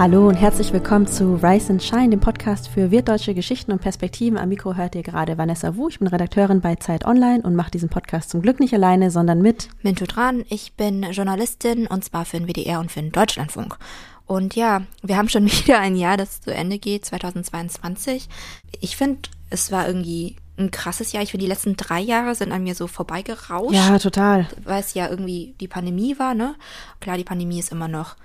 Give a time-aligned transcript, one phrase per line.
[0.00, 4.38] Hallo und herzlich willkommen zu Rise and Shine, dem Podcast für wirtdeutsche Geschichten und Perspektiven.
[4.38, 5.90] Am Mikro hört ihr gerade Vanessa Wu.
[5.90, 9.42] Ich bin Redakteurin bei Zeit Online und mache diesen Podcast zum Glück nicht alleine, sondern
[9.42, 10.46] mit Mintu Tran.
[10.48, 13.76] Ich bin Journalistin und zwar für den WDR und für den Deutschlandfunk.
[14.24, 18.30] Und ja, wir haben schon wieder ein Jahr, das zu Ende geht, 2022.
[18.80, 21.22] Ich finde, es war irgendwie ein krasses Jahr.
[21.22, 23.74] Ich finde, die letzten drei Jahre sind an mir so vorbeigerauscht.
[23.74, 24.48] Ja, total.
[24.64, 26.54] Weil es ja irgendwie die Pandemie war, ne?
[27.00, 28.16] Klar, die Pandemie ist immer noch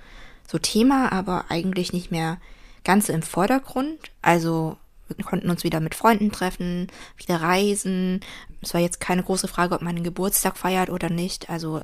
[0.46, 2.38] so Thema, aber eigentlich nicht mehr
[2.84, 3.98] ganz so im Vordergrund.
[4.22, 4.76] Also
[5.14, 8.20] wir konnten uns wieder mit Freunden treffen, wieder reisen.
[8.60, 11.48] Es war jetzt keine große Frage, ob man einen Geburtstag feiert oder nicht.
[11.50, 11.80] Also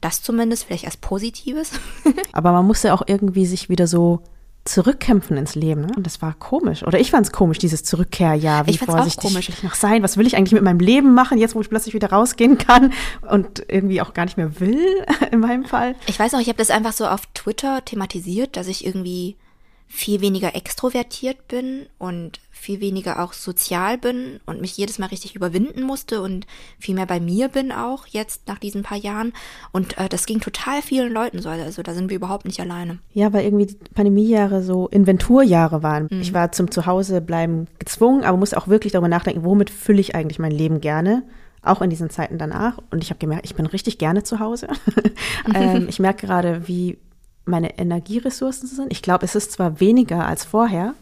[0.00, 1.72] das zumindest vielleicht als Positives.
[2.32, 4.22] Aber man musste auch irgendwie sich wieder so
[4.64, 5.82] zurückkämpfen ins Leben.
[5.82, 5.92] Ne?
[5.96, 6.82] Und das war komisch.
[6.82, 8.66] Oder ich fand es komisch, dieses Zurückkehrjahr.
[8.66, 9.48] Wie ich vorsichtig komisch.
[9.48, 10.02] will ich noch sein?
[10.02, 12.92] Was will ich eigentlich mit meinem Leben machen, jetzt wo ich plötzlich wieder rausgehen kann
[13.30, 15.94] und irgendwie auch gar nicht mehr will, in meinem Fall?
[16.06, 19.36] Ich weiß noch, ich habe das einfach so auf Twitter thematisiert, dass ich irgendwie
[19.94, 25.36] viel weniger extrovertiert bin und viel weniger auch sozial bin und mich jedes Mal richtig
[25.36, 26.46] überwinden musste und
[26.80, 29.32] viel mehr bei mir bin auch jetzt nach diesen paar Jahren.
[29.70, 31.48] Und äh, das ging total vielen Leuten so.
[31.48, 32.98] Also da sind wir überhaupt nicht alleine.
[33.12, 36.08] Ja, weil irgendwie die Pandemiejahre so Inventurjahre waren.
[36.10, 36.22] Mhm.
[36.22, 40.40] Ich war zum Zuhausebleiben gezwungen, aber musste auch wirklich darüber nachdenken, womit fülle ich eigentlich
[40.40, 41.22] mein Leben gerne?
[41.62, 42.78] Auch in diesen Zeiten danach.
[42.90, 44.68] Und ich habe gemerkt, ich bin richtig gerne zu Hause.
[45.54, 46.98] ähm, ich merke gerade, wie
[47.44, 48.92] meine Energieressourcen sind.
[48.92, 50.94] Ich glaube, es ist zwar weniger als vorher.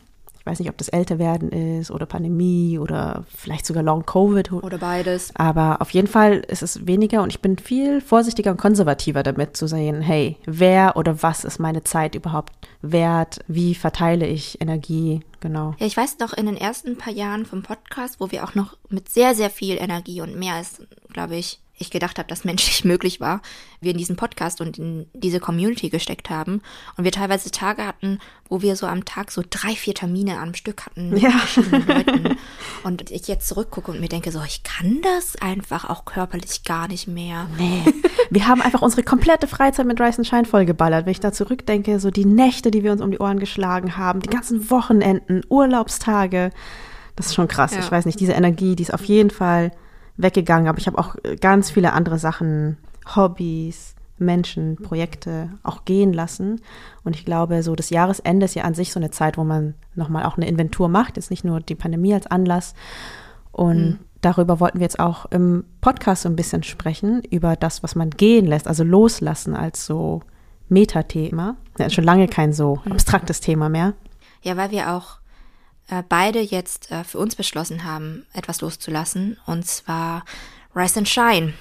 [0.43, 4.51] Ich weiß nicht, ob das Älterwerden ist oder Pandemie oder vielleicht sogar Long Covid.
[4.51, 5.31] Oder beides.
[5.37, 9.57] Aber auf jeden Fall ist es weniger und ich bin viel vorsichtiger und konservativer damit
[9.57, 13.39] zu sehen, hey, wer oder was ist meine Zeit überhaupt wert?
[13.47, 15.20] Wie verteile ich Energie?
[15.39, 15.77] Genau.
[15.79, 18.77] Ja, ich weiß noch, in den ersten paar Jahren vom Podcast, wo wir auch noch
[18.89, 20.83] mit sehr, sehr viel Energie und mehr als,
[21.13, 23.42] glaube ich, ich gedacht habe, dass menschlich möglich war,
[23.80, 26.62] wir in diesen Podcast und in diese Community gesteckt haben
[26.97, 30.55] und wir teilweise Tage hatten, wo wir so am Tag so drei, vier Termine am
[30.55, 31.30] Stück hatten mit Ja.
[31.30, 32.36] verschiedenen Leuten
[32.84, 36.89] und ich jetzt zurückgucke und mir denke so, ich kann das einfach auch körperlich gar
[36.89, 37.46] nicht mehr.
[37.58, 37.83] Nee.
[38.30, 41.05] Wir haben einfach unsere komplette Freizeit mit Rise and Shine vollgeballert.
[41.07, 44.20] Wenn ich da zurückdenke, so die Nächte, die wir uns um die Ohren geschlagen haben,
[44.20, 46.51] die ganzen Wochenenden, Urlaubstage.
[47.17, 47.73] Das ist schon krass.
[47.73, 47.80] Ja.
[47.80, 49.73] Ich weiß nicht, diese Energie, die ist auf jeden Fall
[50.17, 50.68] weggegangen.
[50.68, 52.77] Aber ich habe auch äh, ganz viele andere Sachen,
[53.17, 56.61] Hobbys, Menschen, Projekte auch gehen lassen.
[57.05, 59.74] Und ich glaube, so das Jahresende ist ja an sich so eine Zeit, wo man
[59.95, 61.17] nochmal auch eine Inventur macht.
[61.17, 62.74] Jetzt nicht nur die Pandemie als Anlass.
[63.51, 67.95] Und darüber wollten wir jetzt auch im Podcast so ein bisschen sprechen, über das, was
[67.95, 70.22] man gehen lässt, also loslassen als so
[70.68, 71.56] Metathema.
[71.78, 73.92] Ja, schon lange kein so abstraktes Thema mehr.
[74.42, 75.18] Ja, weil wir auch
[75.89, 80.25] äh, beide jetzt äh, für uns beschlossen haben, etwas loszulassen und zwar
[80.75, 81.55] Rise and Shine.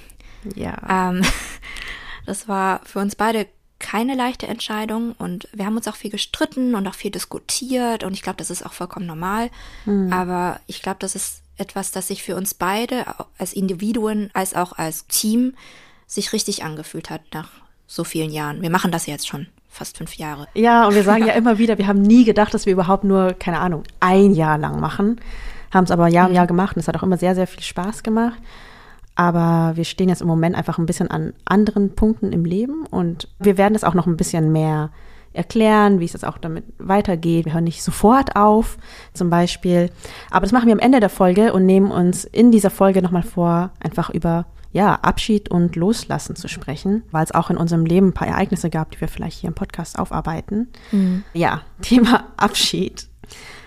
[0.56, 1.10] Ja.
[1.10, 1.24] Ähm,
[2.26, 3.48] das war für uns beide
[3.80, 8.14] keine leichte Entscheidung und wir haben uns auch viel gestritten und auch viel diskutiert und
[8.14, 9.50] ich glaube, das ist auch vollkommen normal.
[10.12, 13.06] Aber ich glaube, das ist etwas, das sich für uns beide
[13.40, 15.56] als Individuen als auch als Team
[16.06, 17.50] sich richtig angefühlt hat nach
[17.88, 18.62] so vielen Jahren.
[18.62, 20.48] Wir machen das jetzt schon fast fünf Jahre.
[20.54, 23.34] Ja, und wir sagen ja immer wieder, wir haben nie gedacht, dass wir überhaupt nur,
[23.34, 25.20] keine Ahnung, ein Jahr lang machen.
[25.74, 27.64] Haben es aber Jahr um Jahr gemacht und es hat auch immer sehr, sehr viel
[27.64, 28.38] Spaß gemacht.
[29.16, 33.30] Aber wir stehen jetzt im Moment einfach ein bisschen an anderen Punkten im Leben und
[33.40, 34.90] wir werden das auch noch ein bisschen mehr
[35.34, 37.46] erklären, wie es jetzt auch damit weitergeht.
[37.46, 38.78] Wir hören nicht sofort auf,
[39.14, 39.90] zum Beispiel.
[40.30, 43.24] Aber das machen wir am Ende der Folge und nehmen uns in dieser Folge nochmal
[43.24, 48.08] vor, einfach über ja, Abschied und Loslassen zu sprechen, weil es auch in unserem Leben
[48.08, 50.70] ein paar Ereignisse gab, die wir vielleicht hier im Podcast aufarbeiten.
[51.34, 53.08] Ja, Thema Abschied.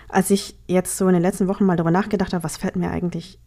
[0.09, 2.91] Als ich jetzt so in den letzten Wochen mal darüber nachgedacht habe, was fällt mir
[2.91, 3.39] eigentlich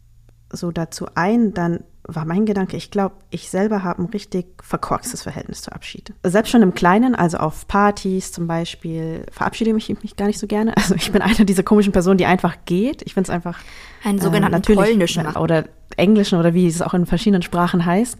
[0.52, 5.24] so dazu ein, dann war mein Gedanke, ich glaube, ich selber habe ein richtig verkorkstes
[5.24, 6.14] Verhältnis zu Abschied.
[6.24, 10.48] Selbst schon im Kleinen, also auf Partys zum Beispiel, verabschiede ich mich gar nicht so
[10.48, 10.74] gerne.
[10.88, 13.02] Also ich bin eine dieser komischen Personen, die einfach geht.
[13.02, 13.60] Ich finde es einfach
[14.04, 15.42] Einen sogenannten Äh, natürlich, polnischen machen.
[15.42, 15.66] oder
[15.96, 18.18] englischen oder wie es auch in verschiedenen Sprachen heißt.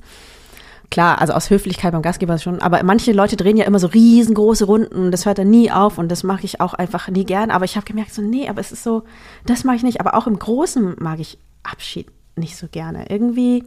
[0.90, 4.64] Klar, also aus Höflichkeit beim Gastgeber schon, aber manche Leute drehen ja immer so riesengroße
[4.66, 7.52] Runden und das hört dann nie auf und das mag ich auch einfach nie gern.
[7.52, 9.04] Aber ich habe gemerkt, so, nee, aber es ist so,
[9.46, 10.00] das mag ich nicht.
[10.00, 12.08] Aber auch im Großen mag ich Abschied
[12.38, 13.10] nicht so gerne.
[13.10, 13.66] Irgendwie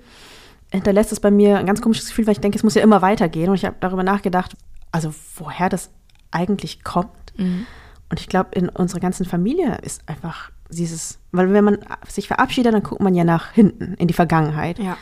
[0.73, 3.03] hinterlässt es bei mir ein ganz komisches Gefühl, weil ich denke, es muss ja immer
[3.03, 3.51] weitergehen.
[3.51, 4.57] Und ich habe darüber nachgedacht,
[4.91, 5.91] also woher das
[6.31, 7.11] eigentlich kommt.
[7.37, 11.79] Und ich glaube, in unserer ganzen Familie ist einfach dieses, weil wenn man
[12.09, 14.79] sich verabschiedet, dann guckt man ja nach hinten, in die Vergangenheit.
[14.79, 14.97] Ja.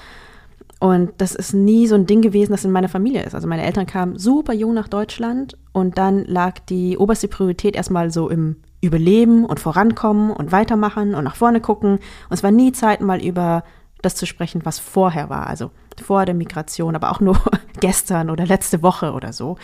[0.80, 3.34] Und das ist nie so ein Ding gewesen, das in meiner Familie ist.
[3.34, 8.12] Also meine Eltern kamen super jung nach Deutschland und dann lag die oberste Priorität erstmal
[8.12, 11.94] so im Überleben und Vorankommen und weitermachen und nach vorne gucken.
[11.94, 12.00] Und
[12.30, 13.64] es war nie Zeit, mal über
[14.02, 15.48] das zu sprechen, was vorher war.
[15.48, 17.40] Also vor der Migration, aber auch nur
[17.80, 19.56] gestern oder letzte Woche oder so.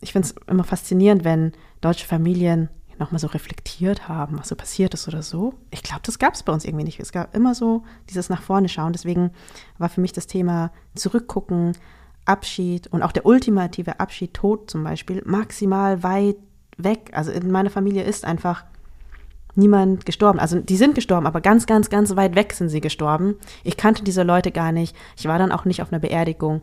[0.00, 2.68] ich finde es immer faszinierend, wenn deutsche Familien
[3.02, 5.54] nochmal so reflektiert haben, was so passiert ist oder so.
[5.70, 7.00] Ich glaube, das gab es bei uns irgendwie nicht.
[7.00, 8.92] Es gab immer so dieses nach vorne schauen.
[8.92, 9.30] Deswegen
[9.78, 11.76] war für mich das Thema Zurückgucken,
[12.24, 16.36] Abschied und auch der ultimative Abschied, Tod zum Beispiel, maximal weit
[16.76, 17.10] weg.
[17.12, 18.64] Also in meiner Familie ist einfach
[19.54, 20.38] niemand gestorben.
[20.38, 23.36] Also die sind gestorben, aber ganz, ganz, ganz weit weg sind sie gestorben.
[23.64, 24.96] Ich kannte diese Leute gar nicht.
[25.16, 26.62] Ich war dann auch nicht auf einer Beerdigung.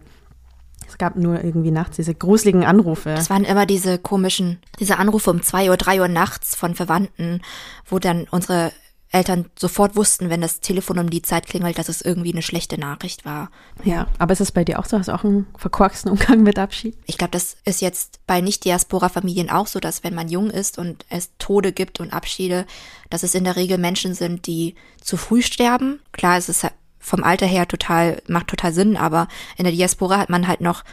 [0.90, 3.14] Es gab nur irgendwie nachts diese gruseligen Anrufe.
[3.16, 7.42] Das waren immer diese komischen, diese Anrufe um zwei Uhr, drei Uhr nachts von Verwandten,
[7.86, 8.72] wo dann unsere
[9.12, 12.80] Eltern sofort wussten, wenn das Telefon um die Zeit klingelt, dass es irgendwie eine schlechte
[12.80, 13.50] Nachricht war.
[13.84, 15.00] Ja, aber ist es bei dir auch so?
[15.00, 16.96] Hast du auch einen verkorksten Umgang mit Abschied?
[17.08, 21.06] Ich glaube, das ist jetzt bei Nicht-Diaspora-Familien auch so, dass wenn man jung ist und
[21.10, 22.66] es Tode gibt und Abschiede,
[23.10, 26.00] dass es in der Regel Menschen sind, die zu früh sterben.
[26.12, 26.68] Klar, es ist
[27.00, 30.84] vom Alter her total, macht total Sinn, aber in der Diaspora hat man halt noch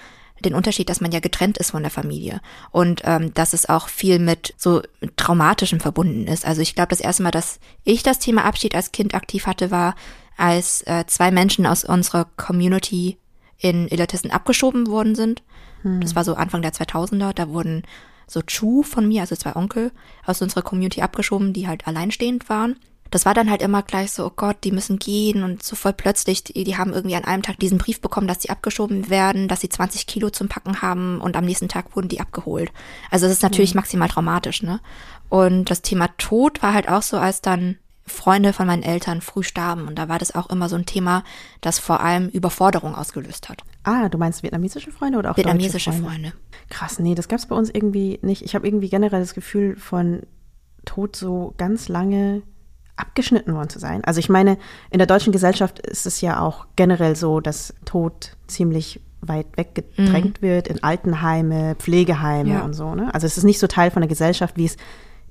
[0.45, 3.89] den Unterschied, dass man ja getrennt ist von der Familie und ähm, dass es auch
[3.89, 4.83] viel mit so
[5.17, 6.45] traumatischem verbunden ist.
[6.45, 9.71] Also ich glaube, das erste Mal, dass ich das Thema Abschied als Kind aktiv hatte,
[9.71, 9.95] war,
[10.37, 13.17] als äh, zwei Menschen aus unserer Community
[13.59, 15.43] in Illertissen abgeschoben worden sind.
[15.83, 16.01] Hm.
[16.03, 17.33] Das war so Anfang der 2000er.
[17.33, 17.83] Da wurden
[18.27, 19.93] so Chu von mir, also zwei Onkel,
[20.27, 22.77] aus unserer Community abgeschoben, die halt alleinstehend waren
[23.17, 25.95] das war dann halt immer gleich so, oh Gott, die müssen gehen und so voll
[25.95, 29.49] plötzlich, die, die haben irgendwie an einem Tag diesen Brief bekommen, dass sie abgeschoben werden,
[29.49, 32.71] dass sie 20 Kilo zum Packen haben und am nächsten Tag wurden die abgeholt.
[33.11, 33.79] Also es ist natürlich mhm.
[33.79, 34.81] maximal traumatisch, ne?
[35.31, 39.43] Und das Thema Tod war halt auch so, als dann Freunde von meinen Eltern früh
[39.43, 41.25] starben und da war das auch immer so ein Thema,
[41.63, 43.63] das vor allem Überforderung ausgelöst hat.
[43.83, 46.09] Ah, du meinst vietnamesische Freunde oder auch vietnamesische Freunde?
[46.11, 46.33] Freunde?
[46.69, 48.43] Krass, nee, das gab es bei uns irgendwie nicht.
[48.43, 50.21] Ich habe irgendwie generell das Gefühl von
[50.85, 52.43] Tod so ganz lange
[52.97, 54.03] abgeschnitten worden zu sein.
[54.05, 54.59] Also ich meine,
[54.91, 60.41] in der deutschen Gesellschaft ist es ja auch generell so, dass Tod ziemlich weit weggedrängt
[60.41, 60.47] mhm.
[60.47, 62.65] wird in Altenheime, Pflegeheime ja.
[62.65, 62.95] und so.
[62.95, 63.13] Ne?
[63.13, 64.77] Also es ist nicht so Teil von der Gesellschaft, wie es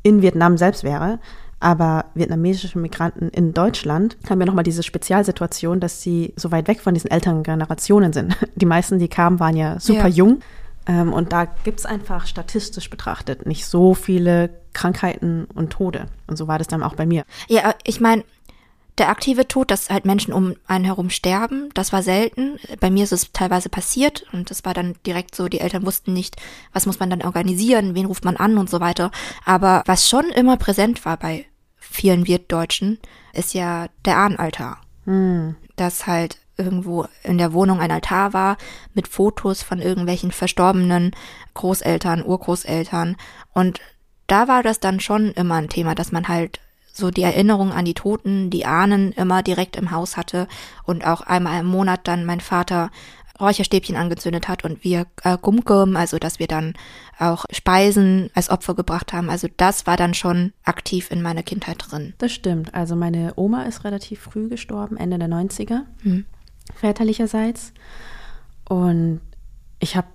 [0.04, 1.20] in Vietnam selbst wäre.
[1.60, 6.82] Aber vietnamesische Migranten in Deutschland haben ja nochmal diese Spezialsituation, dass sie so weit weg
[6.82, 8.36] von diesen älteren Generationen sind.
[8.56, 10.16] Die meisten, die kamen, waren ja super ja.
[10.16, 10.40] jung
[10.88, 16.08] und da gibt es einfach statistisch betrachtet nicht so viele Krankheiten und Tode.
[16.28, 17.26] Und so war das dann auch bei mir.
[17.48, 18.24] Ja, ich meine,
[18.98, 22.58] der aktive Tod, dass halt Menschen um einen herum sterben, das war selten.
[22.80, 26.14] Bei mir ist es teilweise passiert und das war dann direkt so, die Eltern wussten
[26.14, 26.38] nicht,
[26.72, 29.12] was muss man dann organisieren, wen ruft man an und so weiter.
[29.44, 31.46] Aber was schon immer präsent war bei
[31.76, 33.00] vielen Wirtdeutschen,
[33.34, 34.82] ist ja der Ahnenaltar.
[35.06, 35.56] Hm.
[35.76, 38.58] Dass halt irgendwo in der Wohnung ein Altar war
[38.94, 41.12] mit Fotos von irgendwelchen verstorbenen
[41.54, 43.16] Großeltern, Urgroßeltern.
[43.54, 43.80] Und
[44.28, 46.60] da war das dann schon immer ein Thema, dass man halt
[46.92, 50.48] so die Erinnerung an die Toten, die Ahnen immer direkt im Haus hatte
[50.86, 52.90] und auch einmal im Monat dann mein Vater
[53.40, 56.74] Räucherstäbchen angezündet hat und wir äh, Gumgum, also dass wir dann
[57.20, 59.30] auch Speisen als Opfer gebracht haben.
[59.30, 62.14] Also das war dann schon aktiv in meiner Kindheit drin.
[62.18, 62.74] Das stimmt.
[62.74, 65.82] Also meine Oma ist relativ früh gestorben, Ende der 90er.
[66.04, 66.26] Hm
[66.74, 67.74] väterlicherseits.
[68.68, 69.22] Und
[69.80, 70.08] ich habe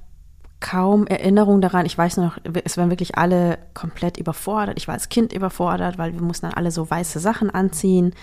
[0.60, 1.86] kaum Erinnerung daran.
[1.86, 4.76] Ich weiß nur noch, es waren wirklich alle komplett überfordert.
[4.78, 8.14] Ich war als Kind überfordert, weil wir mussten dann alle so weiße Sachen anziehen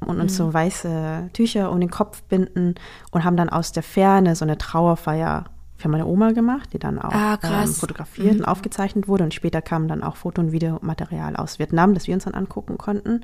[0.00, 0.36] und uns mhm.
[0.36, 2.74] so weiße Tücher um den Kopf binden
[3.10, 5.44] und haben dann aus der Ferne so eine Trauerfeier
[5.76, 8.40] für meine Oma gemacht, die dann auch ah, ähm, fotografiert mhm.
[8.40, 9.24] und aufgezeichnet wurde.
[9.24, 12.78] Und später kam dann auch Foto- und Videomaterial aus Vietnam, das wir uns dann angucken
[12.78, 13.22] konnten.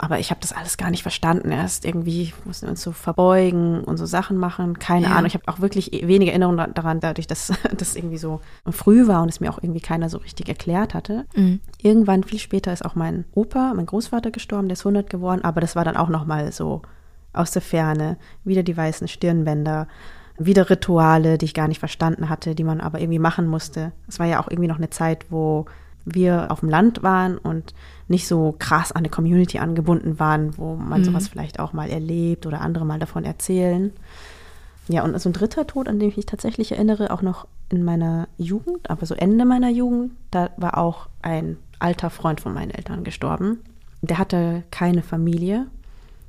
[0.00, 1.50] Aber ich habe das alles gar nicht verstanden.
[1.50, 4.78] Erst irgendwie mussten wir uns so verbeugen und so Sachen machen.
[4.78, 5.12] Keine ja.
[5.12, 5.26] Ahnung.
[5.26, 9.22] Ich habe auch wirklich e-, wenige Erinnerungen daran, dadurch, dass das irgendwie so früh war
[9.22, 11.26] und es mir auch irgendwie keiner so richtig erklärt hatte.
[11.34, 11.60] Mhm.
[11.80, 15.44] Irgendwann, viel später, ist auch mein Opa, mein Großvater gestorben, der ist 100 geworden.
[15.44, 16.82] Aber das war dann auch nochmal so
[17.32, 18.16] aus der Ferne.
[18.44, 19.88] Wieder die weißen Stirnbänder
[20.38, 23.92] wieder Rituale, die ich gar nicht verstanden hatte, die man aber irgendwie machen musste.
[24.06, 25.66] Es war ja auch irgendwie noch eine Zeit, wo
[26.04, 27.74] wir auf dem Land waren und
[28.08, 31.04] nicht so krass an eine Community angebunden waren, wo man mhm.
[31.04, 33.92] sowas vielleicht auch mal erlebt oder andere mal davon erzählen.
[34.88, 37.82] Ja, und so ein dritter Tod, an den ich mich tatsächlich erinnere, auch noch in
[37.82, 42.70] meiner Jugend, aber so Ende meiner Jugend, da war auch ein alter Freund von meinen
[42.70, 43.58] Eltern gestorben.
[44.02, 45.66] Der hatte keine Familie.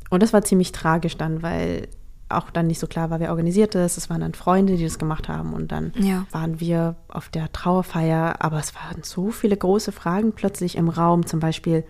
[0.10, 1.88] Und das war ziemlich tragisch dann, weil
[2.29, 3.98] auch dann nicht so klar war, wer organisiert das.
[3.98, 5.53] Es waren dann Freunde, die das gemacht haben.
[5.53, 6.25] Und dann ja.
[6.31, 8.36] waren wir auf der Trauerfeier.
[8.39, 11.25] Aber es waren so viele große Fragen plötzlich im Raum.
[11.25, 11.84] Zum Beispiel,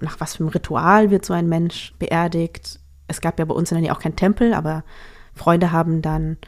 [0.00, 2.80] nach was für einem Ritual wird so ein Mensch beerdigt?
[3.08, 4.84] Es gab ja bei uns in der Nähe auch kein Tempel, aber
[5.34, 6.38] Freunde haben dann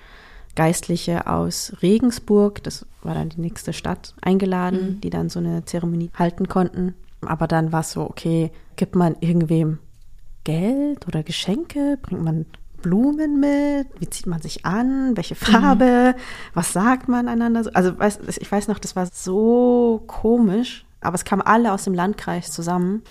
[0.55, 5.01] Geistliche aus Regensburg, das war dann die nächste Stadt, eingeladen, mhm.
[5.01, 6.95] die dann so eine Zeremonie halten konnten.
[7.23, 9.79] Aber dann war es so, okay, gibt man irgendwem
[10.45, 11.99] Geld oder Geschenke?
[12.03, 12.47] Bringt man
[12.83, 13.89] Blumen mit?
[13.99, 15.17] Wie zieht man sich an?
[15.17, 16.15] Welche Farbe?
[16.17, 16.21] Mhm.
[16.55, 17.71] Was sagt man einander?
[17.75, 22.51] Also ich weiß noch, das war so komisch, aber es kamen alle aus dem Landkreis
[22.51, 23.03] zusammen.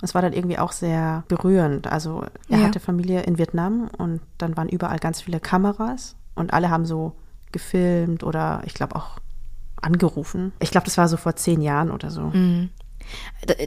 [0.00, 1.86] Und es war dann irgendwie auch sehr berührend.
[1.86, 2.66] Also er ja.
[2.66, 7.12] hatte Familie in Vietnam und dann waren überall ganz viele Kameras und alle haben so
[7.52, 9.18] gefilmt oder ich glaube auch
[9.80, 10.52] angerufen.
[10.60, 12.22] Ich glaube, das war so vor zehn Jahren oder so.
[12.22, 12.70] Mhm.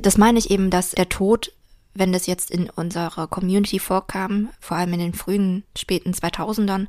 [0.01, 1.51] Das meine ich eben, dass der Tod,
[1.93, 6.87] wenn das jetzt in unserer Community vorkam, vor allem in den frühen, späten 2000ern,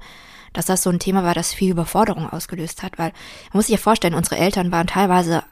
[0.53, 3.75] dass das so ein Thema war, das viel Überforderung ausgelöst hat, weil man muss sich
[3.75, 5.45] ja vorstellen, unsere Eltern waren teilweise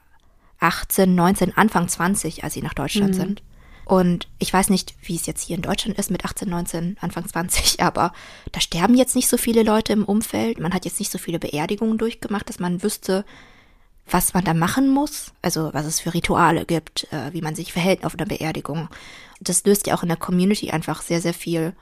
[0.61, 3.19] 18, 19, Anfang 20, als sie nach Deutschland mhm.
[3.19, 3.43] sind.
[3.87, 7.27] Und ich weiß nicht, wie es jetzt hier in Deutschland ist mit 18, 19, Anfang
[7.27, 8.13] 20, aber
[8.53, 10.61] da sterben jetzt nicht so viele Leute im Umfeld.
[10.61, 13.25] Man hat jetzt nicht so viele Beerdigungen durchgemacht, dass man wüsste,
[14.09, 17.73] was man da machen muss, also was es für Rituale gibt, äh, wie man sich
[17.73, 18.89] verhält auf einer Beerdigung.
[19.41, 21.73] Das löst ja auch in der Community einfach sehr, sehr viel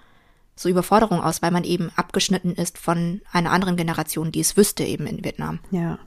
[0.57, 4.85] so Überforderung aus, weil man eben abgeschnitten ist von einer anderen Generation, die es wüsste
[4.85, 5.61] eben in Vietnam.
[5.71, 5.99] Ja.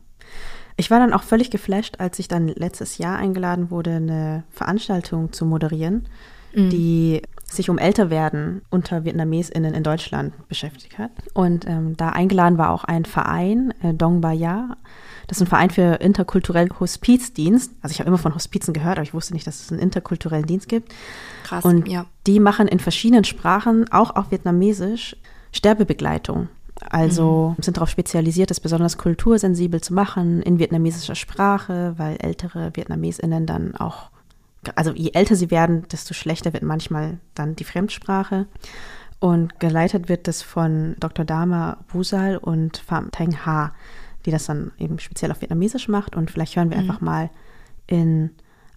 [0.77, 5.31] Ich war dann auch völlig geflasht, als ich dann letztes Jahr eingeladen wurde, eine Veranstaltung
[5.31, 6.07] zu moderieren,
[6.53, 6.69] mhm.
[6.69, 11.11] die sich um Älterwerden unter VietnamesInnen in Deutschland beschäftigt hat.
[11.33, 14.77] Und ähm, da eingeladen war auch ein Verein, äh, Dong Ba Ya.
[15.31, 17.71] Das ist ein Verein für interkulturellen Hospizdienst.
[17.81, 20.45] Also ich habe immer von Hospizen gehört, aber ich wusste nicht, dass es einen interkulturellen
[20.45, 20.93] Dienst gibt.
[21.45, 22.05] Krass, Und ja.
[22.27, 25.15] die machen in verschiedenen Sprachen, auch auf Vietnamesisch,
[25.53, 26.49] Sterbebegleitung.
[26.81, 27.63] Also mhm.
[27.63, 33.73] sind darauf spezialisiert, das besonders kultursensibel zu machen in vietnamesischer Sprache, weil ältere VietnamesInnen dann
[33.77, 34.09] auch,
[34.75, 38.47] also je älter sie werden, desto schlechter wird manchmal dann die Fremdsprache.
[39.21, 41.23] Und geleitet wird das von Dr.
[41.23, 43.71] Dama Busal und Pham Thanh Ha,
[44.25, 46.15] die das dann eben speziell auf Vietnamesisch macht.
[46.15, 46.83] Und vielleicht hören wir mhm.
[46.83, 47.29] einfach mal
[47.87, 48.31] in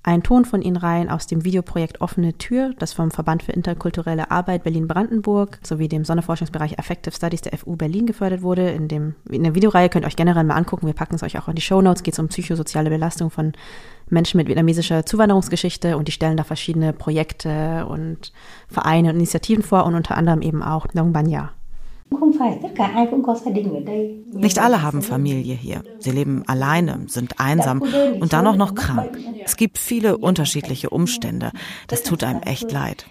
[0.07, 4.31] ein Ton von Ihnen rein aus dem Videoprojekt Offene Tür, das vom Verband für interkulturelle
[4.31, 8.69] Arbeit Berlin-Brandenburg sowie dem Sonderforschungsbereich Affective Studies der FU Berlin gefördert wurde.
[8.69, 10.87] In, dem, in der Videoreihe könnt ihr euch generell mal angucken.
[10.87, 12.03] Wir packen es euch auch in die Show Notes.
[12.03, 13.53] Geht es um psychosoziale Belastung von
[14.11, 18.31] Menschen mit vietnamesischer Zuwanderungsgeschichte und die stellen da verschiedene Projekte und
[18.69, 21.53] Vereine und Initiativen vor und unter anderem eben auch Nong Banya.
[24.33, 25.83] Nicht alle haben Familie hier.
[25.99, 27.83] Sie leben alleine, sind einsam
[28.21, 29.19] und dann auch noch krank.
[29.45, 31.51] Es gibt viele unterschiedliche Umstände.
[31.89, 33.07] Das tut einem echt leid.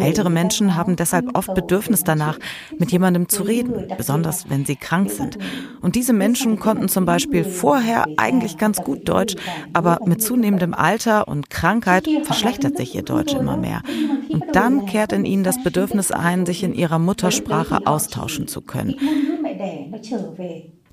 [0.00, 2.38] Ältere Menschen haben deshalb oft Bedürfnis danach,
[2.78, 5.38] mit jemandem zu reden, besonders wenn sie krank sind.
[5.80, 9.34] Und diese Menschen konnten zum Beispiel vorher eigentlich ganz gut Deutsch,
[9.72, 13.82] aber mit zunehmendem Alter und Krankheit verschlechtert sich ihr Deutsch immer mehr.
[14.28, 18.94] Und dann kehrt in ihnen das Bedürfnis ein, sich in ihrer Muttersprache austauschen zu können.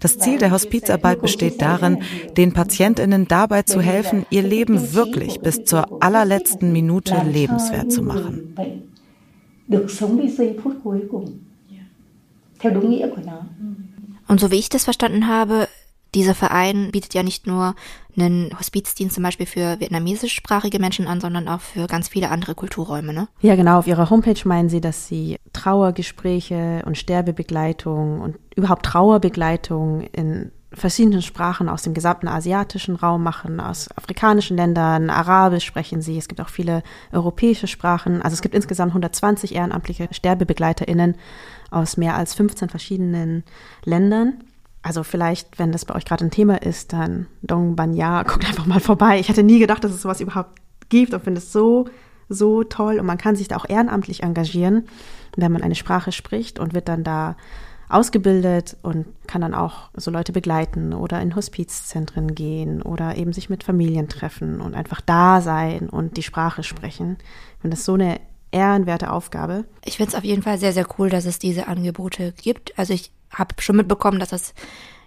[0.03, 2.03] Das Ziel der Hospizarbeit besteht darin,
[2.36, 8.53] den Patientinnen dabei zu helfen, ihr Leben wirklich bis zur allerletzten Minute lebenswert zu machen.
[14.27, 15.69] Und so wie ich das verstanden habe,
[16.13, 17.74] dieser Verein bietet ja nicht nur
[18.17, 23.13] einen Hospizdienst zum Beispiel für vietnamesischsprachige Menschen an, sondern auch für ganz viele andere Kulturräume,
[23.13, 23.27] ne?
[23.41, 23.79] Ja, genau.
[23.79, 31.22] Auf ihrer Homepage meinen sie, dass sie Trauergespräche und Sterbebegleitung und überhaupt Trauerbegleitung in verschiedenen
[31.22, 36.41] Sprachen aus dem gesamten asiatischen Raum machen, aus afrikanischen Ländern, Arabisch sprechen sie, es gibt
[36.41, 38.22] auch viele europäische Sprachen.
[38.22, 41.15] Also es gibt insgesamt 120 ehrenamtliche SterbebegleiterInnen
[41.70, 43.43] aus mehr als 15 verschiedenen
[43.84, 44.43] Ländern.
[44.83, 48.65] Also vielleicht, wenn das bei euch gerade ein Thema ist, dann Dong Banya, guckt einfach
[48.65, 49.19] mal vorbei.
[49.19, 50.59] Ich hätte nie gedacht, dass es sowas überhaupt
[50.89, 51.85] gibt und finde es so,
[52.29, 52.99] so toll.
[52.99, 54.85] Und man kann sich da auch ehrenamtlich engagieren,
[55.35, 57.35] wenn man eine Sprache spricht und wird dann da
[57.89, 63.49] ausgebildet und kann dann auch so Leute begleiten oder in Hospizzentren gehen oder eben sich
[63.49, 67.17] mit Familien treffen und einfach da sein und die Sprache sprechen.
[67.55, 68.19] Ich finde das so eine
[68.51, 69.65] ehrenwerte Aufgabe.
[69.85, 72.77] Ich finde es auf jeden Fall sehr, sehr cool, dass es diese Angebote gibt.
[72.77, 74.53] Also ich habe schon mitbekommen, dass es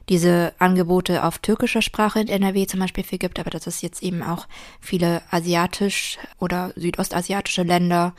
[0.08, 4.02] diese Angebote auf türkischer Sprache in NRW zum Beispiel viel gibt, aber dass es jetzt
[4.02, 4.46] eben auch
[4.80, 8.14] viele asiatisch oder südostasiatische Länder,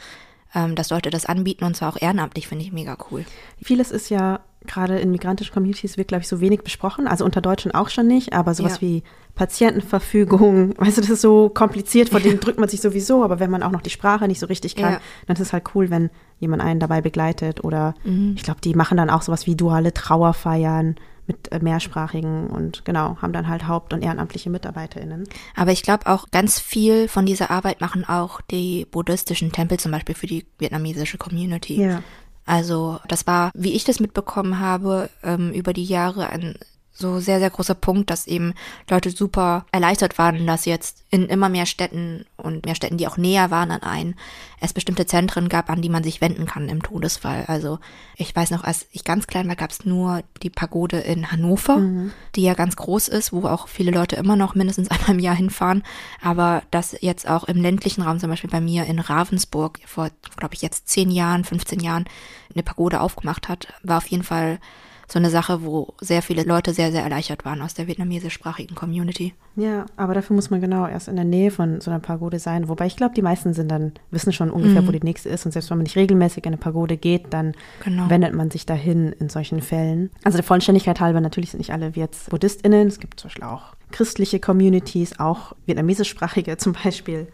[0.53, 3.25] ähm, dass Leute das anbieten und zwar auch ehrenamtlich, finde ich mega cool.
[3.61, 7.07] Vieles ist ja gerade in migrantischen Communities wird, glaube ich, so wenig besprochen.
[7.07, 8.81] Also unter Deutschen auch schon nicht, aber sowas ja.
[8.81, 9.03] wie
[9.35, 13.49] Patientenverfügung, weißt du, das ist so kompliziert, vor denen drückt man sich sowieso, aber wenn
[13.49, 15.01] man auch noch die Sprache nicht so richtig kann, ja.
[15.25, 16.09] dann ist es halt cool, wenn
[16.39, 17.63] jemand einen dabei begleitet.
[17.63, 18.34] Oder mhm.
[18.36, 20.96] ich glaube, die machen dann auch sowas wie duale Trauerfeiern
[21.27, 25.27] mit äh, mehrsprachigen und genau, haben dann halt haupt- und ehrenamtliche MitarbeiterInnen.
[25.56, 29.91] Aber ich glaube auch ganz viel von dieser Arbeit machen auch die buddhistischen Tempel zum
[29.91, 31.82] Beispiel für die vietnamesische Community.
[31.82, 32.01] Ja.
[32.46, 36.56] Also das war, wie ich das mitbekommen habe, ähm, über die Jahre ein
[36.98, 38.54] so sehr, sehr großer Punkt, dass eben
[38.89, 43.18] Leute super erleichtert waren, dass jetzt in immer mehr Städten und mehr Städten, die auch
[43.18, 44.16] näher waren an einen,
[44.60, 47.46] es bestimmte Zentren gab, an die man sich wenden kann im Todesfall.
[47.48, 47.80] Also
[48.16, 51.77] ich weiß noch, als ich ganz klein war, gab es nur die Pagode in Hannover,
[51.77, 52.12] mhm.
[52.36, 55.36] die ja ganz groß ist, wo auch viele Leute immer noch mindestens einmal im Jahr
[55.36, 55.84] hinfahren.
[56.22, 60.56] Aber dass jetzt auch im ländlichen Raum, zum Beispiel bei mir in Ravensburg, vor, glaube
[60.56, 62.06] ich, jetzt zehn Jahren, 15 Jahren,
[62.54, 64.60] eine Pagode aufgemacht hat, war auf jeden Fall
[65.09, 69.33] so eine Sache, wo sehr viele Leute sehr, sehr erleichtert waren aus der vietnamesischsprachigen Community.
[69.55, 72.67] Ja, aber dafür muss man genau erst in der Nähe von so einer Pagode sein.
[72.67, 74.87] Wobei ich glaube, die meisten sind dann, wissen schon ungefähr, mhm.
[74.87, 75.45] wo die nächste ist.
[75.45, 78.09] Und selbst wenn man nicht regelmäßig in eine Pagode geht, dann genau.
[78.09, 80.09] wendet man sich dahin in solchen Fällen.
[80.25, 82.87] Also der Vollständigkeit halber, natürlich sind nicht alle wie jetzt BuddhistInnen.
[82.87, 87.27] Es gibt zum Beispiel auch christliche Communities, auch vietnamesischsprachige zum Beispiel.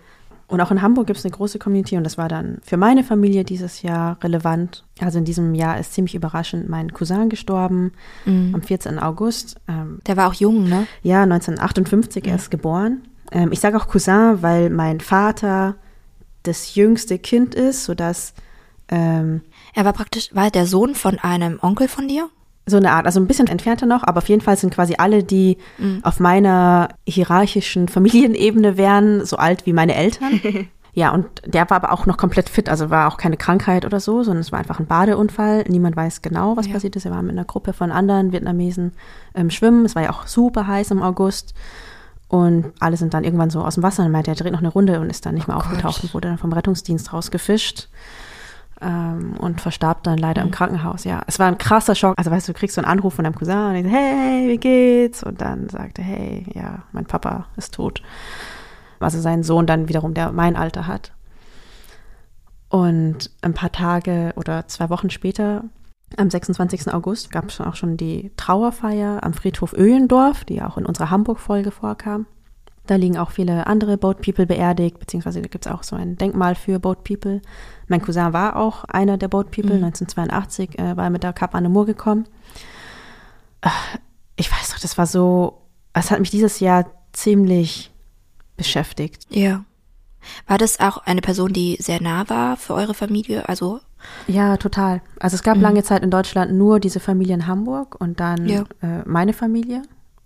[0.48, 3.04] Und auch in Hamburg gibt es eine große Community und das war dann für meine
[3.04, 4.84] Familie dieses Jahr relevant.
[5.00, 7.94] Also in diesem Jahr ist ziemlich überraschend mein Cousin gestorben
[8.26, 8.54] mhm.
[8.54, 9.00] am 14.
[9.00, 9.56] August.
[9.68, 10.86] Ähm, Der war auch jung, ne?
[11.02, 12.30] Ja, 1958 mhm.
[12.30, 13.02] erst geboren.
[13.32, 15.76] Ähm, ich sage auch Cousin, weil mein Vater
[16.44, 18.34] das jüngste Kind ist, sodass
[18.90, 19.42] ähm,
[19.74, 22.30] er war praktisch, war der Sohn von einem Onkel von dir?
[22.66, 25.24] So eine Art, also ein bisschen entfernter noch, aber auf jeden Fall sind quasi alle,
[25.24, 26.00] die mhm.
[26.04, 30.40] auf meiner hierarchischen Familienebene wären, so alt wie meine Eltern.
[30.94, 34.00] ja, und der war aber auch noch komplett fit, also war auch keine Krankheit oder
[34.00, 35.66] so, sondern es war einfach ein Badeunfall.
[35.68, 36.74] Niemand weiß genau, was ja.
[36.74, 37.06] passiert ist.
[37.06, 38.94] Er war mit einer Gruppe von anderen Vietnamesen
[39.36, 39.84] ähm, schwimmen.
[39.84, 41.54] Es war ja auch super heiß im August.
[42.30, 44.70] Und alle sind dann irgendwann so aus dem Wasser und meinte, er dreht noch eine
[44.70, 46.04] Runde und ist dann nicht mehr oh aufgetaucht Gott.
[46.06, 47.90] und wurde dann vom Rettungsdienst rausgefischt
[48.84, 50.48] ähm, und verstarb dann leider mhm.
[50.48, 51.04] im Krankenhaus.
[51.04, 52.16] Ja, es war ein krasser Schock.
[52.18, 54.50] Also weißt du, du kriegst so einen Anruf von deinem Cousin und ich so, hey,
[54.50, 55.24] wie geht's?
[55.24, 58.02] Und dann sagte, hey, ja, mein Papa ist tot.
[59.00, 61.12] Also sein Sohn dann wiederum, der mein Alter hat.
[62.70, 65.64] Und ein paar Tage oder zwei Wochen später,
[66.18, 66.94] am 26.
[66.94, 71.72] August, gab es auch schon die Trauerfeier am Friedhof Öhlendorf, die auch in unserer Hamburg-Folge
[71.72, 72.26] vorkam.
[72.86, 76.18] Da liegen auch viele andere Boat People beerdigt, beziehungsweise da gibt es auch so ein
[76.18, 77.42] Denkmal für Boat People.
[77.88, 79.78] Mein Cousin war auch einer der Boat People.
[79.78, 79.86] Mhm.
[79.86, 82.28] 1982 äh, war er mit der Cap an gekommen.
[83.62, 83.70] Äh,
[84.36, 85.62] ich weiß doch, das war so,
[85.94, 87.92] es hat mich dieses Jahr ziemlich
[88.58, 89.28] beschäftigt.
[89.30, 89.64] Ja.
[90.48, 93.48] War das auch eine Person, die sehr nah war für eure Familie?
[93.48, 93.80] Also
[94.28, 95.02] ja, total.
[95.20, 95.64] Also es gab mhm.
[95.64, 98.64] lange Zeit in Deutschland nur diese Familie in Hamburg und dann ja.
[98.82, 99.84] äh, meine Familie.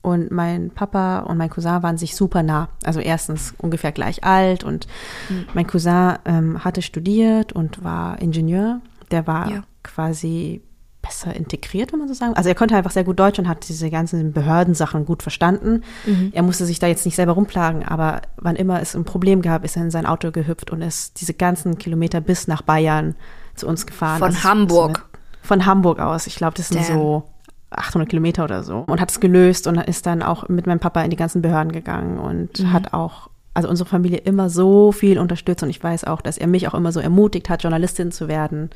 [0.08, 2.70] Und mein Papa und mein Cousin waren sich super nah.
[2.86, 4.88] Also erstens ungefähr gleich alt und
[5.28, 5.48] mhm.
[5.54, 8.80] mein Cousin ähm, hatte studiert und war Ingenieur.
[9.12, 9.64] Der war ja.
[9.84, 10.62] quasi
[11.02, 12.36] besser integriert, wenn man so sagen.
[12.36, 15.84] Also er konnte einfach sehr gut Deutsch und hat diese ganzen Behördensachen gut verstanden.
[16.06, 16.32] Mhm.
[16.34, 19.66] Er musste sich da jetzt nicht selber rumplagen, aber wann immer es ein Problem gab,
[19.66, 23.16] ist er in sein Auto gehüpft und ist diese ganzen Kilometer bis nach Bayern
[23.56, 24.20] zu uns gefahren.
[24.20, 25.06] Von also Hamburg.
[25.42, 26.28] Von Hamburg aus.
[26.28, 26.96] Ich glaube, das sind Damn.
[26.96, 27.24] so
[27.70, 31.02] 800 Kilometer oder so und hat es gelöst und ist dann auch mit meinem Papa
[31.02, 32.72] in die ganzen Behörden gegangen und mhm.
[32.72, 36.48] hat auch also unsere Familie immer so viel unterstützt und ich weiß auch, dass er
[36.48, 38.70] mich auch immer so ermutigt hat, Journalistin zu werden.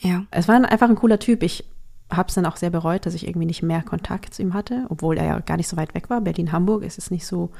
[0.00, 0.24] Ja.
[0.30, 1.42] Es war einfach ein cooler Typ.
[1.42, 1.64] Ich
[2.10, 4.84] habe es dann auch sehr bereut, dass ich irgendwie nicht mehr Kontakt zu ihm hatte,
[4.90, 6.20] obwohl er ja gar nicht so weit weg war.
[6.20, 7.50] Berlin-Hamburg ist es nicht so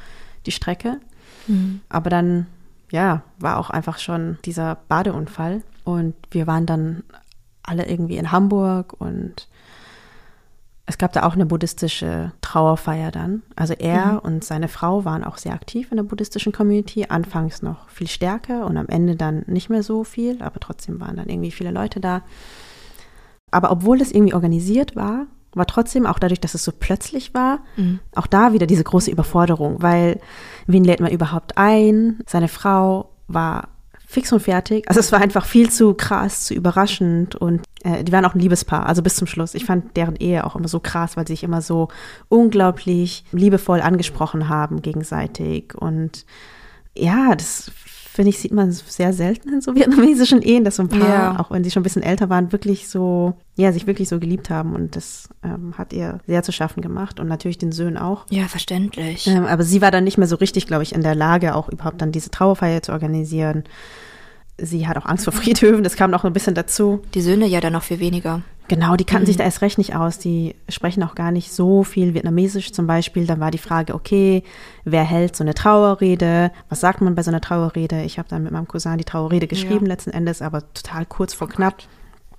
[0.45, 1.01] die Strecke.
[1.47, 1.81] Mhm.
[1.89, 2.47] Aber dann,
[2.91, 7.05] ja, war auch einfach schon dieser Badeunfall und wir waren dann
[7.63, 9.49] alle irgendwie in Hamburg und
[10.87, 13.43] es gab da auch eine buddhistische Trauerfeier dann.
[13.57, 14.19] Also er mhm.
[14.19, 17.07] und seine Frau waren auch sehr aktiv in der buddhistischen Community.
[17.09, 21.17] Anfangs noch viel stärker und am Ende dann nicht mehr so viel, aber trotzdem waren
[21.17, 22.23] dann irgendwie viele Leute da.
[23.51, 27.61] Aber obwohl das irgendwie organisiert war, war trotzdem auch dadurch, dass es so plötzlich war,
[27.77, 28.01] mhm.
[28.15, 30.21] auch da wieder diese große Überforderung, weil
[30.67, 32.19] wen lädt man überhaupt ein?
[32.27, 33.69] Seine Frau war
[34.15, 34.89] fix und fertig.
[34.89, 38.41] Also es war einfach viel zu krass, zu überraschend und äh, die waren auch ein
[38.41, 39.55] Liebespaar, also bis zum Schluss.
[39.55, 41.89] Ich fand deren Ehe auch immer so krass, weil sie sich immer so
[42.29, 45.75] unglaublich liebevoll angesprochen haben gegenseitig.
[45.75, 46.25] Und
[46.97, 47.73] ja, das
[48.15, 51.41] finde ich, sieht man sehr selten in so vietnamesischen Ehen, dass so ein Paar, ja.
[51.41, 54.51] auch wenn sie schon ein bisschen älter waren, wirklich so, ja, sich wirklich so geliebt
[54.51, 54.77] haben.
[54.77, 58.25] Und das ähm, hat ihr sehr zu schaffen gemacht und natürlich den Söhnen auch.
[58.31, 59.27] Ja, verständlich.
[59.27, 61.69] Ähm, aber sie war dann nicht mehr so richtig, glaube ich, in der Lage, auch
[61.69, 63.65] überhaupt dann diese Trauerfeier zu organisieren
[64.57, 67.03] sie hat auch Angst vor Friedhöfen, das kam noch ein bisschen dazu.
[67.15, 68.43] Die Söhne ja dann noch viel weniger.
[68.69, 69.27] Genau, die kannten mhm.
[69.27, 70.19] sich da erst recht nicht aus.
[70.19, 73.27] Die sprechen auch gar nicht so viel Vietnamesisch zum Beispiel.
[73.27, 74.43] Dann war die Frage, okay,
[74.85, 76.51] wer hält so eine Trauerrede?
[76.69, 78.03] Was sagt man bei so einer Trauerrede?
[78.03, 79.93] Ich habe dann mit meinem Cousin die Trauerrede geschrieben ja.
[79.93, 81.83] letzten Endes, aber total kurz vor oh knapp.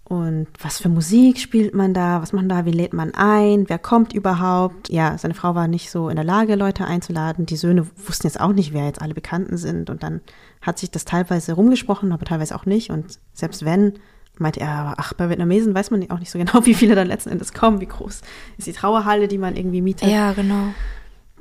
[0.07, 2.21] Und was für Musik spielt man da?
[2.21, 2.65] Was macht man da?
[2.65, 3.67] Wie lädt man ein?
[3.67, 4.89] Wer kommt überhaupt?
[4.89, 7.47] Ja, seine Frau war nicht so in der Lage, Leute einzuladen.
[7.47, 9.89] Die Söhne wussten jetzt auch nicht, wer jetzt alle Bekannten sind.
[9.89, 10.21] Und dann
[10.61, 12.91] hat sich das teilweise rumgesprochen, aber teilweise auch nicht.
[12.91, 13.93] Und selbst wenn,
[14.37, 17.29] meinte er, ach, bei Vietnamesen weiß man auch nicht so genau, wie viele dann letzten
[17.29, 18.21] Endes kommen, wie groß
[18.57, 20.09] ist die Trauerhalle, die man irgendwie mietet.
[20.09, 20.73] Ja, genau.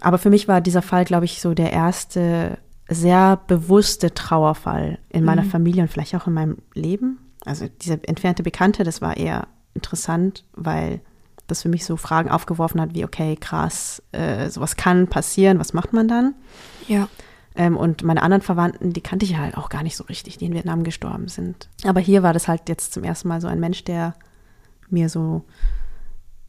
[0.01, 5.25] Aber für mich war dieser Fall, glaube ich, so der erste sehr bewusste Trauerfall in
[5.25, 5.51] meiner mhm.
[5.51, 7.19] Familie und vielleicht auch in meinem Leben.
[7.45, 11.01] Also diese entfernte Bekannte, das war eher interessant, weil
[11.47, 15.73] das für mich so Fragen aufgeworfen hat, wie, okay, krass, äh, sowas kann passieren, was
[15.73, 16.35] macht man dann?
[16.89, 17.09] Ja.
[17.57, 20.47] Ähm, und meine anderen Verwandten, die kannte ich halt auch gar nicht so richtig, die
[20.47, 21.69] in Vietnam gestorben sind.
[21.85, 24.15] Aber hier war das halt jetzt zum ersten Mal so ein Mensch, der
[24.91, 25.45] mir so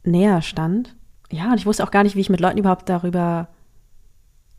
[0.02, 0.96] näher stand.
[1.30, 3.48] Ja, und ich wusste auch gar nicht, wie ich mit Leuten überhaupt darüber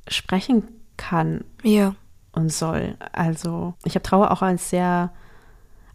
[0.08, 0.64] sprechen
[0.96, 1.96] kann ja.
[2.32, 2.96] und soll.
[3.12, 5.12] Also ich habe Trauer auch als sehr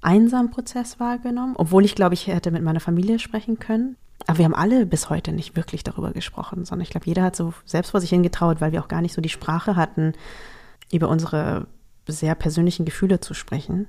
[0.01, 3.97] einsamen Prozess wahrgenommen, obwohl ich glaube, ich hätte mit meiner Familie sprechen können.
[4.27, 7.37] Aber wir haben alle bis heute nicht wirklich darüber gesprochen, sondern ich glaube, jeder hat
[7.37, 10.13] so selbst vor sich hingetraut, weil wir auch gar nicht so die Sprache hatten,
[10.93, 11.67] über unsere
[12.07, 13.89] sehr persönlichen Gefühle zu sprechen.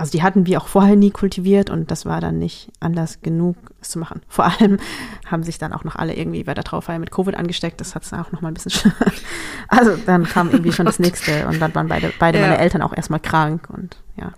[0.00, 3.56] Also die hatten wir auch vorher nie kultiviert und das war dann nicht Anlass genug,
[3.82, 4.22] es zu machen.
[4.28, 4.78] Vor allem
[5.26, 7.82] haben sich dann auch noch alle irgendwie bei der Trauerfeier mit Covid angesteckt.
[7.82, 8.92] Das hat es auch noch mal ein bisschen.
[9.68, 12.46] also dann kam irgendwie schon das nächste und dann waren beide, beide ja.
[12.46, 14.32] meine Eltern auch erstmal krank und ja.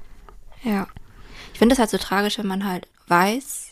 [0.65, 0.89] Ja.
[1.53, 3.72] Ich finde es halt so tragisch, wenn man halt weiß,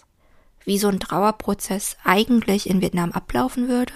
[0.64, 3.92] wie so ein Trauerprozess eigentlich in Vietnam ablaufen würde.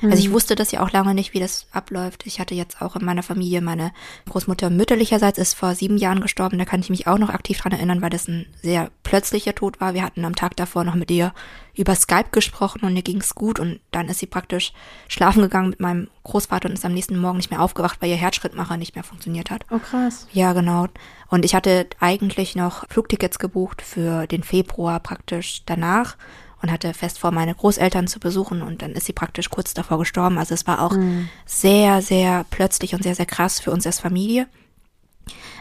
[0.00, 0.10] Mhm.
[0.10, 2.26] Also ich wusste das ja auch lange nicht, wie das abläuft.
[2.26, 3.92] Ich hatte jetzt auch in meiner Familie, meine
[4.28, 6.58] Großmutter mütterlicherseits ist vor sieben Jahren gestorben.
[6.58, 9.80] Da kann ich mich auch noch aktiv dran erinnern, weil das ein sehr plötzlicher Tod
[9.80, 9.94] war.
[9.94, 11.32] Wir hatten am Tag davor noch mit ihr
[11.74, 14.72] über Skype gesprochen und ihr ging's gut und dann ist sie praktisch
[15.06, 18.16] schlafen gegangen mit meinem Großvater und ist am nächsten Morgen nicht mehr aufgewacht, weil ihr
[18.16, 19.64] Herzschrittmacher nicht mehr funktioniert hat.
[19.70, 20.26] Oh krass.
[20.32, 20.86] Ja, genau.
[21.28, 26.16] Und ich hatte eigentlich noch Flugtickets gebucht für den Februar praktisch danach
[26.62, 29.98] und hatte fest vor, meine Großeltern zu besuchen und dann ist sie praktisch kurz davor
[29.98, 30.38] gestorben.
[30.38, 31.28] Also es war auch mhm.
[31.46, 34.46] sehr, sehr plötzlich und sehr, sehr krass für uns als Familie.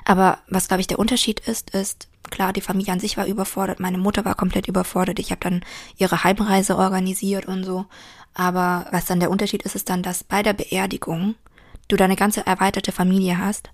[0.06, 3.80] Aber was, glaube ich, der Unterschied ist, ist, klar, die Familie an sich war überfordert,
[3.80, 5.62] meine Mutter war komplett überfordert, ich habe dann
[5.98, 7.86] ihre Heimreise organisiert und so.
[8.38, 11.34] Aber was dann der Unterschied ist, ist dann, dass bei der Beerdigung
[11.88, 13.72] du deine ganze erweiterte Familie hast,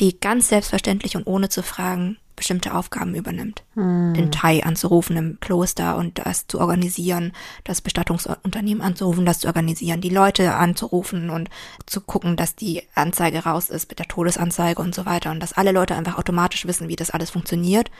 [0.00, 3.62] die ganz selbstverständlich und ohne zu fragen bestimmte Aufgaben übernimmt.
[3.74, 4.14] Hm.
[4.14, 7.32] Den Thai anzurufen im Kloster und das zu organisieren,
[7.64, 11.50] das Bestattungsunternehmen anzurufen, das zu organisieren, die Leute anzurufen und
[11.84, 15.52] zu gucken, dass die Anzeige raus ist mit der Todesanzeige und so weiter und dass
[15.52, 17.90] alle Leute einfach automatisch wissen, wie das alles funktioniert.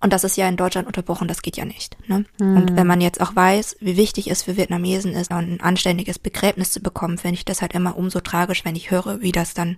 [0.00, 1.96] Und das ist ja in Deutschland unterbrochen, das geht ja nicht.
[2.08, 2.24] Ne?
[2.40, 2.56] Hm.
[2.56, 6.70] Und wenn man jetzt auch weiß, wie wichtig es für Vietnamesen ist, ein anständiges Begräbnis
[6.70, 9.76] zu bekommen, finde ich das halt immer umso tragisch, wenn ich höre, wie das dann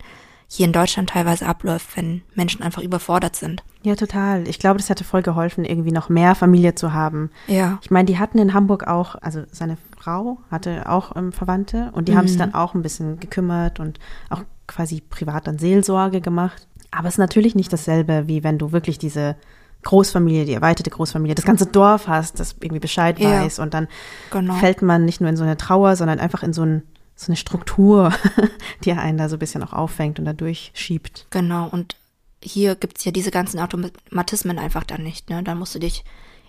[0.53, 3.63] hier in Deutschland teilweise abläuft, wenn Menschen einfach überfordert sind.
[3.83, 4.49] Ja, total.
[4.49, 7.31] Ich glaube, das hätte voll geholfen, irgendwie noch mehr Familie zu haben.
[7.47, 7.79] Ja.
[7.83, 12.09] Ich meine, die hatten in Hamburg auch, also seine Frau hatte auch ähm, Verwandte und
[12.09, 12.17] die mhm.
[12.17, 16.67] haben sich dann auch ein bisschen gekümmert und auch quasi privat dann Seelsorge gemacht.
[16.91, 19.37] Aber es ist natürlich nicht dasselbe, wie wenn du wirklich diese
[19.83, 23.43] Großfamilie, die erweiterte Großfamilie, das ganze Dorf hast, das irgendwie Bescheid ja.
[23.43, 23.89] weiß und dann
[24.31, 24.55] genau.
[24.55, 26.83] fällt man nicht nur in so eine Trauer, sondern einfach in so ein
[27.21, 28.15] so eine Struktur,
[28.85, 31.27] die einen da so ein bisschen auch auffängt und da durchschiebt.
[31.29, 31.97] Genau, und
[32.43, 35.43] hier gibt's ja diese ganzen Automatismen einfach dann nicht, ne?
[35.43, 36.03] Da musst du dich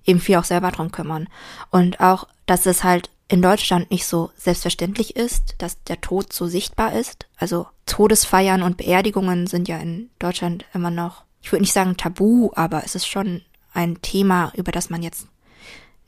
[0.06, 1.28] eben viel auch selber drum kümmern.
[1.70, 6.48] Und auch, dass es halt in Deutschland nicht so selbstverständlich ist, dass der Tod so
[6.48, 7.28] sichtbar ist.
[7.38, 12.52] Also Todesfeiern und Beerdigungen sind ja in Deutschland immer noch, ich würde nicht sagen tabu,
[12.56, 13.42] aber es ist schon
[13.74, 15.28] ein Thema, über das man jetzt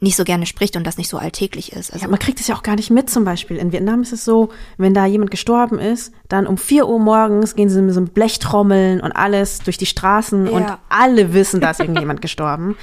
[0.03, 1.91] nicht so gerne spricht und das nicht so alltäglich ist.
[1.93, 3.57] Also ja, man kriegt es ja auch gar nicht mit zum Beispiel.
[3.57, 7.55] In Vietnam ist es so, wenn da jemand gestorben ist, dann um vier Uhr morgens
[7.55, 10.51] gehen sie mit so einem Blechtrommeln und alles durch die Straßen ja.
[10.51, 12.75] und alle wissen, da ist irgendjemand gestorben.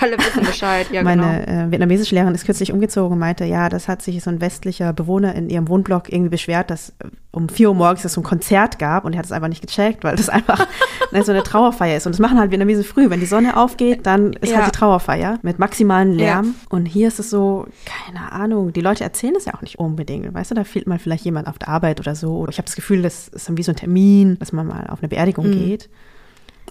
[0.00, 1.66] Alle wissen Bescheid, ja Meine genau.
[1.66, 4.92] äh, vietnamesische Lehrerin ist kürzlich umgezogen und meinte, ja, das hat sich so ein westlicher
[4.92, 8.24] Bewohner in ihrem Wohnblock irgendwie beschwert, dass äh, um vier Uhr morgens es so ein
[8.24, 10.66] Konzert gab und er hat es einfach nicht gecheckt, weil das einfach
[11.12, 12.06] ne, so eine Trauerfeier ist.
[12.06, 13.08] Und das machen halt Vietnamesen früh.
[13.08, 14.56] Wenn die Sonne aufgeht, dann ist halt ja.
[14.58, 16.54] halt die Trauerfeier mit maximalen Lärm.
[16.68, 20.32] Und hier ist es so, keine Ahnung, die Leute erzählen es ja auch nicht unbedingt.
[20.32, 22.38] Weißt du, da fehlt mal vielleicht jemand auf der Arbeit oder so.
[22.38, 25.00] Oder ich habe das Gefühl, das ist wie so ein Termin, dass man mal auf
[25.00, 25.52] eine Beerdigung mhm.
[25.52, 25.88] geht.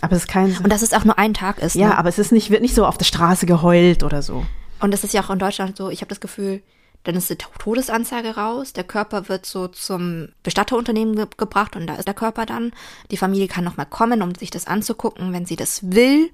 [0.02, 0.56] Aber es ist kein.
[0.58, 1.76] Und dass es auch nur ein Tag ist.
[1.76, 1.98] Ja, ne?
[1.98, 4.46] aber es ist nicht, wird nicht so auf der Straße geheult oder so.
[4.80, 6.62] Und das ist ja auch in Deutschland so, ich habe das Gefühl,
[7.08, 11.96] dann ist die Todesanzeige raus, der Körper wird so zum Bestatterunternehmen ge gebracht und da
[11.96, 12.74] ist der Körper dann.
[13.12, 16.30] Die Familie kann nochmal kommen, um sich das anzugucken, wenn sie das will,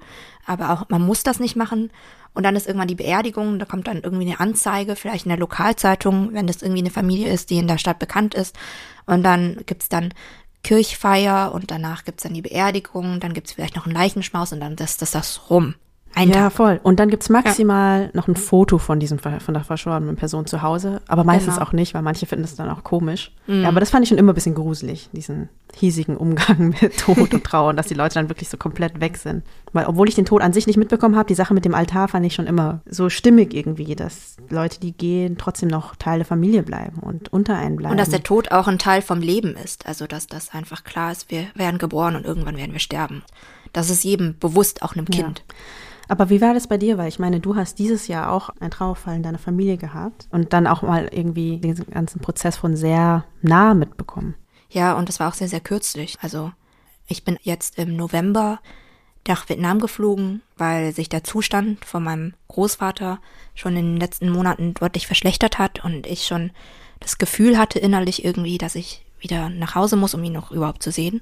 [0.47, 1.91] aber auch man muss das nicht machen.
[2.33, 5.38] Und dann ist irgendwann die Beerdigung, da kommt dann irgendwie eine Anzeige, vielleicht in der
[5.38, 8.55] Lokalzeitung, wenn das irgendwie eine Familie ist, die in der Stadt bekannt ist.
[9.05, 10.12] Und dann gibt's dann
[10.63, 14.73] Kirchfeier und danach gibt's dann die Beerdigung, dann gibt's vielleicht noch einen Leichenschmaus und dann
[14.73, 15.75] ist das das rum.
[16.15, 16.54] Ein ja, Tag.
[16.54, 16.80] voll.
[16.84, 21.02] Und dann gibt's maximal noch ein Foto von diesem von der verstorbenen Person zu Hause.
[21.08, 21.67] Aber meistens Genau.
[21.67, 23.32] auch nicht, weil manche finden es dann auch komisch.
[23.47, 27.34] Ja, aber das fand ich schon immer ein bisschen gruselig, diesen hiesigen Umgang mit Tod
[27.34, 29.43] und Trauer, und dass die Leute dann wirklich so komplett weg sind.
[29.73, 32.08] Weil, obwohl ich den Tod an sich nicht mitbekommen habe, die Sache mit dem Altar
[32.08, 36.26] fand ich schon immer so stimmig irgendwie, dass Leute, die gehen, trotzdem noch Teil der
[36.28, 37.91] Familie bleiben und unter einen bleiben.
[37.93, 39.88] Und dass der Tod auch ein Teil vom Leben ist.
[39.88, 43.23] Also, dass das einfach klar ist, wir werden geboren und irgendwann werden wir sterben.
[43.73, 45.26] Das ist jedem bewusst, auch einem Ja.
[46.07, 46.97] Aber wie war das bei dir?
[46.97, 50.53] Weil ich meine, du hast dieses Jahr auch einen Trauerfall in deiner Familie gehabt und
[50.53, 54.35] dann auch mal irgendwie den ganzen Prozess von sehr nah mitbekommen.
[54.69, 56.17] Ja, und das war auch sehr, sehr kürzlich.
[56.21, 56.51] Also,
[57.07, 58.59] ich bin jetzt im November
[59.27, 63.19] nach Vietnam geflogen, weil sich der Zustand von meinem Großvater
[63.55, 66.51] schon in den letzten Monaten deutlich verschlechtert hat und ich schon
[66.99, 70.83] das Gefühl hatte innerlich irgendwie, dass ich wieder nach Hause muss, um ihn noch überhaupt
[70.83, 71.21] zu sehen.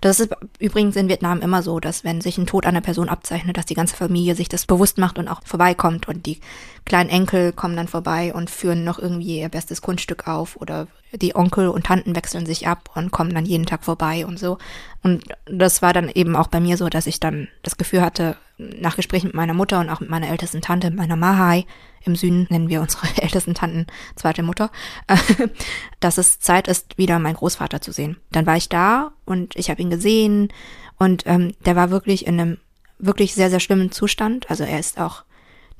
[0.00, 3.56] Das ist übrigens in Vietnam immer so, dass wenn sich ein Tod einer Person abzeichnet,
[3.56, 6.40] dass die ganze Familie sich das bewusst macht und auch vorbeikommt und die
[6.84, 11.36] kleinen Enkel kommen dann vorbei und führen noch irgendwie ihr bestes Kunststück auf oder die
[11.36, 14.58] Onkel und Tanten wechseln sich ab und kommen dann jeden Tag vorbei und so.
[15.02, 18.36] Und das war dann eben auch bei mir so, dass ich dann das Gefühl hatte,
[18.56, 21.66] nach Gesprächen mit meiner Mutter und auch mit meiner ältesten Tante, meiner Mahai,
[22.04, 24.70] im Süden nennen wir unsere ältesten Tanten zweite Mutter,
[26.00, 28.18] dass es Zeit ist, wieder meinen Großvater zu sehen.
[28.30, 30.52] Dann war ich da und ich habe ihn gesehen
[30.98, 32.58] und ähm, der war wirklich in einem
[32.98, 34.48] wirklich sehr, sehr schlimmen Zustand.
[34.50, 35.24] Also er ist auch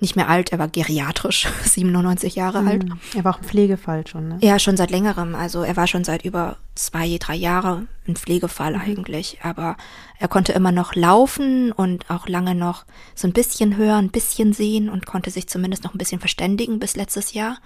[0.05, 2.85] nicht mehr alt, er war geriatrisch, 97 Jahre alt.
[3.14, 4.38] Er war auch ein Pflegefall schon, ne?
[4.43, 5.35] Ja, schon seit längerem.
[5.35, 9.38] Also er war schon seit über zwei, drei Jahre ein Pflegefall eigentlich.
[9.43, 9.77] Aber
[10.19, 14.53] er konnte immer noch laufen und auch lange noch so ein bisschen hören, ein bisschen
[14.53, 17.57] sehen und konnte sich zumindest noch ein bisschen verständigen bis letztes Jahr.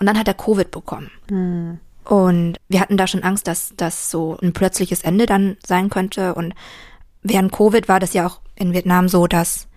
[0.00, 1.10] Und dann hat er Covid bekommen.
[2.04, 6.34] Und wir hatten da schon Angst, dass das so ein plötzliches Ende dann sein könnte.
[6.34, 6.54] Und
[7.22, 9.67] während Covid war das ja auch in Vietnam so, dass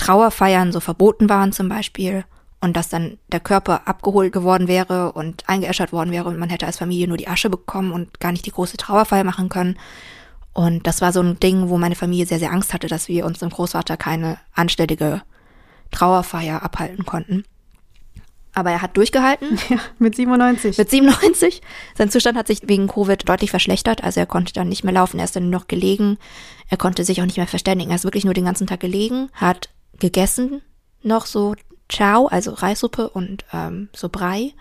[0.00, 2.24] Trauerfeiern so verboten waren zum Beispiel
[2.62, 6.64] und dass dann der Körper abgeholt geworden wäre und eingeäschert worden wäre und man hätte
[6.64, 9.78] als Familie nur die Asche bekommen und gar nicht die große Trauerfeier machen können.
[10.54, 13.26] Und das war so ein Ding, wo meine Familie sehr, sehr Angst hatte, dass wir
[13.26, 15.20] uns dem Großvater keine anständige
[15.90, 17.44] Trauerfeier abhalten konnten.
[18.54, 19.58] Aber er hat durchgehalten.
[19.68, 20.78] Ja, mit 97.
[20.78, 21.60] Mit 97.
[21.94, 24.02] Sein Zustand hat sich wegen Covid deutlich verschlechtert.
[24.02, 26.16] Also er konnte dann nicht mehr laufen, er ist dann nur noch gelegen.
[26.68, 27.90] Er konnte sich auch nicht mehr verständigen.
[27.90, 29.68] Er ist wirklich nur den ganzen Tag gelegen, hat
[30.00, 30.62] gegessen,
[31.02, 31.54] noch so
[31.88, 34.52] Chow, also Reissuppe und ähm, so Brei.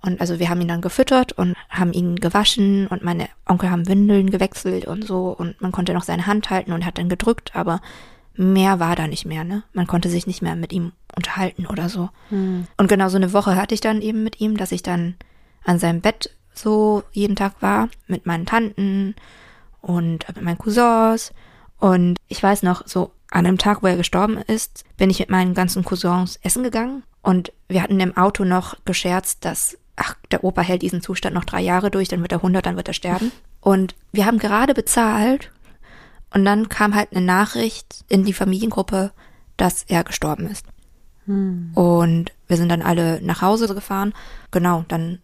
[0.00, 3.88] Und also wir haben ihn dann gefüttert und haben ihn gewaschen und meine Onkel haben
[3.88, 7.54] Windeln gewechselt und so und man konnte noch seine Hand halten und hat dann gedrückt,
[7.54, 7.80] aber
[8.34, 9.64] mehr war da nicht mehr, ne?
[9.72, 12.10] Man konnte sich nicht mehr mit ihm unterhalten oder so.
[12.76, 15.16] Und genau so eine Woche hatte ich dann eben mit ihm, dass ich dann
[15.64, 19.16] an seinem Bett so jeden Tag war mit meinen Tanten
[19.80, 21.32] und mit meinen Cousins.
[21.80, 25.30] Und ich weiß noch, so an einem Tag, wo er gestorben ist, bin ich mit
[25.30, 27.02] meinen ganzen Cousins essen gegangen.
[27.22, 31.44] Und wir hatten im Auto noch gescherzt, dass, ach, der Opa hält diesen Zustand noch
[31.44, 33.32] drei Jahre durch, dann wird er 100, dann wird er sterben.
[33.60, 35.50] Und wir haben gerade bezahlt
[36.32, 39.12] und dann kam halt eine Nachricht in die Familiengruppe,
[39.56, 40.64] dass er gestorben ist.
[41.74, 44.14] Und wir sind dann alle nach Hause gefahren.
[44.50, 45.18] Genau, dann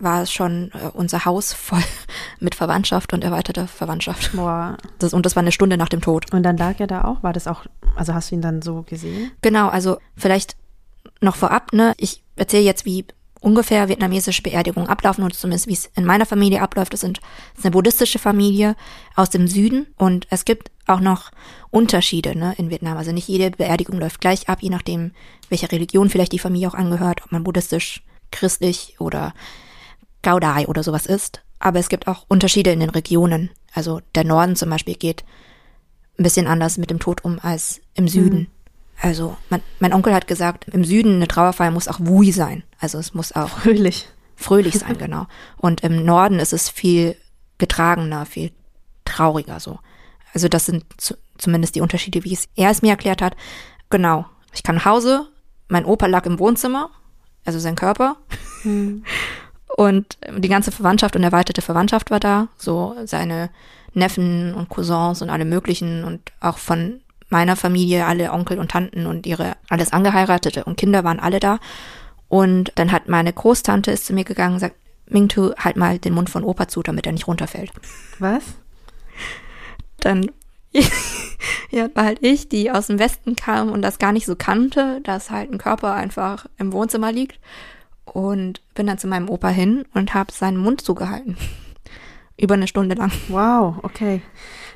[0.00, 1.82] war es schon äh, unser Haus voll
[2.40, 4.32] mit Verwandtschaft und erweiterter Verwandtschaft.
[4.34, 4.76] Boah.
[4.98, 6.32] Das, und das war eine Stunde nach dem Tod.
[6.32, 7.22] Und dann lag er da auch?
[7.22, 9.30] War das auch, also hast du ihn dann so gesehen?
[9.42, 10.56] Genau, also vielleicht
[11.20, 11.94] noch vorab, ne?
[11.98, 13.04] Ich erzähle jetzt, wie
[13.40, 16.92] ungefähr vietnamesische Beerdigungen ablaufen und zumindest wie es in meiner Familie abläuft.
[16.92, 18.76] Das, sind, das ist eine buddhistische Familie
[19.16, 21.30] aus dem Süden und es gibt auch noch
[21.70, 22.98] Unterschiede ne, in Vietnam.
[22.98, 25.12] Also nicht jede Beerdigung läuft gleich ab, je nachdem,
[25.48, 29.32] welcher Religion vielleicht die Familie auch angehört, ob man buddhistisch, christlich oder
[30.22, 31.42] Gaudai oder sowas ist.
[31.58, 33.50] Aber es gibt auch Unterschiede in den Regionen.
[33.74, 35.24] Also der Norden zum Beispiel geht
[36.18, 38.48] ein bisschen anders mit dem Tod um als im Süden.
[39.00, 42.62] Also mein, mein Onkel hat gesagt, im Süden eine Trauerfeier muss auch wui sein.
[42.78, 44.08] Also es muss auch Fröhlich.
[44.36, 45.26] fröhlich sein, genau.
[45.56, 47.16] Und im Norden ist es viel
[47.58, 48.52] getragener, viel
[49.04, 49.78] trauriger so.
[50.32, 53.36] Also das sind zu, zumindest die Unterschiede, wie es er es mir erklärt hat.
[53.88, 54.26] Genau.
[54.52, 55.26] Ich kam nach Hause,
[55.68, 56.90] mein Opa lag im Wohnzimmer,
[57.44, 58.16] also sein Körper.
[59.76, 63.50] Und die ganze Verwandtschaft und erweiterte Verwandtschaft war da, so seine
[63.94, 69.06] Neffen und Cousins und alle möglichen und auch von meiner Familie, alle Onkel und Tanten
[69.06, 71.58] und ihre alles Angeheiratete und Kinder waren alle da.
[72.28, 74.76] Und dann hat meine Großtante ist zu mir gegangen und sagt,
[75.08, 77.72] Mingtu, halt mal den Mund von Opa zu, damit er nicht runterfällt.
[78.18, 78.42] Was?
[79.98, 80.30] Dann
[81.70, 85.00] ja, war halt ich, die aus dem Westen kam und das gar nicht so kannte,
[85.02, 87.38] dass halt ein Körper einfach im Wohnzimmer liegt.
[88.12, 91.36] Und bin dann zu meinem Opa hin und habe seinen Mund zugehalten.
[92.36, 93.12] Über eine Stunde lang.
[93.28, 94.22] Wow, okay.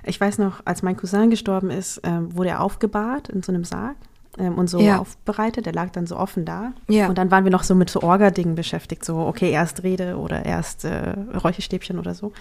[0.05, 3.65] Ich weiß noch, als mein Cousin gestorben ist, ähm, wurde er aufgebahrt in so einem
[3.65, 3.97] Sarg
[4.39, 4.99] ähm, und so Ja.
[4.99, 5.65] aufbereitet.
[5.67, 6.73] Der lag dann so offen da.
[6.89, 7.09] Ja.
[7.09, 9.05] Und dann waren wir noch so mit so Orga-Dingen beschäftigt.
[9.05, 12.33] So, okay, erst Rede oder erst äh, Räucherstäbchen oder so.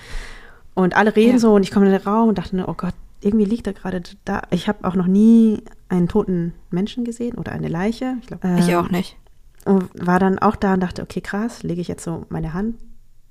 [0.75, 1.39] Und alle reden Ja.
[1.39, 4.03] so und ich komme in den Raum und dachte, oh Gott, irgendwie liegt er gerade
[4.25, 4.41] da.
[4.49, 8.17] Ich habe auch noch nie einen toten Menschen gesehen oder eine Leiche.
[8.19, 9.15] Ich, glaub, Ich ähm, auch nicht.
[9.65, 12.75] Und war dann auch da und dachte, okay, krass, lege ich jetzt so meine Hand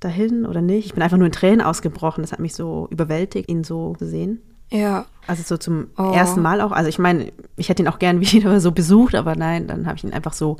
[0.00, 0.86] dahin oder nicht?
[0.86, 2.22] Ich bin einfach nur in Tränen ausgebrochen.
[2.22, 4.40] Das hat mich so überwältigt, ihn so zu sehen.
[4.70, 5.06] Ja.
[5.26, 6.12] Also so zum Oh.
[6.12, 6.72] ersten Mal auch.
[6.72, 9.96] Also ich meine, ich hätte ihn auch gern wieder so besucht, aber nein, dann habe
[9.96, 10.56] ich ihn einfach so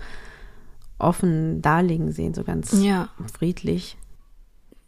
[0.99, 3.09] offen darlegen sehen, so ganz Ja.
[3.37, 3.97] friedlich.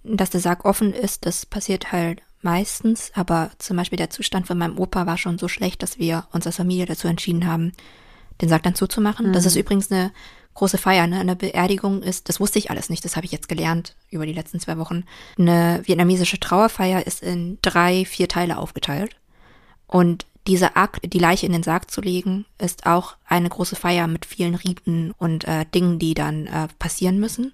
[0.05, 4.59] Dass der Sarg offen ist, das passiert halt meistens, aber zum Beispiel der Zustand von
[4.59, 7.73] meinem Opa war schon so schlecht, dass wir uns als Familie dazu entschieden haben,
[8.43, 9.33] den Sarg dann zuzumachen.
[9.33, 10.13] Das ist übrigens eine
[10.55, 11.21] große Feier, ne?
[11.21, 14.33] Eine Beerdigung ist, das wusste ich alles nicht, das habe ich jetzt gelernt über die
[14.33, 15.05] letzten zwei Wochen.
[15.39, 19.17] Eine vietnamesische Trauerfeier ist in drei, vier Teile aufgeteilt.
[19.87, 24.07] Und dieser Akt, die Leiche in den Sarg zu legen, ist auch eine große Feier
[24.07, 27.53] mit vielen Riten und äh, Dingen, die dann äh, passieren müssen,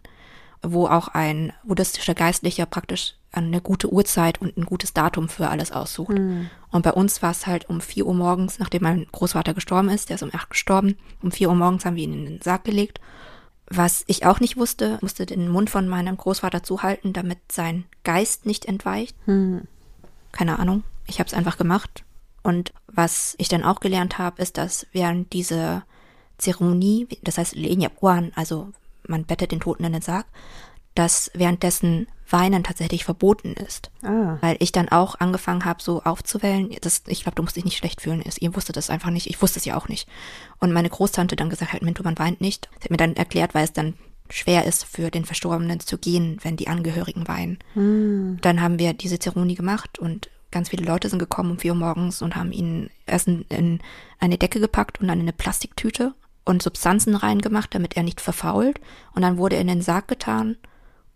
[0.63, 5.73] wo auch ein buddhistischer Geistlicher praktisch eine gute Uhrzeit und ein gutes Datum für alles
[5.73, 6.13] aussucht.
[6.71, 10.09] Und bei uns war es halt um 4 Uhr morgens, nachdem mein Großvater gestorben ist,
[10.09, 12.65] der ist um 8 gestorben, um 4 Uhr morgens haben wir ihn in den Sarg
[12.65, 13.01] gelegt.
[13.67, 18.47] Was ich auch nicht wusste, musste den Mund von meinem Großvater zuhalten, damit sein Geist
[18.47, 19.17] nicht entweicht
[20.33, 20.85] keine Ahnung.
[21.07, 22.05] Ich habe es einfach gemacht.
[22.43, 25.83] Und was ich dann auch gelernt habe, ist, dass während diese
[26.39, 28.73] Zeremonie, das heißt Lenyapuan, also
[29.07, 30.27] man bettet den Toten in den Sarg,
[30.95, 33.91] dass währenddessen Weinen tatsächlich verboten ist.
[34.03, 34.39] Ah.
[34.41, 36.75] Weil ich dann auch angefangen habe, so aufzuwellen.
[36.81, 38.23] Das, ich glaube, du musst dich nicht schlecht fühlen.
[38.41, 39.29] Ihr wusstet das einfach nicht.
[39.29, 40.09] Ich wusste es ja auch nicht.
[40.59, 42.69] Und meine Großtante dann gesagt hat, Minto, man weint nicht.
[42.79, 43.95] Sie hat mir dann erklärt, weil es dann
[44.29, 47.59] schwer ist, für den Verstorbenen zu gehen, wenn die Angehörigen weinen.
[48.41, 51.79] Dann haben wir diese Zeremonie gemacht und ganz viele Leute sind gekommen um vier Uhr
[51.79, 53.81] morgens und haben ihn erst in, in
[54.19, 56.15] eine Decke gepackt und dann in eine Plastiktüte
[56.45, 58.81] und Substanzen reingemacht, damit er nicht verfault.
[59.15, 60.57] Und dann wurde er in den Sarg getan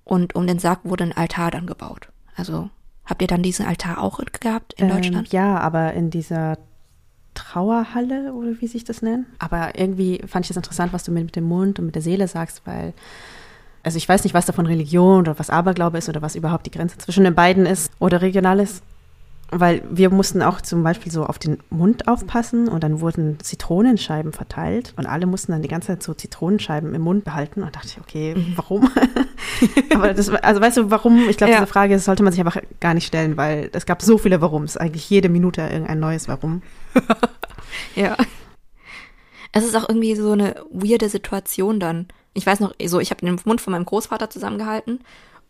[0.05, 2.09] und um den Sarg wurde ein Altar dann gebaut.
[2.37, 2.71] Also
[3.05, 5.33] habt ihr dann diesen Altar auch gehabt in Ähm, Deutschland?
[5.33, 6.59] ja, aber in dieser
[7.35, 9.27] Trauerhalle oder wie sich das nennt.
[9.39, 12.03] Aber irgendwie fand ich das interessant, was du mit, mit dem Mund und mit der
[12.03, 12.95] Seele sagst, weil
[13.83, 16.71] also ich weiß nicht, was davon Religion oder was Aberglaube ist oder was überhaupt die
[16.71, 18.83] Grenze zwischen den beiden ist oder regional ist.
[19.57, 24.33] Weil wir mussten auch zum Beispiel so auf den Mund aufpassen und dann wurden Zitronenscheiben
[24.33, 27.89] verteilt und alle mussten dann die ganze Zeit so Zitronenscheiben im Mund behalten und dachte
[27.89, 28.91] ich, okay, warum?
[29.95, 31.29] aber das, also weißt du, warum?
[31.29, 31.61] Ich glaube, Ja.
[31.61, 34.77] diese Frage sollte man sich einfach gar nicht stellen, weil es gab so viele Warums,
[34.77, 36.63] eigentlich jede Minute irgendein neues Warum.
[37.97, 38.17] Ja.
[39.53, 42.07] Es ist auch irgendwie so eine weirde Situation dann.
[42.33, 45.01] Ich weiß noch, so ich habe den Mund von meinem Großvater zusammengehalten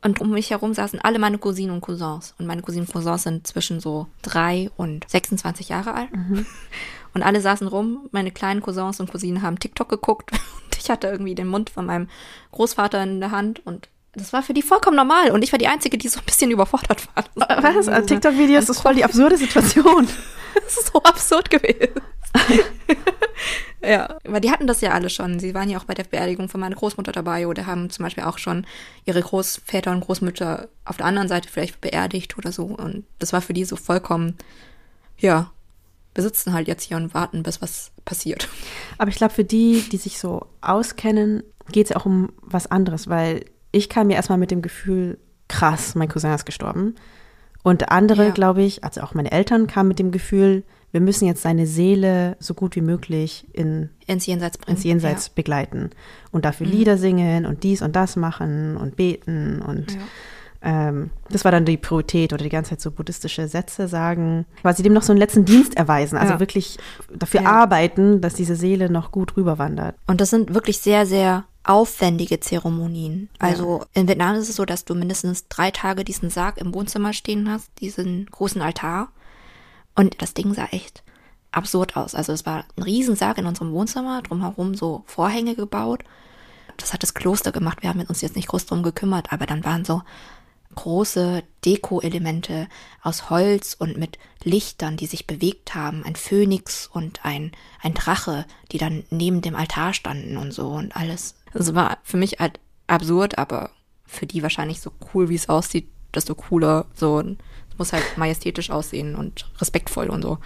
[0.04, 2.34] und um mich herum saßen alle meine Cousinen und Cousins.
[2.38, 6.10] Und meine Cousinen und Cousins sind zwischen so drei und 26 Jahre alt.
[7.14, 8.08] Und alle saßen rum.
[8.10, 10.32] Meine kleinen Cousins und Cousinen haben TikTok geguckt.
[10.64, 12.08] Und ich hatte irgendwie den Mund von meinem
[12.50, 13.64] Großvater in der Hand.
[13.64, 15.30] Und das war für die vollkommen normal.
[15.30, 17.24] Und ich war die Einzige, die so ein bisschen überfordert war.
[17.36, 17.86] Was?
[17.86, 20.08] Also TikTok-Videos ist voll die absurde Situation.
[20.54, 22.00] Das ist so absurd gewesen.
[23.82, 25.38] ja, aber die hatten das ja alle schon.
[25.38, 28.24] Sie waren ja auch bei der Beerdigung von meiner Großmutter dabei oder haben zum Beispiel
[28.24, 28.66] auch schon
[29.04, 32.64] ihre Großväter und Großmütter auf der anderen Seite vielleicht beerdigt oder so.
[32.64, 34.36] Und das war für die so vollkommen,
[35.18, 35.50] ja,
[36.14, 38.48] wir sitzen halt jetzt hier und warten, bis was passiert.
[38.98, 42.70] Aber ich glaube, für die, die sich so auskennen, geht es ja auch um was
[42.70, 45.18] anderes, weil ich kam mir erstmal mit dem Gefühl,
[45.48, 46.94] krass, mein Cousin ist gestorben.
[47.64, 48.30] Und andere, Ja.
[48.30, 52.36] glaube ich, also auch meine Eltern kamen mit dem Gefühl, wir müssen jetzt seine Seele
[52.38, 54.76] so gut wie möglich in, Ins Jenseits bringen.
[54.76, 55.90] ins Jenseits begleiten
[56.30, 56.42] und Mhm.
[56.42, 59.98] dafür Lieder singen und dies und das machen und beten und Ja.
[60.62, 64.82] ähm, das war dann die Priorität oder die ganze Zeit so buddhistische Sätze sagen, quasi
[64.84, 66.40] dem noch so einen letzten Dienst erweisen, also Ja.
[66.40, 66.78] wirklich
[67.12, 67.50] dafür Ja.
[67.50, 69.96] arbeiten, dass diese Seele noch gut rüberwandert.
[70.06, 73.30] Und das sind wirklich sehr, sehr aufwendige Zeremonien.
[73.38, 77.12] Also in Vietnam ist es so, dass du mindestens drei Tage diesen Sarg im Wohnzimmer
[77.12, 79.08] stehen hast, diesen großen Altar.
[79.94, 81.02] Und das Ding sah echt
[81.52, 82.14] absurd aus.
[82.14, 86.04] Also es war ein Riesensarg in unserem Wohnzimmer, drumherum so Vorhänge gebaut.
[86.76, 87.82] Das hat das Kloster gemacht.
[87.82, 90.02] Wir haben uns jetzt nicht groß drum gekümmert, aber dann waren so
[90.74, 92.68] große Deko-Elemente
[93.02, 98.44] aus Holz und mit Lichtern, die sich bewegt haben, ein Phönix und ein, ein Drache,
[98.72, 101.36] die dann neben dem Altar standen und so und alles.
[101.54, 103.70] Es war für mich halt absurd, aber
[104.04, 106.86] für die wahrscheinlich so cool, wie es aussieht, desto cooler.
[106.94, 110.38] So, es muss halt majestätisch aussehen und respektvoll und so.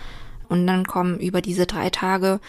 [0.49, 2.41] Und dann kommen über diese drei Tage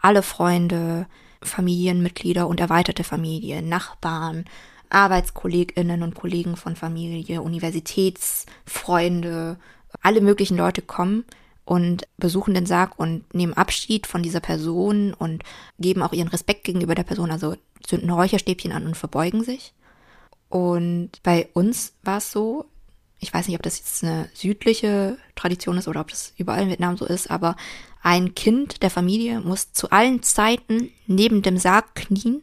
[0.00, 1.06] alle Freunde,
[1.42, 4.46] Familienmitglieder und erweiterte Familie, Nachbarn,
[4.90, 9.56] ArbeitskollegInnen und Kollegen von Familie, Universitätsfreunde,
[10.02, 11.24] alle möglichen Leute kommen
[11.64, 15.42] und besuchen den Sarg und nehmen Abschied von dieser Person und
[15.78, 17.56] geben auch ihren Respekt gegenüber der Person, also
[17.86, 19.72] zünden Räucherstäbchen an und verbeugen sich.
[20.48, 22.66] Und bei uns war es so,
[23.18, 26.68] ich weiß nicht, ob das jetzt eine südliche Tradition ist oder ob das überall in
[26.68, 27.56] Vietnam so ist, aber
[28.02, 32.42] ein Kind der Familie muss zu allen Zeiten neben dem Sarg knien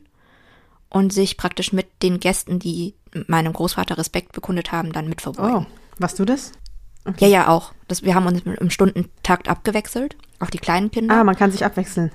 [0.89, 2.95] und sich praktisch mit den Gästen, die
[3.27, 5.67] meinem Großvater Respekt bekundet haben, dann mit verbeugen.
[5.67, 6.51] Oh, warst du das?
[7.05, 7.25] Okay.
[7.25, 7.73] Ja, ja, auch.
[7.87, 11.15] Das, wir haben uns im Stundentakt abgewechselt, auch die kleinen Kinder.
[11.15, 12.11] Ah, man kann sich abwechseln.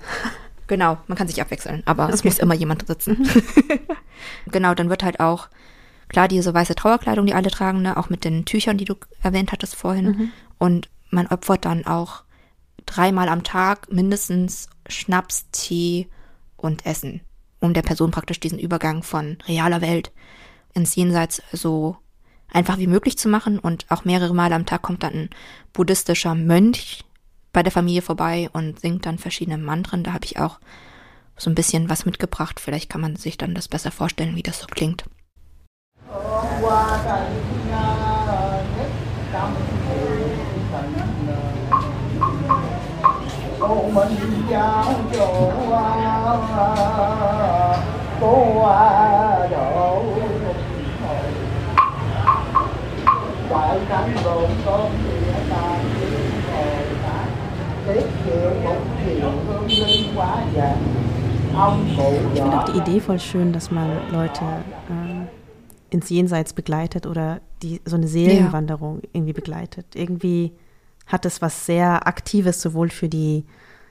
[0.67, 2.15] Genau, man kann sich abwechseln, aber okay.
[2.15, 3.19] es muss immer jemand sitzen.
[3.21, 3.81] Mhm.
[4.51, 5.49] genau, dann wird halt auch,
[6.09, 9.53] klar, diese weiße Trauerkleidung, die alle tragen, ne, auch mit den Tüchern, die du erwähnt
[9.53, 10.07] hattest vorhin.
[10.07, 10.33] Mhm.
[10.59, 12.25] Und man opfert dann auch
[12.85, 16.09] dreimal am Tag mindestens Schnaps, Tee
[16.57, 17.21] und Essen,
[17.61, 20.13] um der Person praktisch diesen Übergang von realer Welt
[20.75, 21.97] ins Jenseits so
[22.53, 23.59] einfach wie möglich zu machen.
[23.59, 25.31] Und auch mehrere Male am Tag kommt dann ein
[25.73, 27.05] buddhistischer Mönch
[27.57, 30.03] bei der Familie vorbei und singt dann verschiedene Mantren.
[30.03, 30.59] Da habe ich auch
[31.39, 32.61] so ein bisschen was mitgebracht.
[32.61, 35.05] Vielleicht kann man sich dann das besser vorstellen, wie das so klingt.
[54.67, 55.16] tàn
[62.35, 67.41] Ich finde auch die Idee voll schön, dass man Leute äh, ins Jenseits begleitet oder
[67.63, 69.09] die so eine Seelenwanderung ja.
[69.13, 69.87] irgendwie begleitet.
[69.95, 70.53] Irgendwie
[71.07, 73.45] hat es was sehr Aktives, sowohl für die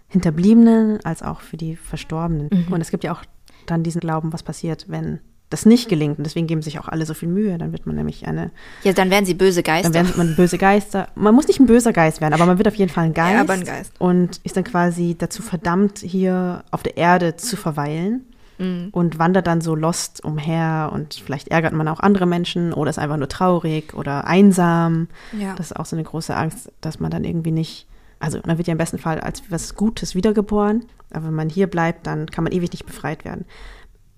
[0.07, 2.49] Hinterbliebenen als auch für die Verstorbenen.
[2.51, 2.73] Mhm.
[2.73, 3.23] Und es gibt ja auch
[3.65, 5.19] dann diesen Glauben, was passiert, wenn
[5.55, 6.17] das nicht gelingt.
[6.17, 7.57] Und deswegen geben sich auch alle so viel Mühe.
[7.57, 8.51] Dann wird man nämlich eine.
[8.83, 9.89] Ja, dann werden sie böse Geister.
[9.89, 11.07] Dann werden man böse Geister.
[11.15, 13.33] Man muss nicht ein böser Geist werden, aber man wird auf jeden Fall ein Geist.
[13.33, 13.93] Ja, aber ein Geist.
[13.97, 18.25] Und ist dann quasi dazu verdammt, hier auf der Erde zu verweilen.
[18.57, 18.89] Mhm.
[18.91, 22.99] Und wandert dann so lost umher und vielleicht ärgert man auch andere Menschen oder ist
[22.99, 25.09] einfach nur traurig oder einsam.
[25.37, 25.55] Ja.
[25.55, 27.85] Das ist auch so eine große Angst, dass man dann irgendwie nicht,
[28.17, 31.67] also man wird ja im besten Fall als was Gutes wiedergeboren, aber wenn man hier
[31.67, 33.43] bleibt, dann kann man ewig nicht befreit werden.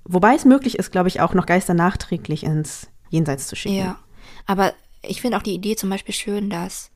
[0.07, 3.75] Wobei es möglich ist, glaube ich, auch noch Geister nachträglich ins Jenseits zu schicken.
[3.75, 3.99] Ja,
[4.45, 6.91] aber ich finde auch die Idee zum Beispiel schön, dass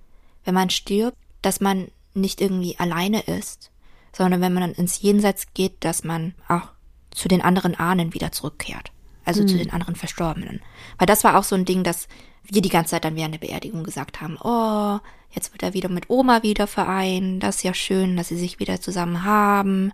[0.45, 3.71] wenn man stirbt, dass man nicht irgendwie alleine ist,
[4.13, 6.69] sondern wenn man dann ins Jenseits geht, dass man auch
[7.11, 8.91] zu den anderen Ahnen wieder zurückkehrt.
[9.23, 9.47] Also mhm.
[9.47, 10.61] zu den anderen Verstorbenen.
[10.97, 12.07] Weil das war auch so ein Ding, dass
[12.43, 14.99] wir die ganze Zeit dann während der Beerdigung gesagt haben, oh,
[15.31, 18.59] jetzt wird er wieder mit Oma wieder vereint, das ist ja schön, dass sie sich
[18.59, 19.91] wieder zusammen haben.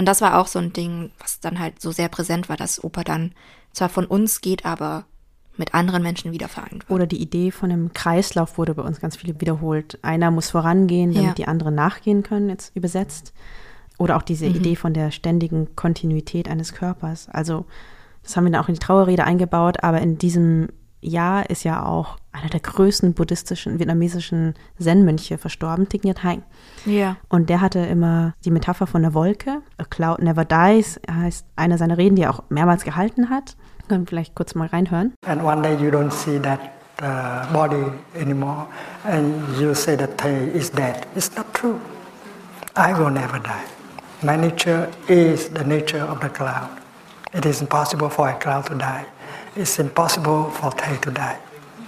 [0.00, 2.82] Und das war auch so ein Ding, was dann halt so sehr präsent war, dass
[2.82, 3.32] Opa dann
[3.74, 5.04] zwar von uns geht, aber
[5.58, 6.90] mit anderen Menschen wieder vereint wird.
[6.90, 9.98] Oder die Idee von einem Kreislauf wurde bei uns ganz viele wiederholt.
[10.00, 11.34] Einer muss vorangehen, damit ja.
[11.34, 13.34] die anderen nachgehen können, jetzt übersetzt.
[13.98, 14.54] Oder auch diese mhm.
[14.54, 17.28] Idee von der ständigen Kontinuität eines Körpers.
[17.28, 17.66] Also
[18.22, 20.70] das haben wir dann auch in die Trauerrede eingebaut, aber in diesem
[21.00, 26.42] Jahr ist ja auch einer der größten buddhistischen, vietnamesischen Zen-Mönche verstorben, Thich Nhat Hanh.
[26.86, 27.16] Ja.
[27.28, 29.62] Und der hatte immer die Metapher von der Wolke.
[29.78, 33.56] A cloud never dies heißt eine seiner Reden, die er auch mehrmals gehalten hat.
[33.88, 35.14] Können wir vielleicht kurz mal reinhören.
[35.26, 36.60] And one day you don't see that
[37.02, 37.84] uh, body
[38.14, 38.66] anymore
[39.04, 41.06] and you say that Thầy is dead.
[41.16, 41.80] It's not true.
[42.76, 43.64] I will never die.
[44.22, 46.68] My nature is the nature of the cloud.
[47.32, 49.06] It is impossible for a cloud to die.
[49.56, 51.36] It's impossible for Thầy to die.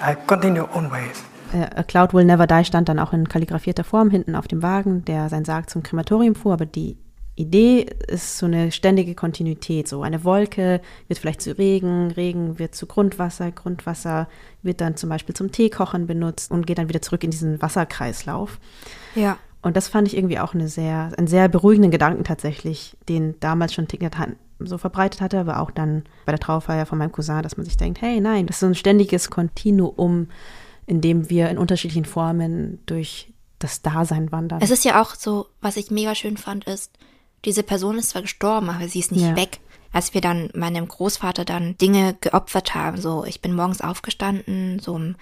[0.03, 1.25] I continue always.
[1.53, 5.05] A Cloud Will Never Die stand dann auch in kalligrafierter Form hinten auf dem Wagen,
[5.05, 6.97] der sein Sarg zum Krematorium fuhr, aber die
[7.35, 9.89] Idee ist so eine ständige Kontinuität.
[9.89, 14.29] So eine Wolke wird vielleicht zu Regen, Regen wird zu Grundwasser, Grundwasser
[14.63, 18.59] wird dann zum Beispiel zum Teekochen benutzt und geht dann wieder zurück in diesen Wasserkreislauf.
[19.15, 19.39] Ja.
[19.63, 23.73] Und das fand ich irgendwie auch eine sehr, einen sehr beruhigenden Gedanken tatsächlich, den damals
[23.73, 24.17] schon Thich Nhat
[24.67, 27.77] so verbreitet hatte, aber auch dann bei der Trauerfeier von meinem Cousin, dass man sich
[27.77, 30.29] denkt, hey, nein, das ist so ein ständiges Kontinuum,
[30.87, 34.61] in dem wir in unterschiedlichen Formen durch das Dasein wandern.
[34.61, 36.99] Es ist ja auch so, was ich mega schön fand, ist,
[37.45, 39.37] diese Person ist zwar gestorben, aber sie ist nicht ja.
[39.37, 39.61] weg.
[39.93, 44.95] Als wir dann meinem Großvater dann Dinge geopfert haben, so ich bin morgens aufgestanden, so
[44.95, 45.17] um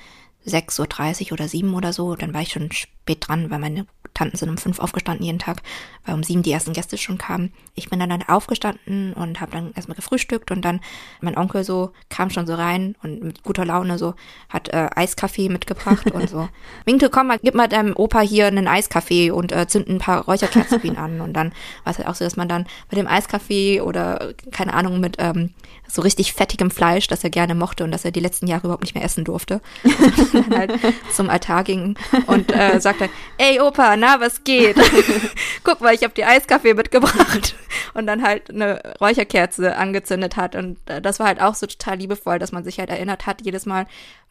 [0.51, 2.15] 6.30 Uhr oder 7 oder so.
[2.15, 5.63] Dann war ich schon spät dran, weil meine Tanten sind um fünf aufgestanden jeden Tag,
[6.05, 7.53] weil um sieben die ersten Gäste schon kamen.
[7.75, 10.81] Ich bin dann, dann aufgestanden und habe dann erstmal gefrühstückt und dann
[11.21, 14.15] mein Onkel so kam schon so rein und mit guter Laune so
[14.49, 16.49] hat äh, Eiskaffee mitgebracht und so.
[16.85, 20.25] Winke, komm mal, gib mal deinem Opa hier einen Eiskaffee und äh, zünd ein paar
[20.25, 21.21] Räucherkerzen für ihn an.
[21.21, 21.53] Und dann
[21.85, 25.17] war es halt auch so, dass man dann mit dem Eiskaffee oder keine Ahnung mit
[25.19, 25.55] ähm,
[25.89, 28.83] so richtig fettigem Fleisch, das er gerne mochte und das er die letzten Jahre überhaupt
[28.83, 29.61] nicht mehr essen durfte,
[30.49, 30.73] dann halt
[31.13, 34.77] zum Altar ging und äh, sagte, ey Opa, na, was geht?
[35.65, 37.55] Guck mal, ich habe dir Eiskaffee mitgebracht.
[37.95, 40.55] Und dann halt eine Räucherkerze angezündet hat.
[40.55, 43.43] Und äh, das war halt auch so total liebevoll, dass man sich halt erinnert hat,
[43.43, 43.87] jedes Mal,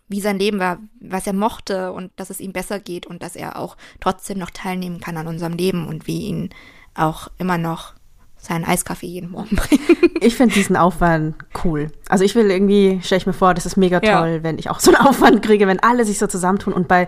[0.08, 3.36] wie sein Leben war, was er mochte und dass es ihm besser geht und dass
[3.36, 6.50] er auch trotzdem noch teilnehmen kann an unserem Leben und wie ihn
[6.96, 7.94] auch immer noch
[8.40, 9.84] seinen Eiskaffee jeden Morgen bringen.
[10.22, 11.92] Ich finde diesen Aufwand cool.
[12.10, 14.44] Also ich will irgendwie, stelle ich mir vor, das ist mega toll, ja.
[14.44, 17.08] wenn ich auch so einen Aufwand kriege, wenn alle sich so zusammentun und bei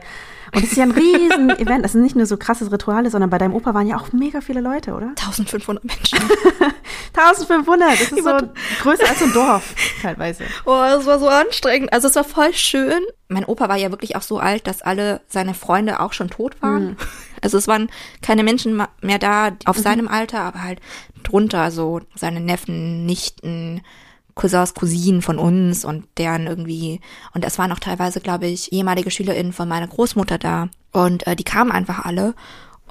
[0.54, 1.86] und es ist ja ein riesen Event.
[1.86, 4.42] Das sind nicht nur so krasses Rituale, sondern bei deinem Opa waren ja auch mega
[4.42, 5.08] viele Leute, oder?
[5.10, 6.20] 1500 Menschen.
[7.16, 8.38] 1500, das ist so
[8.82, 10.44] größer als ein Dorf teilweise.
[10.66, 11.94] Oh, das war so anstrengend.
[11.94, 13.02] Also es war voll schön.
[13.28, 16.62] Mein Opa war ja wirklich auch so alt, dass alle seine Freunde auch schon tot
[16.62, 16.84] waren.
[16.84, 16.98] Mhm.
[17.42, 17.90] Also es waren
[18.22, 19.82] keine Menschen mehr da auf mhm.
[19.82, 20.80] seinem Alter, aber halt
[21.24, 23.82] drunter so seine Neffen, Nichten,
[24.36, 27.02] Cousins, Cousinen von uns und deren irgendwie,
[27.34, 30.70] und es waren auch teilweise, glaube ich, ehemalige SchülerInnen von meiner Großmutter da.
[30.92, 32.34] Und äh, die kamen einfach alle.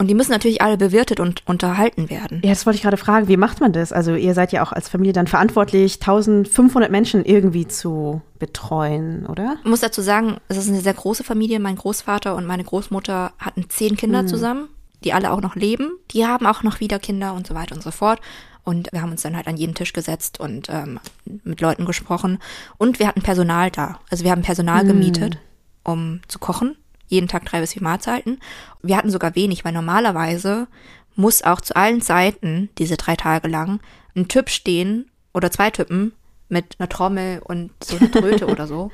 [0.00, 2.40] Und die müssen natürlich alle bewirtet und unterhalten werden.
[2.42, 3.28] Ja, das wollte ich gerade fragen.
[3.28, 3.92] Wie macht man das?
[3.92, 9.58] Also ihr seid ja auch als Familie dann verantwortlich, 1500 Menschen irgendwie zu betreuen, oder?
[9.62, 11.60] Ich muss dazu sagen, es ist eine sehr große Familie.
[11.60, 14.28] Mein Großvater und meine Großmutter hatten zehn Kinder mhm.
[14.28, 14.68] zusammen,
[15.04, 15.90] die alle auch noch leben.
[16.12, 18.20] Die haben auch noch wieder Kinder und so weiter und so fort.
[18.64, 21.00] Und wir haben uns dann halt an jeden Tisch gesetzt und ähm,
[21.44, 22.38] mit Leuten gesprochen.
[22.78, 24.00] Und wir hatten Personal da.
[24.10, 24.88] Also wir haben Personal mm.
[24.88, 25.38] gemietet,
[25.82, 26.76] um zu kochen.
[27.08, 28.38] Jeden Tag drei bis vier Mahlzeiten.
[28.82, 30.68] Wir hatten sogar wenig, weil normalerweise
[31.16, 33.80] muss auch zu allen Zeiten, diese drei Tage lang,
[34.14, 36.12] ein Typ stehen oder zwei Typen
[36.48, 38.90] mit einer Trommel und so einer Tröte oder so,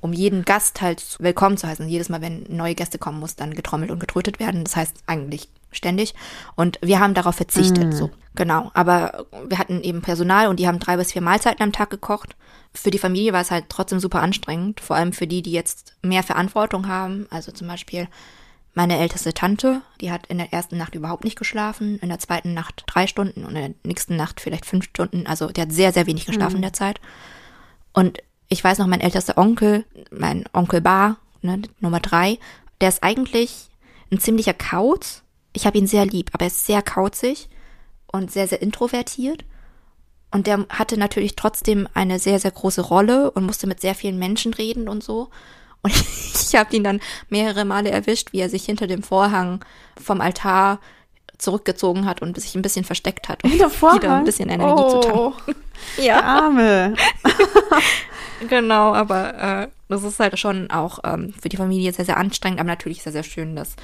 [0.00, 1.88] um jeden Gast halt willkommen zu heißen.
[1.88, 4.64] Jedes Mal, wenn neue Gäste kommen, muss dann getrommelt und getrötet werden.
[4.64, 6.14] Das heißt eigentlich ständig.
[6.56, 7.92] Und wir haben darauf verzichtet, mm.
[7.92, 8.10] so.
[8.34, 8.70] Genau.
[8.74, 12.36] Aber wir hatten eben Personal und die haben drei bis vier Mahlzeiten am Tag gekocht.
[12.72, 14.80] Für die Familie war es halt trotzdem super anstrengend.
[14.80, 17.26] Vor allem für die, die jetzt mehr Verantwortung haben.
[17.30, 18.08] Also zum Beispiel
[18.74, 22.54] meine älteste Tante, die hat in der ersten Nacht überhaupt nicht geschlafen, in der zweiten
[22.54, 25.26] Nacht drei Stunden und in der nächsten Nacht vielleicht fünf Stunden.
[25.26, 26.56] Also die hat sehr, sehr wenig geschlafen mm.
[26.56, 27.00] in der Zeit.
[27.92, 28.18] Und
[28.50, 32.38] ich weiß noch, mein ältester Onkel, mein Onkel Bar, ne, Nummer drei,
[32.80, 33.68] der ist eigentlich
[34.12, 35.22] ein ziemlicher Kauz,
[35.52, 37.48] ich habe ihn sehr lieb, aber er ist sehr kauzig
[38.06, 39.44] und sehr, sehr introvertiert.
[40.32, 44.18] Und der hatte natürlich trotzdem eine sehr, sehr große Rolle und musste mit sehr vielen
[44.18, 45.30] Menschen reden und so.
[45.82, 49.64] Und ich habe ihn dann mehrere Male erwischt, wie er sich hinter dem Vorhang
[49.98, 50.78] vom Altar
[51.38, 55.08] zurückgezogen hat und sich ein bisschen versteckt hat, um wieder ein bisschen Energie oh, zu
[55.08, 55.54] tanken.
[55.96, 56.02] Ja.
[56.02, 56.94] Der Arme.
[58.48, 62.60] genau, aber äh, das ist halt schon auch ähm, für die Familie sehr, sehr anstrengend,
[62.60, 63.76] aber natürlich sehr, sehr schön, dass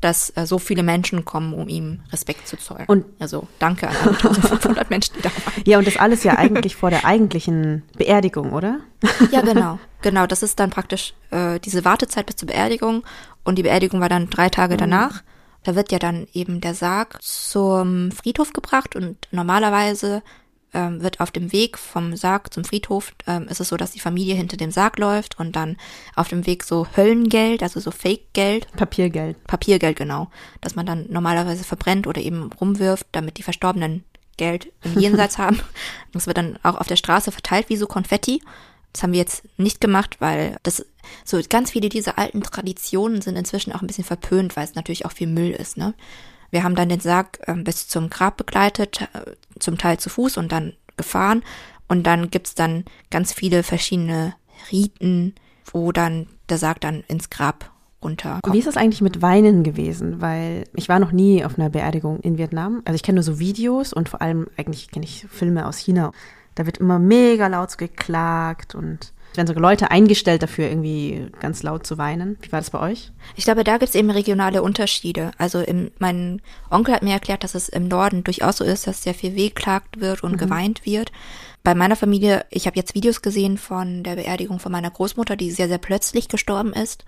[0.00, 2.84] dass äh, so viele Menschen kommen, um ihm Respekt zu zollen.
[2.86, 5.62] Und also danke an alle 1500 Menschen, die da waren.
[5.66, 8.80] Ja, und das alles ja eigentlich vor der eigentlichen Beerdigung, oder?
[9.30, 9.78] Ja, genau.
[10.00, 13.02] Genau, das ist dann praktisch äh, diese Wartezeit bis zur Beerdigung.
[13.42, 14.78] Und die Beerdigung war dann drei Tage mhm.
[14.78, 15.22] danach.
[15.64, 20.22] Da wird ja dann eben der Sarg zum Friedhof gebracht und normalerweise
[20.74, 24.00] ähm, wird auf dem Weg vom Sarg zum Friedhof, ähm, ist es so, dass die
[24.00, 25.76] Familie hinter dem Sarg läuft und dann
[26.14, 28.70] auf dem Weg so Höllengeld, also so Fake-Geld.
[28.76, 29.42] Papiergeld.
[29.46, 30.30] Papiergeld, genau.
[30.60, 34.04] Dass man dann normalerweise verbrennt oder eben rumwirft, damit die Verstorbenen
[34.36, 35.60] Geld im Jenseits haben.
[36.12, 38.42] Das wird dann auch auf der Straße verteilt wie so Konfetti.
[38.92, 40.84] Das haben wir jetzt nicht gemacht, weil das
[41.24, 45.04] so ganz viele dieser alten Traditionen sind inzwischen auch ein bisschen verpönt, weil es natürlich
[45.04, 45.94] auch viel Müll ist, ne?
[46.50, 50.36] Wir haben dann den Sarg äh, bis zum Grab begleitet, äh, zum Teil zu Fuß
[50.36, 51.42] und dann gefahren.
[51.88, 54.34] Und dann gibt's dann ganz viele verschiedene
[54.70, 55.34] Riten,
[55.72, 57.70] wo dann der Sarg dann ins Grab
[58.02, 58.54] runterkommt.
[58.54, 60.20] Wie ist das eigentlich mit Weinen gewesen?
[60.20, 62.82] Weil ich war noch nie auf einer Beerdigung in Vietnam.
[62.84, 66.12] Also ich kenne nur so Videos und vor allem eigentlich kenne ich Filme aus China.
[66.54, 71.86] Da wird immer mega laut geklagt und werden sogar Leute eingestellt dafür, irgendwie ganz laut
[71.86, 72.38] zu weinen.
[72.42, 73.12] Wie war das bei euch?
[73.36, 75.30] Ich glaube, da gibt es eben regionale Unterschiede.
[75.38, 79.02] Also im, mein Onkel hat mir erklärt, dass es im Norden durchaus so ist, dass
[79.02, 80.38] sehr viel wehklagt wird und mhm.
[80.38, 81.12] geweint wird.
[81.62, 85.50] Bei meiner Familie, ich habe jetzt Videos gesehen von der Beerdigung von meiner Großmutter, die
[85.50, 87.04] sehr, sehr plötzlich gestorben ist,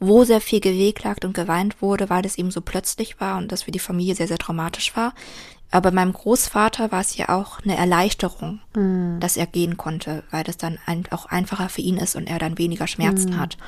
[0.00, 3.64] wo sehr viel gewehklagt und geweint wurde, weil es eben so plötzlich war und das
[3.64, 5.14] für die Familie sehr, sehr traumatisch war.
[5.70, 9.18] Aber meinem Großvater war es ja auch eine Erleichterung, mhm.
[9.20, 10.78] dass er gehen konnte, weil das dann
[11.10, 13.40] auch einfacher für ihn ist und er dann weniger Schmerzen mhm.
[13.40, 13.58] hat.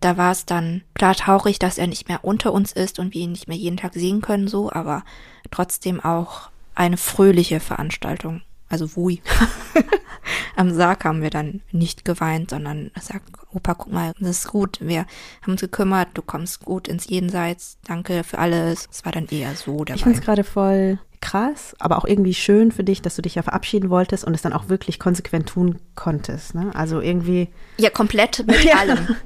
[0.00, 3.22] Da war es dann klar traurig, dass er nicht mehr unter uns ist und wir
[3.22, 5.02] ihn nicht mehr jeden Tag sehen können, so, aber
[5.50, 8.42] trotzdem auch eine fröhliche Veranstaltung.
[8.68, 9.22] Also Wui.
[10.56, 14.78] Am Sarg haben wir dann nicht geweint, sondern sagt, Opa, guck mal, das ist gut.
[14.80, 15.06] Wir
[15.42, 17.78] haben uns gekümmert, du kommst gut ins Jenseits.
[17.86, 18.86] Danke für alles.
[18.90, 22.34] Es war dann eher so der Ich finde es gerade voll krass, aber auch irgendwie
[22.34, 25.48] schön für dich, dass du dich ja verabschieden wolltest und es dann auch wirklich konsequent
[25.48, 26.54] tun konntest.
[26.54, 26.70] Ne?
[26.74, 27.48] Also irgendwie.
[27.76, 28.76] Ja, komplett mit ja.
[28.76, 29.16] allem.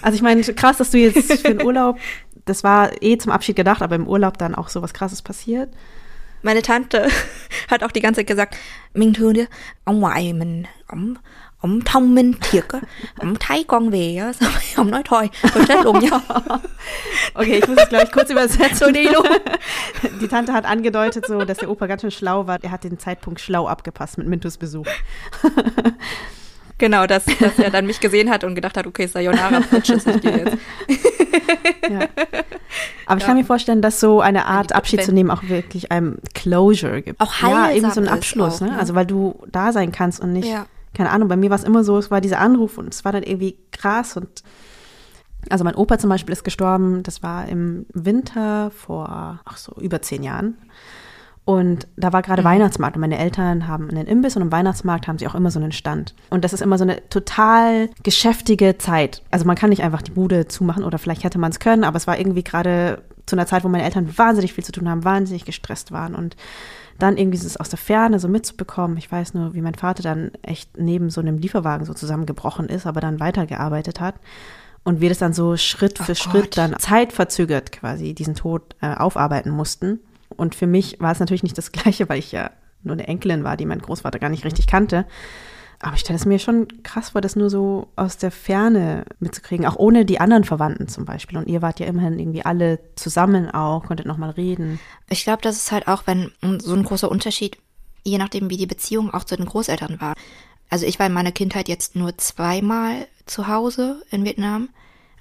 [0.00, 1.98] Also ich meine, krass, dass du jetzt für den Urlaub,
[2.44, 5.70] das war eh zum Abschied gedacht, aber im Urlaub dann auch so was krasses passiert.
[6.42, 7.08] Meine Tante
[7.68, 8.56] hat auch die ganze Zeit gesagt,
[8.94, 9.46] Minh thương chứ,
[9.84, 11.14] ông ngoại mình, ông,
[11.60, 12.80] ông thông minh thiệt á,
[13.18, 16.10] ông thấy con về á, xong rồi ông nói thôi, tôi chết luôn nha.
[17.34, 18.92] Okay, ich muss es gleich kurz übersetzen.
[20.20, 22.58] Die Tante hat angedeutet so, dass der Opa ganz schön schlau war.
[22.62, 24.86] Er hat den Zeitpunkt schlau abgepasst mit Mintus Besuch.
[26.78, 30.20] Genau, dass, dass er dann mich gesehen hat und gedacht hat, okay, Sayonara, Bitches, ich
[30.20, 30.56] gehe jetzt.
[31.88, 32.08] ja.
[33.06, 36.18] Aber ich kann mir vorstellen, dass so eine Art Abschied zu nehmen auch wirklich einem
[36.34, 37.20] Closure gibt.
[37.20, 38.72] Auch heilsam Ja, irgendwie so ein Abschluss, auch, ne?
[38.72, 38.78] ne?
[38.78, 40.66] Also weil du da sein kannst und nicht, ja.
[40.94, 43.12] keine Ahnung, bei mir war es immer so, es war dieser Anruf und es war
[43.12, 44.42] dann irgendwie krass und
[45.50, 50.00] also mein Opa zum Beispiel ist gestorben, das war im Winter vor, ach so, über
[50.00, 50.56] zehn Jahren.
[51.44, 52.46] Und da war gerade mhm.
[52.46, 55.58] Weihnachtsmarkt und meine Eltern haben einen Imbiss und im Weihnachtsmarkt haben sie auch immer so
[55.58, 56.14] einen Stand.
[56.30, 59.22] Und das ist immer so eine total geschäftige Zeit.
[59.32, 61.96] Also man kann nicht einfach die Bude zumachen oder vielleicht hätte man es können, aber
[61.96, 65.04] es war irgendwie gerade zu einer Zeit, wo meine Eltern wahnsinnig viel zu tun haben,
[65.04, 66.36] wahnsinnig gestresst waren und
[66.98, 68.96] dann irgendwie es aus der Ferne so mitzubekommen.
[68.96, 72.86] Ich weiß nur, wie mein Vater dann echt neben so einem Lieferwagen so zusammengebrochen ist,
[72.86, 74.14] aber dann weitergearbeitet hat.
[74.84, 76.58] Und wir das dann so Schritt für oh Schritt Gott.
[76.58, 80.00] dann zeitverzögert quasi diesen Tod äh, aufarbeiten mussten.
[80.42, 82.50] Und für mich war es natürlich nicht das Gleiche, weil ich ja
[82.82, 85.06] nur eine Enkelin war, die mein Großvater gar nicht richtig kannte.
[85.78, 89.66] Aber ich stelle es mir schon krass vor, das nur so aus der Ferne mitzukriegen,
[89.66, 91.38] auch ohne die anderen Verwandten zum Beispiel.
[91.38, 94.78] Und ihr wart ja immerhin irgendwie alle zusammen auch, konntet nochmal reden.
[95.08, 97.58] Ich glaube, das ist halt auch, wenn so ein großer Unterschied,
[98.04, 100.14] je nachdem, wie die Beziehung auch zu den Großeltern war.
[100.70, 104.68] Also ich war in meiner Kindheit jetzt nur zweimal zu Hause in Vietnam.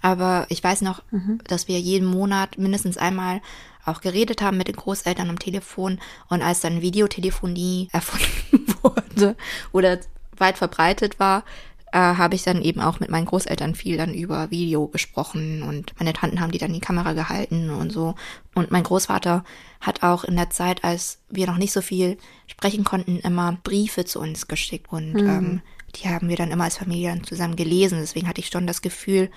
[0.01, 1.39] Aber ich weiß noch, mhm.
[1.47, 3.41] dass wir jeden Monat mindestens einmal
[3.85, 9.35] auch geredet haben mit den Großeltern am Telefon und als dann Videotelefonie erfunden wurde
[9.71, 9.99] oder
[10.37, 11.43] weit verbreitet war,
[11.91, 15.93] äh, habe ich dann eben auch mit meinen Großeltern viel dann über Video gesprochen und
[15.99, 18.15] meine Tanten haben die dann die Kamera gehalten und so.
[18.55, 19.43] Und mein Großvater
[19.81, 22.17] hat auch in der Zeit, als wir noch nicht so viel
[22.47, 25.29] sprechen konnten, immer Briefe zu uns geschickt und mhm.
[25.29, 25.61] ähm,
[25.95, 27.99] die haben wir dann immer als Familie dann zusammen gelesen.
[27.99, 29.29] Deswegen hatte ich schon das Gefühl,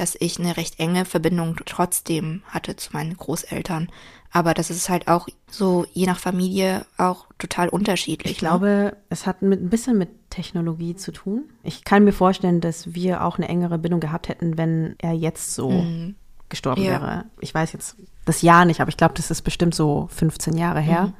[0.00, 3.88] dass ich eine recht enge Verbindung trotzdem hatte zu meinen Großeltern.
[4.30, 8.32] Aber das ist halt auch so je nach Familie auch total unterschiedlich.
[8.32, 8.48] Ich ne?
[8.48, 11.44] glaube, es hat mit ein bisschen mit Technologie zu tun.
[11.62, 15.54] Ich kann mir vorstellen, dass wir auch eine engere Bindung gehabt hätten, wenn er jetzt
[15.54, 16.16] so mhm.
[16.48, 16.90] gestorben ja.
[16.90, 17.24] wäre.
[17.40, 20.80] Ich weiß jetzt das Jahr nicht, aber ich glaube, das ist bestimmt so 15 Jahre
[20.80, 21.06] her.
[21.06, 21.14] Mhm.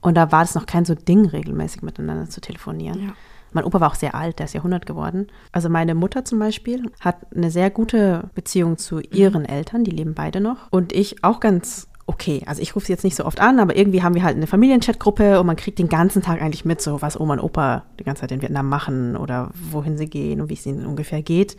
[0.00, 3.08] Und da war es noch kein so Ding, regelmäßig miteinander zu telefonieren.
[3.08, 3.14] Ja.
[3.52, 5.28] Mein Opa war auch sehr alt, der ist ja 100 geworden.
[5.52, 9.48] Also meine Mutter zum Beispiel hat eine sehr gute Beziehung zu ihren mhm.
[9.48, 10.70] Eltern, die leben beide noch.
[10.70, 12.42] Und ich auch ganz okay.
[12.46, 14.46] Also ich rufe sie jetzt nicht so oft an, aber irgendwie haben wir halt eine
[14.46, 18.04] Familienchatgruppe und man kriegt den ganzen Tag eigentlich mit, so was Oma und Opa die
[18.04, 21.56] ganze Zeit in Vietnam machen oder wohin sie gehen und wie es ihnen ungefähr geht.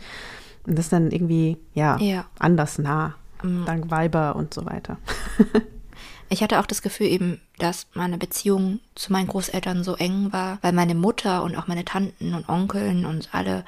[0.66, 2.24] Und das ist dann irgendwie, ja, ja.
[2.38, 3.64] anders nah, mhm.
[3.66, 4.98] dank Weiber und so weiter.
[6.28, 10.58] Ich hatte auch das Gefühl eben, dass meine Beziehung zu meinen Großeltern so eng war,
[10.62, 13.64] weil meine Mutter und auch meine Tanten und Onkeln und alle,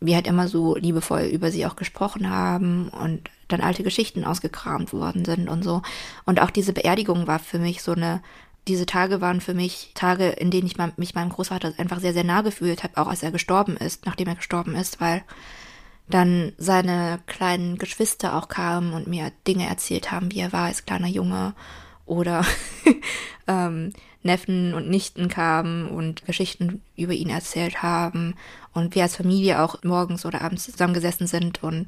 [0.00, 4.92] wir halt immer so liebevoll über sie auch gesprochen haben und dann alte Geschichten ausgekramt
[4.92, 5.82] worden sind und so.
[6.24, 8.22] Und auch diese Beerdigung war für mich so eine
[8.68, 12.24] diese Tage waren für mich Tage, in denen ich mich meinem Großvater einfach sehr, sehr
[12.24, 15.22] nah gefühlt habe, auch als er gestorben ist, nachdem er gestorben ist, weil
[16.08, 20.84] dann seine kleinen Geschwister auch kamen und mir Dinge erzählt haben, wie er war als
[20.84, 21.54] kleiner Junge
[22.10, 22.44] oder
[23.46, 23.92] ähm,
[24.22, 28.34] Neffen und Nichten kamen und Geschichten über ihn erzählt haben
[28.74, 31.86] und wir als Familie auch morgens oder abends zusammengesessen sind und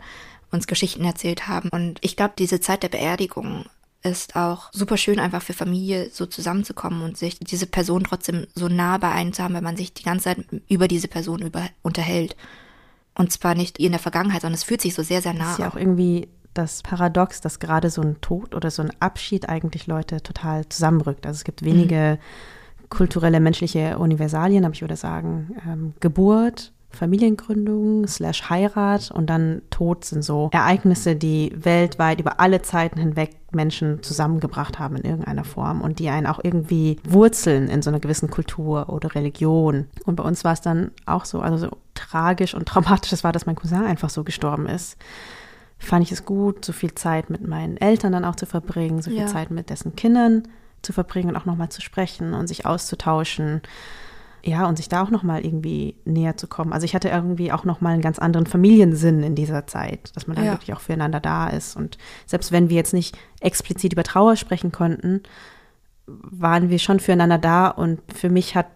[0.51, 1.69] uns Geschichten erzählt haben.
[1.71, 3.67] Und ich glaube, diese Zeit der Beerdigung
[4.03, 8.69] ist auch super schön, einfach für Familie so zusammenzukommen und sich diese Person trotzdem so
[8.69, 11.69] nah bei einem zu haben, wenn man sich die ganze Zeit über diese Person über
[11.83, 12.37] unterhält.
[13.15, 15.45] Und zwar nicht in der Vergangenheit, sondern es fühlt sich so sehr, sehr nah.
[15.45, 18.93] Das ist ja auch irgendwie das Paradox, dass gerade so ein Tod oder so ein
[19.01, 21.27] Abschied eigentlich Leute total zusammenrückt.
[21.27, 22.89] Also es gibt wenige mhm.
[22.89, 30.05] kulturelle, menschliche Universalien, aber ich würde sagen, ähm, Geburt, Familiengründung slash Heirat und dann Tod
[30.05, 35.81] sind so Ereignisse, die weltweit über alle Zeiten hinweg Menschen zusammengebracht haben in irgendeiner Form
[35.81, 39.87] und die einen auch irgendwie wurzeln in so einer gewissen Kultur oder Religion.
[40.05, 43.33] Und bei uns war es dann auch so, also so tragisch und traumatisch es war,
[43.33, 44.97] dass mein Cousin einfach so gestorben ist,
[45.83, 49.11] fand ich es gut, so viel Zeit mit meinen Eltern dann auch zu verbringen, so
[49.11, 49.27] viel Ja.
[49.27, 50.45] Zeit mit dessen Kindern
[50.83, 53.63] zu verbringen und auch nochmal zu sprechen und sich auszutauschen.
[54.45, 56.73] Ja, und sich da auch nochmal irgendwie näher zu kommen.
[56.73, 60.35] Also ich hatte irgendwie auch nochmal einen ganz anderen Familiensinn in dieser Zeit, dass man
[60.35, 60.53] dann Ja.
[60.53, 61.77] wirklich auch füreinander da ist.
[61.77, 65.23] Und selbst wenn wir jetzt nicht explizit über Trauer sprechen konnten,
[66.07, 68.67] waren wir schon füreinander da und für mich hat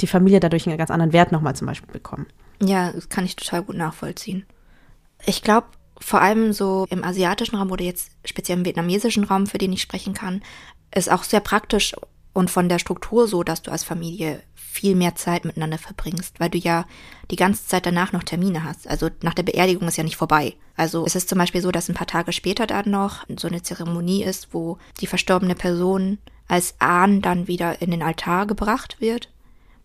[0.00, 2.26] die Familie dadurch einen ganz anderen Wert nochmal zum Beispiel bekommen.
[2.62, 4.46] Ja, das kann ich total gut nachvollziehen.
[5.26, 5.66] Ich glaube,
[6.00, 9.82] vor allem so im asiatischen Raum oder jetzt speziell im vietnamesischen Raum, für den ich
[9.82, 10.42] sprechen kann,
[10.94, 11.94] ist auch sehr praktisch
[12.32, 16.50] und von der Struktur so, dass du als Familie viel mehr Zeit miteinander verbringst, weil
[16.50, 16.84] du ja
[17.32, 18.86] die ganze Zeit danach noch Termine hast.
[18.86, 20.54] Also nach der Beerdigung ist ja nicht vorbei.
[20.76, 23.62] Also es ist zum Beispiel so, dass ein paar Tage später dann noch so eine
[23.62, 29.30] Zeremonie ist, wo die verstorbene Person als Ahn dann wieder in den Altar gebracht wird,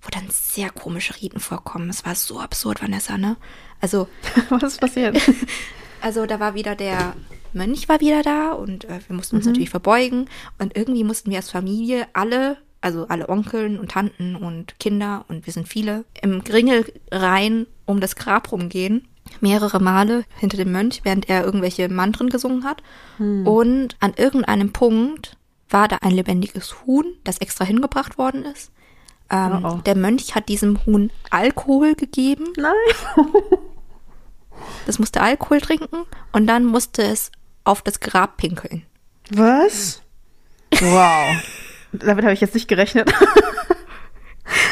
[0.02, 1.90] wo dann sehr komische Riten vorkommen.
[1.90, 3.36] Es war so absurd, Vanessa, ne?
[3.82, 4.08] Also
[4.50, 5.20] Was ist passiert?
[6.04, 7.16] also da war wieder der
[7.54, 10.28] Mönch war wieder da und äh, wir mussten uns natürlich verbeugen
[10.60, 15.46] und irgendwie mussten wir als Familie alle, also alle Onkeln und Tanten und Kinder und
[15.46, 19.08] wir sind viele, im Gringelreihen um das Grab rumgehen.
[19.40, 22.84] Mehrere Male hinter dem Mönch, während er irgendwelche Mantren gesungen hat.
[23.46, 25.38] Und an irgendeinem Punkt
[25.70, 28.72] war da ein lebendiges Huhn, das extra hingebracht worden ist.
[29.30, 29.82] Ähm, Oh, oh.
[29.86, 32.74] Der Mönch hat diesem Huhn Alkohol gegeben Nein.
[34.86, 37.32] das musste Alkohol trinken und dann musste es
[37.64, 38.86] auf das Grab pinkeln.
[39.32, 40.02] Was?
[40.80, 41.36] Wow.
[41.94, 43.14] Damit habe ich jetzt nicht gerechnet.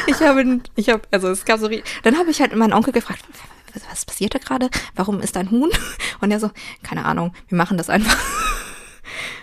[0.06, 1.68] Ich habe, ich habe, also es gab so,
[2.02, 3.24] dann habe ich halt meinen Onkel gefragt,
[3.72, 4.68] was, was passiert da gerade?
[4.94, 5.70] Warum ist da ein Huhn?
[6.20, 6.50] Und er so,
[6.82, 8.16] keine Ahnung, wir machen das einfach.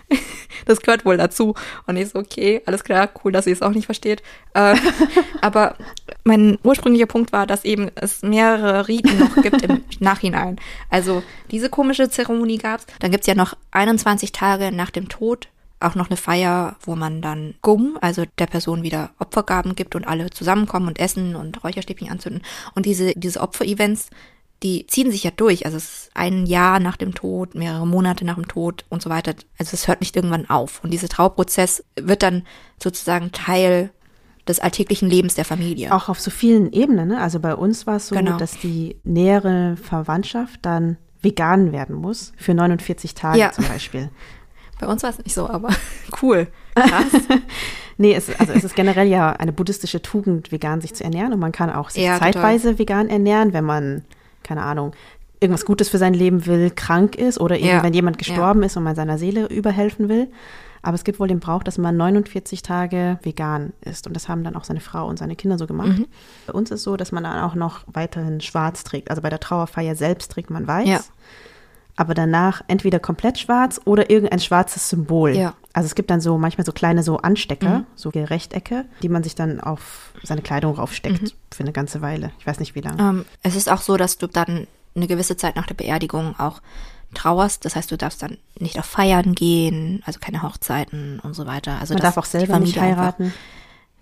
[0.65, 1.55] Das gehört wohl dazu.
[1.87, 4.21] Und ich so, okay, alles klar, cool, dass sie es auch nicht versteht.
[4.53, 4.75] Äh,
[5.41, 5.75] aber
[6.23, 10.59] mein ursprünglicher Punkt war, dass eben es mehrere Riten noch gibt im Nachhinein.
[10.89, 12.85] Also diese komische Zeremonie gab's.
[12.99, 15.47] Dann gibt's ja noch 21 Tage nach dem Tod
[15.79, 20.05] auch noch eine Feier, wo man dann Gum, also der Person wieder Opfergaben gibt und
[20.05, 22.41] alle zusammenkommen und essen und Räucherstäbchen anzünden.
[22.75, 24.09] Und diese, diese Opferevents,
[24.63, 25.65] die ziehen sich ja durch.
[25.65, 29.09] Also es ist ein Jahr nach dem Tod, mehrere Monate nach dem Tod und so
[29.09, 29.33] weiter.
[29.57, 30.83] Also es hört nicht irgendwann auf.
[30.83, 32.43] Und dieser Trauprozess wird dann
[32.81, 33.91] sozusagen Teil
[34.47, 35.93] des alltäglichen Lebens der Familie.
[35.95, 37.09] Auch auf so vielen Ebenen.
[37.09, 37.21] Ne?
[37.21, 38.37] Also bei uns war es so, Genau.
[38.37, 43.51] dass die nähere Verwandtschaft dann vegan werden muss für 49 Tage Ja.
[43.51, 44.09] zum Beispiel.
[44.79, 45.69] Bei uns war es nicht so, aber
[46.21, 46.47] cool.
[46.75, 47.11] Krass.
[48.01, 51.39] Nee, es, also es ist generell ja eine buddhistische Tugend, vegan sich zu ernähren und
[51.41, 52.31] man kann auch sich Ja, total.
[52.31, 54.05] zeitweise vegan ernähren, wenn man,
[54.43, 54.93] keine Ahnung,
[55.39, 58.19] irgendwas Gutes für sein Leben will, krank ist oder eben Ja, wenn jemand ja.
[58.19, 60.27] gestorben ist und man seiner Seele überhelfen will.
[60.81, 64.43] Aber es gibt wohl den Brauch, dass man 49 Tage vegan ist und das haben
[64.43, 65.99] dann auch seine Frau und seine Kinder so gemacht.
[65.99, 66.07] Mhm.
[66.47, 69.09] Bei uns ist so, dass man dann auch noch weiterhin schwarz trägt.
[69.09, 70.87] Also bei der Trauerfeier selbst trägt man weiß.
[70.87, 71.01] Ja.
[71.99, 75.35] Aber danach entweder komplett schwarz oder irgendein schwarzes Symbol.
[75.35, 75.53] Ja.
[75.73, 77.85] Also es gibt dann so manchmal so kleine so Anstecker, Mhm.
[77.95, 81.31] so Rechtecke, die man sich dann auf seine Kleidung raufsteckt Mhm.
[81.53, 82.31] für eine ganze Weile.
[82.39, 83.01] Ich weiß nicht wie lange.
[83.03, 86.61] Ähm, es ist auch so, dass du dann eine gewisse Zeit nach der Beerdigung auch
[87.13, 87.65] trauerst.
[87.65, 91.79] Das heißt, du darfst dann nicht auf Feiern gehen, also keine Hochzeiten und so weiter.
[91.81, 93.33] Also man darf auch selber nicht Familie einfach- heiraten.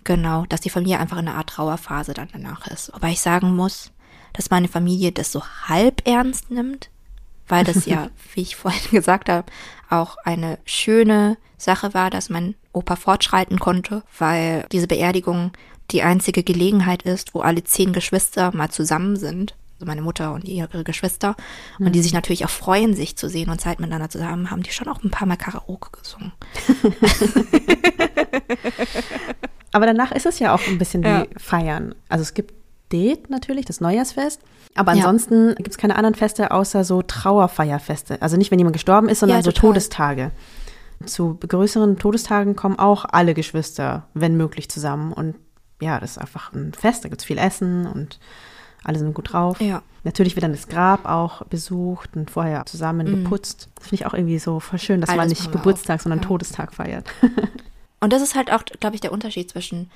[0.04, 2.92] Genau, dass die Familie einfach in einer Art Trauerphase dann danach ist.
[2.94, 3.90] Wobei ich sagen muss,
[4.34, 6.90] dass meine Familie das so halb ernst nimmt,
[7.48, 9.46] weil das ja, wie ich vorhin gesagt habe,
[9.90, 15.52] auch eine schöne Sache war, dass mein Opa fortschreiten konnte, weil diese Beerdigung
[15.90, 19.54] die einzige Gelegenheit ist, wo alle zehn Geschwister mal zusammen sind.
[19.74, 21.36] Also meine Mutter und ihre Geschwister.
[21.78, 24.72] Und die sich natürlich auch freuen, sich zu sehen und Zeit miteinander zu haben, die
[24.72, 26.32] schon auch ein paar Mal Karaoke gesungen.
[29.72, 31.22] Aber danach ist es ja auch ein bisschen Ja.
[31.22, 31.94] wie Feiern.
[32.08, 32.54] Also es gibt
[32.90, 34.40] Det natürlich, das Neujahrsfest.
[34.78, 35.04] Aber Ja.
[35.04, 38.20] ansonsten gibt es keine anderen Feste außer so Trauerfeierfeste.
[38.22, 39.52] Also nicht, wenn jemand gestorben ist, sondern Ja, so.
[39.52, 40.30] Todestage.
[41.04, 45.12] Zu größeren Todestagen kommen auch alle Geschwister, wenn möglich, zusammen.
[45.12, 45.36] Und
[45.80, 47.04] ja, das ist einfach ein Fest.
[47.04, 48.18] Da gibt es viel Essen und
[48.84, 49.60] alle sind gut drauf.
[49.60, 49.82] Ja.
[50.04, 53.68] Natürlich wird dann das Grab auch besucht und vorher zusammen geputzt.
[53.76, 56.26] Das finde ich auch irgendwie so voll schön, dass Alles man nicht Geburtstag, sondern Ja.
[56.26, 57.06] Todestag feiert.
[58.00, 59.90] Und das ist halt auch, glaube ich, der Unterschied zwischen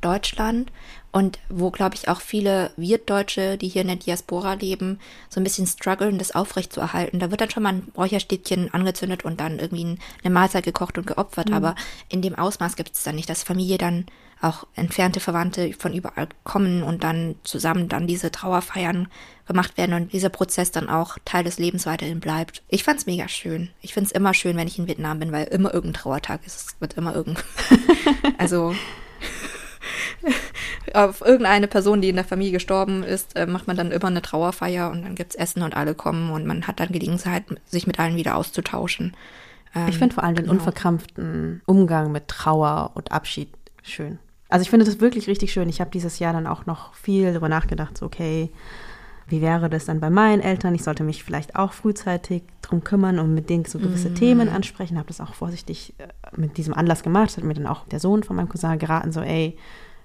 [0.00, 0.70] Deutschland
[1.10, 5.44] und wo, glaube ich, auch viele Wirtdeutsche, die hier in der Diaspora leben, so ein
[5.44, 7.18] bisschen strugglen, das aufrechtzuerhalten.
[7.18, 11.06] Da wird dann schon mal ein Räucherstäbchen angezündet und dann irgendwie eine Mahlzeit gekocht und
[11.06, 11.52] geopfert.
[11.52, 11.74] Aber
[12.08, 14.06] in dem Ausmaß gibt es dann nicht, dass Familie dann
[14.40, 19.08] auch entfernte Verwandte von überall kommen und dann zusammen dann diese Trauerfeiern
[19.46, 22.62] gemacht werden und dieser Prozess dann auch Teil des Lebens weiterhin bleibt.
[22.68, 23.70] Ich fand's mega schön.
[23.80, 26.56] Ich find's immer schön, wenn ich in Vietnam bin, weil immer irgendein Trauertag ist.
[26.56, 27.42] Es wird immer irgend.
[28.38, 28.74] also
[30.94, 34.22] auf irgendeine Person, die in der Familie gestorben ist, äh, macht man dann immer eine
[34.22, 37.98] Trauerfeier und dann gibt's Essen und alle kommen und man hat dann Gelegenheit, sich mit
[37.98, 39.16] allen wieder auszutauschen.
[39.74, 40.56] Ähm, ich finde vor allem den genau.
[40.56, 43.48] unverkrampften Umgang mit Trauer und Abschied
[43.82, 44.18] schön.
[44.48, 45.68] Also ich finde das wirklich richtig schön.
[45.68, 48.50] Ich habe dieses Jahr dann auch noch viel darüber nachgedacht, so okay,
[49.28, 50.74] wie wäre das dann bei meinen Eltern?
[50.74, 54.14] Ich sollte mich vielleicht auch frühzeitig drum kümmern und mit denen so gewisse mm.
[54.14, 54.96] Themen ansprechen.
[54.96, 56.06] Habe das auch vorsichtig äh,
[56.36, 57.28] mit diesem Anlass gemacht.
[57.28, 59.58] Das hat mir dann auch der Sohn von meinem Cousin geraten, so ey,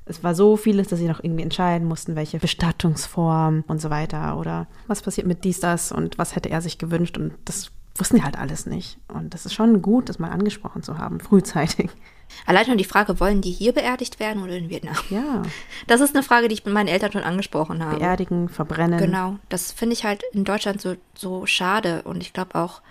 [0.05, 4.37] es war so vieles, dass sie noch irgendwie entscheiden mussten, welche Bestattungsform und so weiter
[4.37, 8.17] oder was passiert mit dies, das und was hätte er sich gewünscht und das wussten
[8.17, 8.97] die halt alles nicht.
[9.07, 11.91] Und das ist schon gut, das mal angesprochen zu haben, frühzeitig.
[12.47, 14.95] Allein schon die Frage, wollen die hier beerdigt werden oder in Vietnam?
[15.09, 15.43] Ja.
[15.85, 17.97] Das ist eine Frage, die ich mit meinen Eltern schon angesprochen habe.
[17.97, 18.97] Beerdigen, verbrennen.
[18.97, 19.37] Genau.
[19.49, 22.01] Das finde ich halt in Deutschland so, so schade.
[22.03, 22.81] Und ich glaube auch,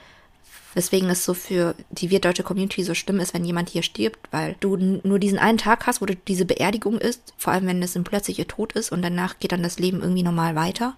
[0.75, 4.57] weswegen es so für die wirtdeutsche Community so schlimm ist, wenn jemand hier stirbt, weil
[4.61, 7.97] du nur diesen einen Tag hast, wo du diese Beerdigung ist, vor allem wenn es
[7.97, 10.95] ein plötzlicher Tod ist und danach geht dann das Leben irgendwie normal weiter.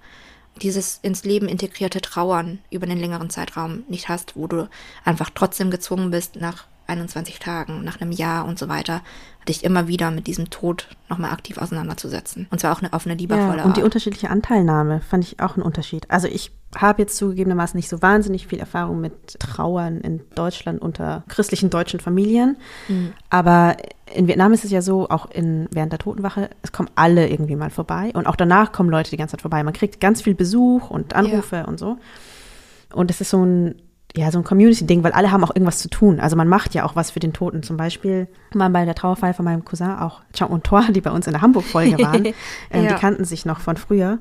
[0.63, 4.69] Dieses ins Leben integrierte Trauern über einen längeren Zeitraum nicht hast, wo du
[5.05, 9.03] einfach trotzdem gezwungen bist, nach 21 Tagen, nach einem Jahr und so weiter,
[9.49, 12.47] dich immer wieder mit diesem Tod nochmal aktiv auseinanderzusetzen.
[12.51, 15.63] Und zwar auch auf eine liebevolle ja, Und die unterschiedliche Anteilnahme fand ich auch einen
[15.63, 16.11] Unterschied.
[16.11, 21.25] Also ich habe jetzt zugegebenermaßen nicht so wahnsinnig viel Erfahrung mit Trauern in Deutschland unter
[21.29, 22.57] christlichen deutschen Familien.
[22.89, 23.13] Mhm.
[23.31, 23.77] Aber
[24.13, 27.57] in Vietnam ist es ja so, auch in, während der Totenwache, es kommen alle irgendwie
[27.57, 28.11] mal vorbei.
[28.15, 29.63] Und auch danach kommen Leute die ganze Zeit vorbei.
[29.63, 31.65] Man kriegt ganz viel Besuch und Anrufe ja.
[31.65, 31.99] und so.
[32.93, 33.75] Und es ist so ein
[34.17, 36.21] ja, so ein Community-Ding, weil alle haben auch irgendwas zu tun.
[36.21, 37.65] Also man macht ja auch was für den Toten.
[37.65, 41.11] Zum Beispiel mal bei der Trauerfeier von meinem Cousin auch Chang und Thor, die bei
[41.11, 42.27] uns in der Hamburg-Folge waren.
[42.71, 42.95] ähm, ja.
[42.95, 44.21] Die kannten sich noch von früher.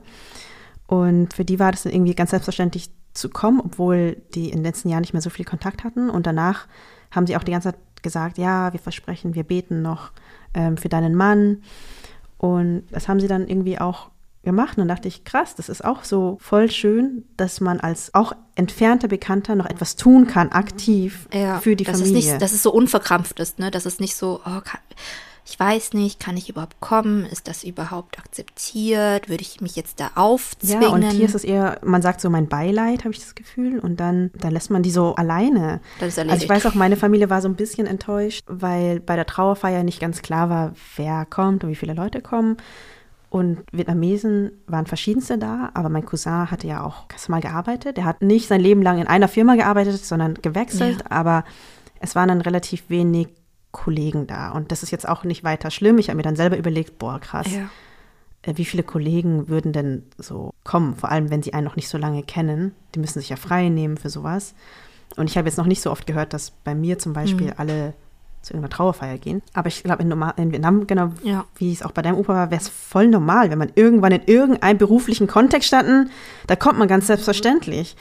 [0.87, 4.63] Und für die war das dann irgendwie ganz selbstverständlich zu kommen, obwohl die in den
[4.63, 6.09] letzten Jahren nicht mehr so viel Kontakt hatten.
[6.09, 6.65] Und danach
[7.11, 10.11] haben sie auch die ganze Zeit gesagt, ja, wir versprechen, wir beten noch
[10.55, 11.61] ähm, für deinen Mann.
[12.39, 14.09] Und das haben sie dann irgendwie auch
[14.43, 14.77] gemacht.
[14.77, 19.07] Und dachte ich, krass, das ist auch so voll schön, dass man als auch entfernter
[19.07, 22.19] Bekannter noch etwas tun kann, aktiv ja, für die dass Familie.
[22.19, 23.71] Es nicht, dass es so unverkrampft ist, ne?
[23.71, 24.79] Dass es nicht so, oh, kann,
[25.45, 27.25] ich weiß nicht, kann ich überhaupt kommen?
[27.25, 29.27] Ist das überhaupt akzeptiert?
[29.27, 30.83] Würde ich mich jetzt da aufzwingen?
[30.83, 33.79] Ja, und hier ist es eher, man sagt so mein Beileid, habe ich das Gefühl,
[33.79, 35.81] und dann, dann lässt man die so alleine.
[35.99, 36.33] Das ist erledigt.
[36.33, 39.83] Also ich weiß auch, meine Familie war so ein bisschen enttäuscht, weil bei der Trauerfeier
[39.83, 42.55] nicht ganz klar war, wer kommt und wie viele Leute kommen.
[43.33, 47.97] Und Vietnamesen waren verschiedenste da, aber mein Cousin hatte ja auch mal gearbeitet.
[47.97, 51.05] Er hat nicht sein Leben lang in einer Firma gearbeitet, sondern gewechselt, ja.
[51.09, 51.43] aber
[51.99, 53.29] es waren dann relativ wenig
[53.71, 54.51] Kollegen da.
[54.51, 55.97] Und das ist jetzt auch nicht weiter schlimm.
[55.97, 57.47] Ich habe mir dann selber überlegt, boah, krass.
[57.51, 57.69] Ja.
[58.43, 61.89] Äh, wie viele Kollegen würden denn so kommen, vor allem wenn sie einen noch nicht
[61.89, 62.75] so lange kennen?
[62.93, 64.53] Die müssen sich ja frei nehmen für sowas.
[65.15, 67.53] Und ich habe jetzt noch nicht so oft gehört, dass bei mir zum Beispiel mhm.
[67.57, 67.93] alle
[68.43, 69.41] zu irgendeiner Trauerfeier gehen.
[69.53, 71.45] Aber ich glaube, in, in, Vietnam, genau ja.
[71.55, 74.23] wie es auch bei deinem Opa war, wäre es voll normal, wenn man irgendwann in
[74.25, 76.11] irgendeinem beruflichen Kontext standen,
[76.47, 77.95] da kommt man ganz selbstverständlich.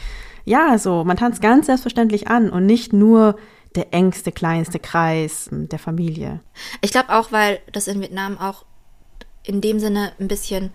[0.45, 3.36] Ja, so, man tanzt ganz selbstverständlich an und nicht nur
[3.76, 6.40] der engste, kleinste Kreis der Familie.
[6.80, 8.64] Ich glaube auch, weil das in Vietnam auch
[9.45, 10.70] in dem Sinne ein bisschen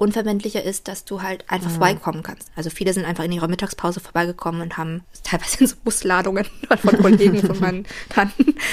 [0.00, 1.74] unverbindlicher ist, dass du halt einfach mhm.
[1.74, 2.50] vorbeikommen kannst.
[2.56, 6.46] Also viele sind einfach in ihrer Mittagspause vorbeigekommen und haben teilweise in so Busladungen
[6.78, 8.54] von Kollegen von meinen Tanten.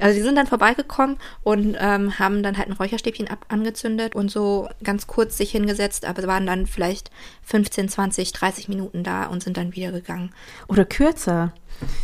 [0.00, 4.30] Also die sind dann vorbeigekommen und ähm, haben dann halt ein Räucherstäbchen ab angezündet und
[4.30, 7.10] so ganz kurz sich hingesetzt, aber waren dann vielleicht
[7.42, 10.30] 15, 20, 30 Minuten da und sind dann wieder gegangen.
[10.68, 11.52] Oder kürzer.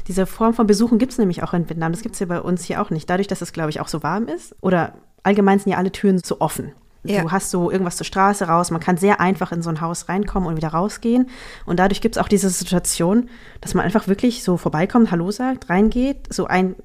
[0.08, 1.92] Diese Form von Besuchen gibt es nämlich auch in Vietnam.
[1.92, 3.08] Das gibt es ja bei uns hier auch nicht.
[3.10, 4.54] Dadurch, dass es, glaube ich, auch so warm ist.
[4.60, 6.72] Oder allgemein sind ja alle Türen so offen.
[7.02, 7.22] Ja.
[7.22, 8.70] Du hast so irgendwas zur Straße raus.
[8.70, 11.30] Man kann sehr einfach in so ein Haus reinkommen und wieder rausgehen.
[11.64, 13.30] Und dadurch gibt es auch diese Situation,
[13.60, 16.76] dass man einfach wirklich so vorbeikommt, Hallo sagt, reingeht, so ein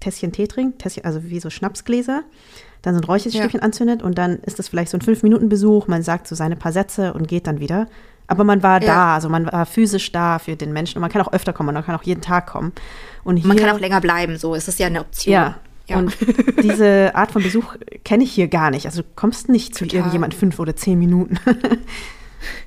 [0.00, 2.22] Tässchen Tee trinkt, Tässchen, also wie so Schnapsgläser,
[2.82, 3.64] dann so ein Räucherstäbchen ja.
[3.64, 5.86] anzündet und dann ist das vielleicht so ein Fünf-Minuten-Besuch.
[5.86, 7.86] Man sagt so seine paar Sätze und geht dann wieder.
[8.26, 8.86] Aber man war ja.
[8.86, 11.74] da, also man war physisch da für den Menschen und man kann auch öfter kommen,
[11.74, 12.72] man kann auch jeden Tag kommen.
[13.24, 15.34] Und hier, man kann auch länger bleiben, so ist es ja eine Option.
[15.34, 15.56] Ja,
[15.90, 15.98] ja.
[15.98, 16.16] Und
[16.62, 18.86] diese Art von Besuch kenne ich hier gar nicht.
[18.86, 21.38] Also du kommst nicht zu irgendjemand fünf oder zehn Minuten.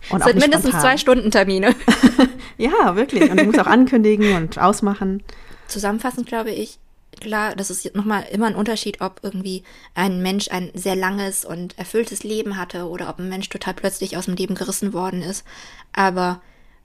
[0.10, 0.82] Und das sind mindestens spontan.
[0.82, 1.76] zwei Stunden Termine.
[2.58, 3.30] ja, wirklich.
[3.30, 5.24] Und du musst auch ankündigen und ausmachen.
[5.68, 6.78] Zusammenfassend glaube ich,
[7.20, 9.64] klar, das ist nochmal immer ein Unterschied, ob irgendwie
[9.96, 14.18] ein Mensch ein sehr langes und erfülltes Leben hatte oder ob ein Mensch total plötzlich
[14.18, 15.44] aus dem Leben gerissen worden ist.
[15.94, 16.42] Aber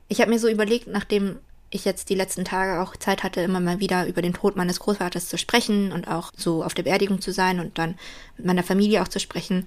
[0.08, 1.36] ich habe mir so überlegt, nachdem
[1.70, 4.80] ich jetzt die letzten Tage auch Zeit hatte, immer mal wieder über den Tod meines
[4.80, 7.96] Großvaters zu sprechen und auch so auf der Beerdigung zu sein und dann
[8.36, 9.66] mit meiner Familie auch zu sprechen.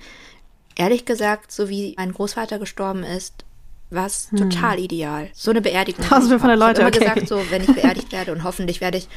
[0.75, 3.45] Ehrlich gesagt, so wie mein Großvater gestorben ist,
[3.91, 4.37] war es hm.
[4.37, 5.29] total ideal.
[5.33, 6.05] So eine Beerdigung.
[6.05, 6.81] Tausende von der Leute.
[6.81, 7.19] Ich habe immer okay.
[7.19, 9.07] gesagt, so wenn ich beerdigt werde und hoffentlich werde ich,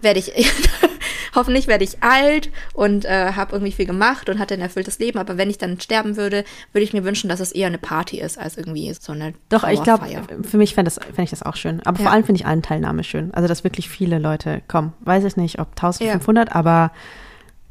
[0.00, 0.32] werde ich
[1.34, 5.18] hoffentlich werde ich alt und äh, habe irgendwie viel gemacht und hatte ein erfülltes Leben.
[5.18, 8.20] Aber wenn ich dann sterben würde, würde ich mir wünschen, dass es eher eine Party
[8.20, 10.06] ist, als irgendwie so eine Doch, ich glaube,
[10.42, 11.80] für mich fände fänd ich das auch schön.
[11.84, 12.04] Aber ja.
[12.04, 13.32] vor allem finde ich allen Teilnahme schön.
[13.34, 14.94] Also, dass wirklich viele Leute kommen.
[15.00, 16.54] Weiß ich nicht, ob 1500, ja.
[16.54, 16.92] aber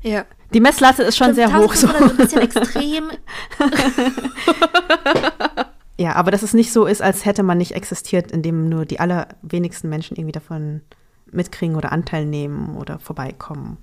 [0.01, 0.25] ja.
[0.53, 1.75] Die Messlatte ist schon sehr hoch.
[1.75, 1.87] So.
[1.87, 3.11] ein bisschen extrem.
[5.99, 9.01] ja, aber dass es nicht so ist, als hätte man nicht existiert, indem nur die
[9.01, 10.79] allerwenigsten Menschen irgendwie davon
[11.29, 13.77] mitkriegen oder Anteil nehmen oder vorbeikommen.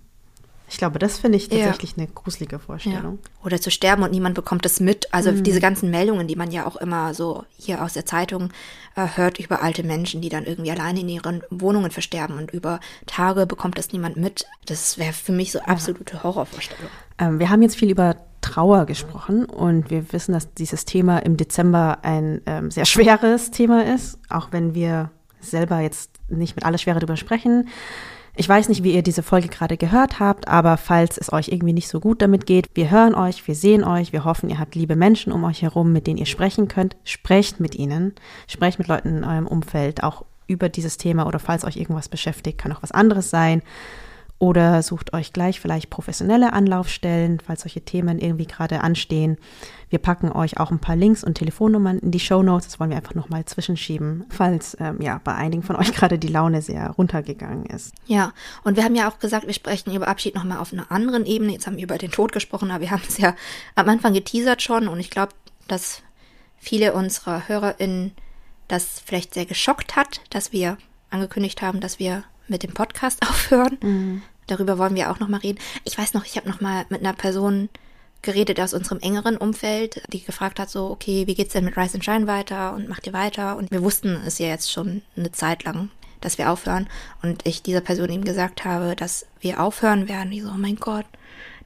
[0.69, 1.99] Ich glaube, das finde ich tatsächlich ja.
[1.99, 3.19] eine gruselige Vorstellung.
[3.23, 3.45] Ja.
[3.45, 5.13] Oder zu sterben und niemand bekommt es mit.
[5.13, 5.45] Also mhm.
[5.45, 8.51] diese ganzen Meldungen, die man ja auch immer so hier aus der Zeitung
[8.97, 12.81] äh, hört über alte Menschen, die dann irgendwie alleine in ihren Wohnungen versterben und über
[13.05, 14.47] Tage bekommt das niemand mit.
[14.65, 16.23] Das wäre für mich so absolute ja.
[16.23, 16.91] Horrorvorstellung.
[17.19, 18.17] Ähm, wir haben jetzt viel über
[18.47, 23.85] Trauer gesprochen und wir wissen, dass dieses Thema im Dezember ein ähm, sehr schweres Thema
[23.85, 27.69] ist, auch wenn wir selber jetzt nicht mit aller Schwere darüber sprechen.
[28.37, 31.73] Ich weiß nicht, wie ihr diese Folge gerade gehört habt, aber falls es euch irgendwie
[31.73, 34.77] nicht so gut damit geht, wir hören euch, wir sehen euch, wir hoffen, ihr habt
[34.77, 36.97] liebe Menschen um euch herum, mit denen ihr sprechen könnt.
[37.03, 38.15] Sprecht mit ihnen,
[38.47, 42.59] sprecht mit Leuten in eurem Umfeld, auch über dieses Thema oder falls euch irgendwas beschäftigt,
[42.59, 43.63] kann auch was anderes sein.
[44.39, 49.39] Oder sucht euch gleich vielleicht professionelle Anlaufstellen, falls solche Themen irgendwie gerade anstehen.
[49.89, 52.67] Wir packen euch auch ein paar Links und Telefonnummern in die Show Notes.
[52.67, 56.29] Das wollen wir einfach nochmal zwischenschieben, falls ähm, ja bei einigen von euch gerade die
[56.29, 57.95] Laune sehr runtergegangen ist.
[58.07, 61.25] Ja, und wir haben ja auch gesagt, wir sprechen über Abschied nochmal auf einer anderen
[61.25, 61.53] Ebene.
[61.53, 63.35] Jetzt haben wir über den Tod gesprochen, aber wir haben es ja
[63.75, 65.33] am Anfang geteasert schon und ich glaube,
[65.67, 66.03] dass
[66.59, 68.13] viele unserer HörerInnen
[68.69, 70.77] das vielleicht sehr geschockt hat, dass wir
[71.11, 73.79] angekündigt haben, dass wir mit dem Podcast aufhören.
[73.83, 74.23] Mhm.
[74.47, 75.59] Darüber wollen wir auch nochmal reden.
[75.85, 77.69] Ich weiß noch, ich habe nochmal mit einer Person
[78.23, 81.95] geredet aus unserem engeren Umfeld, die gefragt hat, so, okay, wie geht's denn mit Rise
[81.95, 83.57] and Shine weiter und macht ihr weiter?
[83.57, 85.91] Und wir wussten es ja jetzt schon eine Zeit lang,
[86.21, 86.89] dass wir aufhören.
[87.23, 90.31] Und ich dieser Person eben gesagt habe, dass wir aufhören werden.
[90.31, 91.07] Die so, oh mein Gott,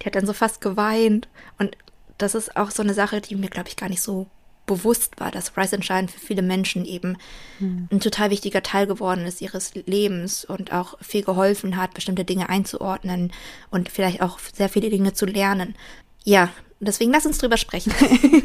[0.01, 1.28] die hat dann so fast geweint.
[1.59, 1.76] Und
[2.18, 4.26] das ist auch so eine Sache, die mir, glaube ich, gar nicht so
[4.70, 7.16] bewusst war, dass Rise and Shine für viele Menschen eben
[7.58, 7.88] mhm.
[7.90, 12.48] ein total wichtiger Teil geworden ist ihres Lebens und auch viel geholfen hat, bestimmte Dinge
[12.48, 13.32] einzuordnen
[13.70, 15.74] und vielleicht auch sehr viele Dinge zu lernen.
[16.22, 17.92] Ja, deswegen lass uns drüber sprechen.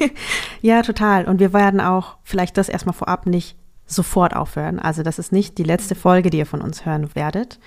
[0.61, 1.26] ja, total.
[1.26, 3.55] Und wir werden auch vielleicht das erstmal vorab nicht
[3.86, 4.80] sofort aufhören.
[4.80, 7.59] Also das ist nicht die letzte Folge, die ihr von uns hören werdet,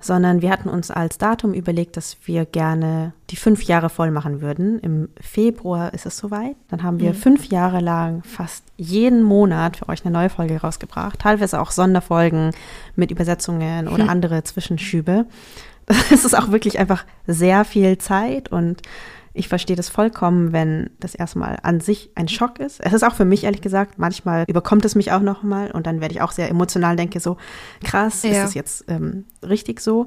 [0.00, 4.40] sondern wir hatten uns als Datum überlegt, dass wir gerne die fünf Jahre voll machen
[4.40, 4.78] würden.
[4.80, 6.56] Im Februar ist es soweit.
[6.68, 7.16] Dann haben wir mhm.
[7.16, 11.20] fünf Jahre lang fast jeden Monat für euch eine neue Folge rausgebracht.
[11.20, 12.52] Teilweise auch Sonderfolgen
[12.94, 14.10] mit Übersetzungen oder mhm.
[14.10, 15.26] andere Zwischenschübe.
[16.10, 18.82] Es ist auch wirklich einfach sehr viel Zeit und
[19.36, 22.80] ich verstehe das vollkommen, wenn das erstmal an sich ein Schock ist.
[22.80, 26.00] Es ist auch für mich ehrlich gesagt, manchmal überkommt es mich auch nochmal und dann
[26.00, 27.36] werde ich auch sehr emotional, denke so,
[27.84, 28.30] krass, ja.
[28.30, 30.06] ist das jetzt ähm, richtig so?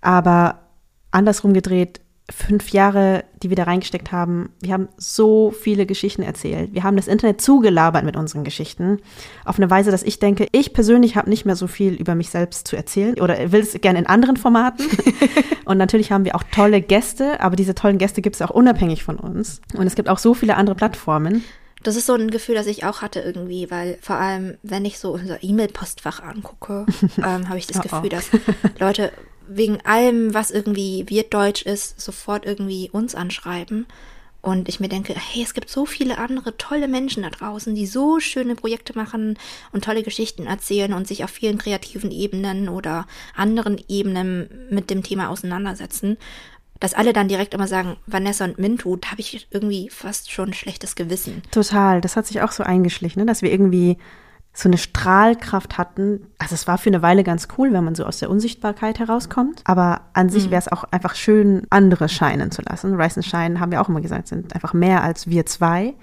[0.00, 0.60] Aber
[1.10, 2.00] andersrum gedreht,
[2.32, 6.72] fünf Jahre, die wir da reingesteckt haben, wir haben so viele Geschichten erzählt.
[6.72, 8.98] Wir haben das Internet zugelabert mit unseren Geschichten.
[9.44, 12.30] Auf eine Weise, dass ich denke, ich persönlich habe nicht mehr so viel über mich
[12.30, 14.86] selbst zu erzählen oder will es gerne in anderen Formaten.
[15.64, 19.04] und natürlich haben wir auch tolle Gäste, aber diese tollen Gäste gibt es auch unabhängig
[19.04, 19.60] von uns.
[19.74, 21.44] Und es gibt auch so viele andere Plattformen.
[21.82, 24.98] Das ist so ein Gefühl, das ich auch hatte irgendwie, weil vor allem, wenn ich
[24.98, 26.86] so unser E-Mail-Postfach angucke,
[27.18, 28.08] ähm, habe ich das oh, Gefühl, oh.
[28.08, 28.30] dass
[28.78, 29.12] Leute
[29.48, 33.86] wegen allem, was irgendwie Wirtdeutsch ist, sofort irgendwie uns anschreiben.
[34.42, 37.86] Und ich mir denke, hey, es gibt so viele andere tolle Menschen da draußen, die
[37.86, 39.38] so schöne Projekte machen
[39.70, 43.06] und tolle Geschichten erzählen und sich auf vielen kreativen Ebenen oder
[43.36, 46.16] anderen Ebenen mit dem Thema auseinandersetzen.
[46.82, 50.48] Dass alle dann direkt immer sagen, Vanessa und Mintu, da habe ich irgendwie fast schon
[50.48, 51.40] ein schlechtes Gewissen.
[51.52, 53.26] Total, das hat sich auch so eingeschlichen, ne?
[53.26, 53.98] dass wir irgendwie
[54.52, 56.26] so eine Strahlkraft hatten.
[56.38, 59.60] Also es war für eine Weile ganz cool, wenn man so aus der Unsichtbarkeit herauskommt.
[59.62, 60.50] Aber an sich mhm.
[60.50, 62.96] wäre es auch einfach schön, andere scheinen zu lassen.
[62.96, 65.94] Rice and Shine, haben wir auch immer gesagt, sind einfach mehr als wir zwei.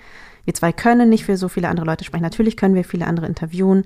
[0.45, 2.23] Wir zwei können nicht für so viele andere Leute sprechen.
[2.23, 3.83] Natürlich können wir viele andere interviewen.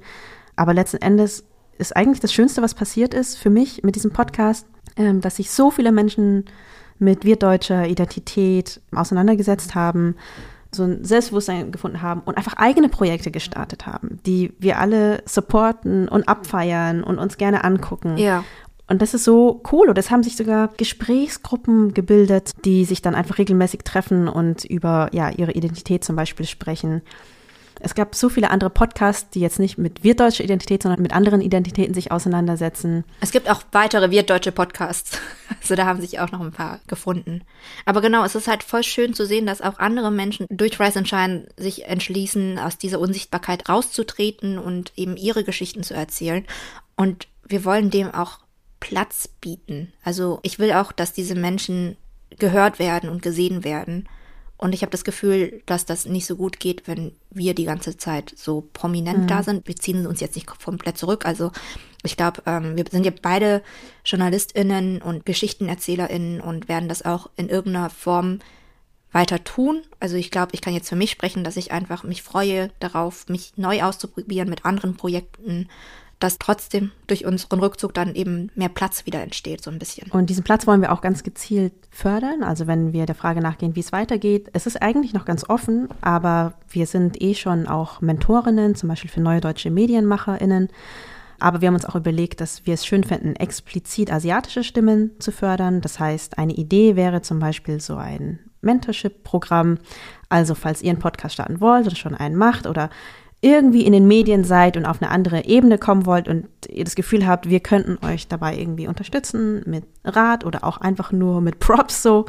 [0.55, 1.43] Aber letzten Endes
[1.79, 5.49] ist eigentlich das Schönste, was passiert ist für mich mit diesem Podcast, ähm, dass sich
[5.49, 6.45] so viele Menschen
[6.99, 10.15] mit wirtdeutscher Identität auseinandergesetzt haben
[10.75, 16.07] so ein Selbstbewusstsein gefunden haben und einfach eigene Projekte gestartet haben, die wir alle supporten
[16.07, 18.17] und abfeiern und uns gerne angucken.
[18.17, 18.43] Ja.
[18.87, 19.89] Und das ist so cool.
[19.89, 25.09] Und es haben sich sogar Gesprächsgruppen gebildet, die sich dann einfach regelmäßig treffen und über
[25.13, 27.01] ja, ihre Identität zum Beispiel sprechen.
[27.83, 31.41] Es gab so viele andere Podcasts, die jetzt nicht mit wirtdeutscher Identität, sondern mit anderen
[31.41, 33.03] Identitäten sich auseinandersetzen.
[33.19, 35.19] Es gibt auch weitere wirtdeutsche Podcasts.
[35.61, 37.43] Also da haben sich auch noch ein paar gefunden.
[37.85, 40.99] Aber genau, es ist halt voll schön zu sehen, dass auch andere Menschen durch Rise
[40.99, 46.45] and Shine sich entschließen, aus dieser Unsichtbarkeit rauszutreten und eben ihre Geschichten zu erzählen.
[46.97, 48.39] Und wir wollen dem auch
[48.81, 49.93] Platz bieten.
[50.03, 51.95] Also ich will auch, dass diese Menschen
[52.37, 54.09] gehört werden und gesehen werden.
[54.63, 57.97] Und ich habe das Gefühl, dass das nicht so gut geht, wenn wir die ganze
[57.97, 59.27] Zeit so prominent mhm.
[59.27, 59.67] da sind.
[59.67, 61.25] Wir ziehen uns jetzt nicht komplett zurück.
[61.25, 61.51] Also
[62.01, 63.61] ich glaube, ähm, wir sind ja beide
[64.05, 68.39] JournalistInnen und GeschichtenerzählerInnen und werden das auch in irgendeiner Form
[69.11, 69.81] weiter tun.
[69.99, 73.27] Also ich glaube, ich kann jetzt für mich sprechen, dass ich einfach mich freue darauf,
[73.27, 75.67] mich neu auszuprobieren mit anderen Projekten
[76.23, 80.09] dass trotzdem durch unseren Rückzug dann eben mehr Platz wieder entsteht, so ein bisschen.
[80.11, 82.43] Und diesen Platz wollen wir auch ganz gezielt fördern.
[82.43, 85.89] Also wenn wir der Frage nachgehen, wie es weitergeht, es ist eigentlich noch ganz offen,
[85.99, 90.69] aber wir sind eh schon auch Mentorinnen, zum Beispiel für neue deutsche MedienmacherInnen.
[91.39, 95.33] Aber wir haben uns auch überlegt, dass wir es schön finden, explizit asiatische Stimmen zu
[95.33, 95.81] fördern.
[95.81, 99.77] Das heißt, eine Idee wäre zum Beispiel so ein Mentorship-Programm.
[100.29, 102.89] Also falls ihr einen Podcast starten wollt oder schon einen macht oder
[103.43, 106.95] irgendwie in den Medien seid und auf eine andere Ebene kommen wollt und ihr das
[106.95, 111.59] Gefühl habt, wir könnten euch dabei irgendwie unterstützen mit Rat oder auch einfach nur mit
[111.59, 112.25] Props so,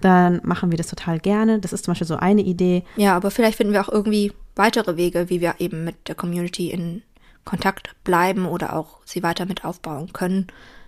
[0.00, 1.58] dann machen wir das total gerne.
[1.60, 2.82] Das ist zum Beispiel so eine Idee.
[2.96, 6.70] Ja, aber vielleicht finden wir auch irgendwie weitere Wege, wie wir eben mit der Community
[6.70, 7.02] in
[7.44, 10.46] Kontakt bleiben oder auch sie weiter mit aufbauen können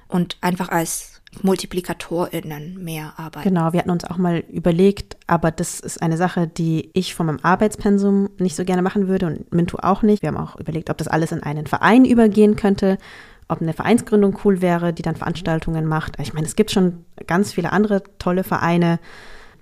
[0.09, 3.49] und einfach als MultiplikatorInnen mehr arbeiten.
[3.49, 7.27] Genau, wir hatten uns auch mal überlegt, aber das ist eine Sache, die ich von
[7.27, 10.23] meinem Arbeitspensum nicht so gerne machen würde und Mintu auch nicht.
[10.23, 12.99] Wir haben auch überlegt, ob das alles in einen Verein übergehen könnte,
[13.49, 16.19] ob eine Vereinsgründung cool wäre, die dann Veranstaltungen macht.
[16.21, 18.99] Ich meine, es gibt schon ganz viele andere tolle Vereine.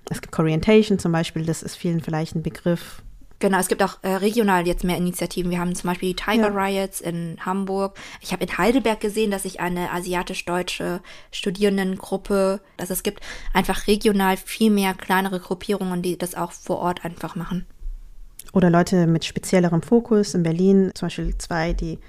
[0.09, 3.01] Es gibt Corientation zum Beispiel, das ist vielen vielleicht ein Begriff.
[3.45, 5.51] Genau, es gibt auch äh, regional jetzt mehr Initiativen.
[5.51, 6.65] Wir haben zum Beispiel die Tiger ja.
[6.65, 7.95] Riots in Hamburg.
[8.19, 13.21] Ich habe in Heidelberg gesehen, dass sich eine asiatisch-deutsche Studierendengruppe, dass es gibt
[13.53, 17.67] einfach regional viel mehr kleinere Gruppierungen, die das auch vor Ort einfach machen.
[18.51, 20.33] Oder Leute mit speziellerem Fokus.
[20.33, 21.99] In Berlin zum Beispiel zwei, die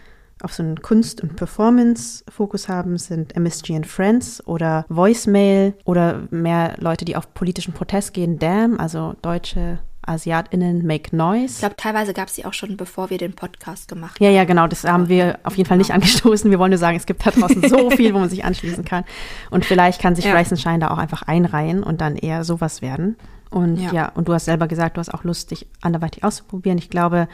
[0.40, 6.76] auf so einen Kunst- und Performance-Fokus haben, sind MSG and Friends oder Voicemail oder mehr
[6.78, 11.54] Leute, die auf politischen Protest gehen, DAM, also deutsche AsiatInnen Make Noise.
[11.54, 14.24] Ich glaube, teilweise gab es die auch schon, bevor wir den Podcast gemacht haben.
[14.24, 14.66] Ja, ja, genau.
[14.66, 16.50] Das haben wir auf jeden Fall nicht angestoßen.
[16.50, 19.04] Wir wollen nur sagen, es gibt da draußen so viel, wo man sich anschließen kann.
[19.50, 20.34] Und vielleicht kann sich ja.
[20.34, 23.16] Rise Shine da auch einfach einreihen und dann eher sowas werden.
[23.50, 23.92] Und ja.
[23.92, 26.78] ja, und du hast selber gesagt, du hast auch Lust, dich anderweitig auszuprobieren.
[26.78, 27.28] Ich glaube,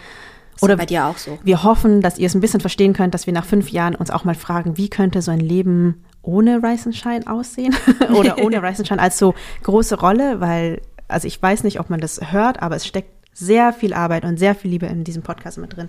[0.55, 1.39] ist oder bei dir auch so.
[1.43, 4.11] Wir hoffen, dass ihr es ein bisschen verstehen könnt, dass wir nach fünf Jahren uns
[4.11, 7.75] auch mal fragen, wie könnte so ein Leben ohne Rise and Shine aussehen?
[8.15, 11.91] oder ohne Rise and Shine als so große Rolle, weil also ich weiß nicht, ob
[11.91, 15.23] man das hört, aber es steckt sehr viel Arbeit und sehr viel Liebe in diesem
[15.23, 15.89] Podcast mit drin.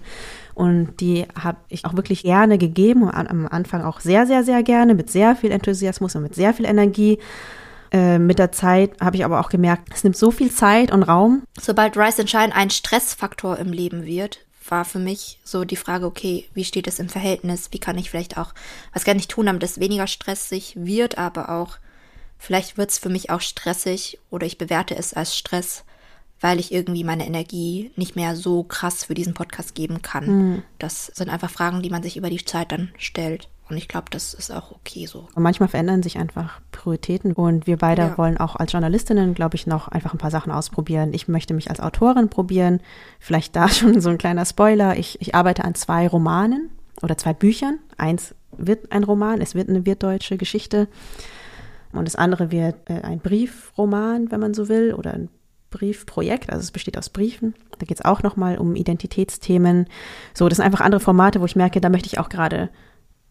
[0.54, 4.64] Und die habe ich auch wirklich gerne gegeben und am Anfang auch sehr, sehr, sehr
[4.64, 7.20] gerne, mit sehr viel Enthusiasmus und mit sehr viel Energie.
[7.92, 11.04] Äh, mit der Zeit habe ich aber auch gemerkt, es nimmt so viel Zeit und
[11.04, 11.44] Raum.
[11.60, 14.40] Sobald Rise and Shine ein Stressfaktor im Leben wird,
[14.70, 17.70] war für mich so die Frage, okay, wie steht es im Verhältnis?
[17.72, 18.54] Wie kann ich vielleicht auch,
[18.94, 21.78] was kann ich tun, damit es weniger stressig wird, aber auch
[22.44, 25.86] Vielleicht wird es für mich auch stressig oder ich bewerte es als Stress,
[26.42, 30.26] weil ich irgendwie meine Energie nicht mehr so krass für diesen Podcast geben kann.
[30.26, 30.64] Mhm.
[30.78, 33.48] Das sind einfach Fragen, die man sich über die Zeit dann stellt.
[33.70, 35.30] Und ich glaube, das ist auch okay so.
[35.34, 37.32] Und manchmal verändern sich einfach Prioritäten.
[37.32, 38.18] Und wir beide ja.
[38.18, 41.14] wollen auch als Journalistinnen, glaube ich, noch einfach ein paar Sachen ausprobieren.
[41.14, 42.82] Ich möchte mich als Autorin probieren.
[43.20, 44.98] Vielleicht da schon so ein kleiner Spoiler.
[44.98, 46.72] Ich, ich arbeite an zwei Romanen
[47.02, 47.80] oder zwei Büchern.
[47.98, 50.90] Eins wird ein Roman, es wird eine wirtdeutsche Geschichte.
[51.94, 55.30] Und das andere wird äh, ein Briefroman, wenn man so will, oder ein
[55.70, 56.52] Briefprojekt.
[56.52, 57.56] Also es besteht aus Briefen.
[57.80, 59.88] Da geht es auch nochmal um Identitätsthemen.
[60.34, 62.70] So, das sind einfach andere Formate, wo ich merke, da möchte ich auch gerade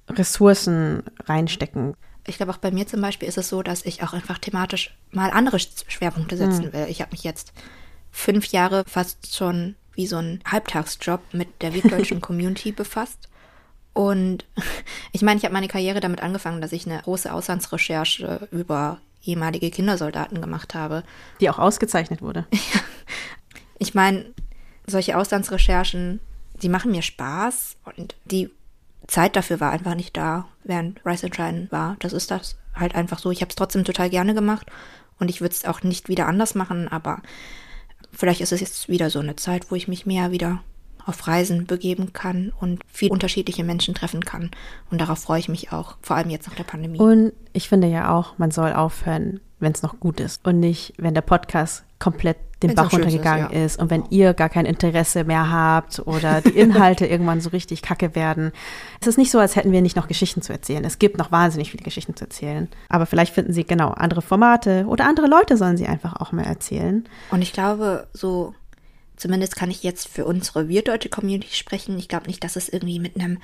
[0.08, 1.94] Ressourcen reinstecken.
[2.26, 4.96] Ich glaube, auch bei mir zum Beispiel ist es so, dass ich auch einfach thematisch
[5.10, 6.72] mal andere Schwerpunkte setzen hm.
[6.72, 6.86] will.
[6.88, 7.52] Ich habe mich jetzt
[8.10, 13.28] fünf Jahre fast schon wie so ein Halbtagsjob mit der wirtdeutschen Community befasst.
[13.94, 14.44] Und
[15.12, 19.70] ich meine, ich habe meine Karriere damit angefangen, dass ich eine große Auslandsrecherche über ehemalige
[19.70, 21.04] Kindersoldaten gemacht habe.
[21.40, 22.46] Die auch ausgezeichnet wurde.
[23.78, 24.26] ich meine,
[24.86, 26.20] solche Auslandsrecherchen,
[26.62, 28.50] die machen mir Spaß und die
[29.06, 31.96] Zeit dafür war einfach nicht da, während Rise and Shine war.
[32.00, 33.30] Das ist das halt einfach so.
[33.30, 34.66] Ich habe es trotzdem total gerne gemacht
[35.18, 37.20] und ich würde es auch nicht wieder anders machen, aber
[38.12, 40.62] vielleicht ist es jetzt wieder so eine Zeit, wo ich mich mehr wieder
[41.06, 44.50] auf Reisen begeben kann und viel unterschiedliche Menschen treffen kann.
[44.90, 46.98] Und darauf freue ich mich auch, vor allem jetzt nach der Pandemie.
[46.98, 50.94] Und ich finde ja auch, man soll aufhören, wenn es noch gut ist und nicht,
[50.98, 53.64] wenn der Podcast komplett den Wenn's Bach runtergegangen ist, ja.
[53.64, 57.82] ist, und wenn ihr gar kein Interesse mehr habt oder die Inhalte irgendwann so richtig
[57.82, 58.52] kacke werden.
[59.00, 60.84] Es ist nicht so, als hätten wir nicht noch Geschichten zu erzählen.
[60.84, 62.68] Es gibt noch wahnsinnig viele Geschichten zu erzählen.
[62.88, 66.46] Aber vielleicht finden sie genau andere Formate oder andere Leute sollen sie einfach auch mehr
[66.46, 67.04] erzählen.
[67.30, 68.54] Und ich glaube, so
[69.22, 71.96] Zumindest kann ich jetzt für unsere wirtdeutsche Community sprechen.
[71.96, 73.38] Ich glaube nicht, dass es irgendwie mit einem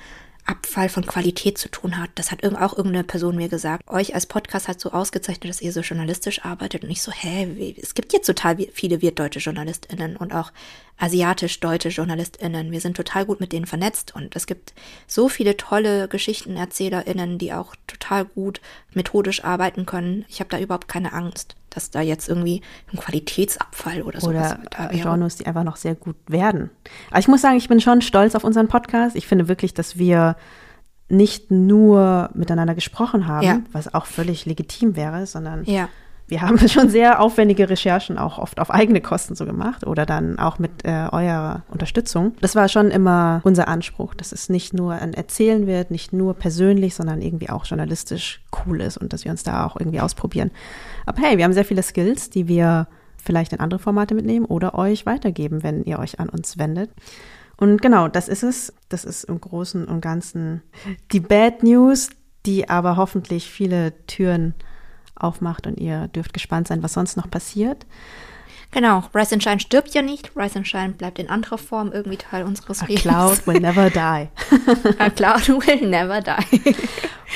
[0.45, 2.09] Abfall von Qualität zu tun hat.
[2.15, 3.87] Das hat auch irgendeine Person mir gesagt.
[3.87, 7.75] Euch als Podcast hat so ausgezeichnet, dass ihr so journalistisch arbeitet und ich so, hä,
[7.81, 10.51] es gibt jetzt total viele wirtdeutsche JournalistInnen und auch
[10.97, 12.73] asiatisch-deutsche JournalistInnen.
[12.73, 14.73] Wir sind total gut mit denen vernetzt und es gibt
[15.07, 18.59] so viele tolle GeschichtenerzählerInnen, die auch total gut
[18.93, 20.25] methodisch arbeiten können.
[20.27, 24.59] Ich habe da überhaupt keine Angst, dass da jetzt irgendwie ein Qualitätsabfall oder so Oder
[24.91, 26.69] Genres, die einfach noch sehr gut werden.
[27.09, 29.15] Aber ich muss sagen, ich bin schon stolz auf unseren Podcast.
[29.15, 30.35] Ich finde wirklich, dass wir
[31.09, 33.61] nicht nur miteinander gesprochen haben, ja.
[33.71, 35.89] was auch völlig legitim wäre, sondern ja
[36.29, 40.39] wir haben schon sehr aufwendige Recherchen auch oft auf eigene Kosten so gemacht oder dann
[40.39, 42.35] auch mit äh, eurer Unterstützung.
[42.41, 46.35] Das war schon immer unser Anspruch, dass es nicht nur ein Erzählen wird, nicht nur
[46.35, 50.51] persönlich, sondern irgendwie auch journalistisch cool ist und dass wir uns da auch irgendwie ausprobieren.
[51.05, 52.87] Aber hey, wir haben sehr viele Skills, die wir
[53.17, 56.91] vielleicht in andere Formate mitnehmen oder euch weitergeben, wenn ihr euch an uns wendet.
[57.57, 58.73] Und genau, das ist es.
[58.87, 60.61] Das ist im Großen und Ganzen
[61.11, 62.09] die Bad News,
[62.45, 64.53] die aber hoffentlich viele Türen
[65.19, 67.85] aufmacht und ihr dürft gespannt sein, was sonst noch passiert.
[68.71, 70.31] Genau, Rise and Shine stirbt ja nicht.
[70.35, 73.01] Rise and Shine bleibt in anderer Form irgendwie Teil unseres A Lebens.
[73.01, 73.99] cloud will never die.
[74.99, 76.75] A cloud will never die.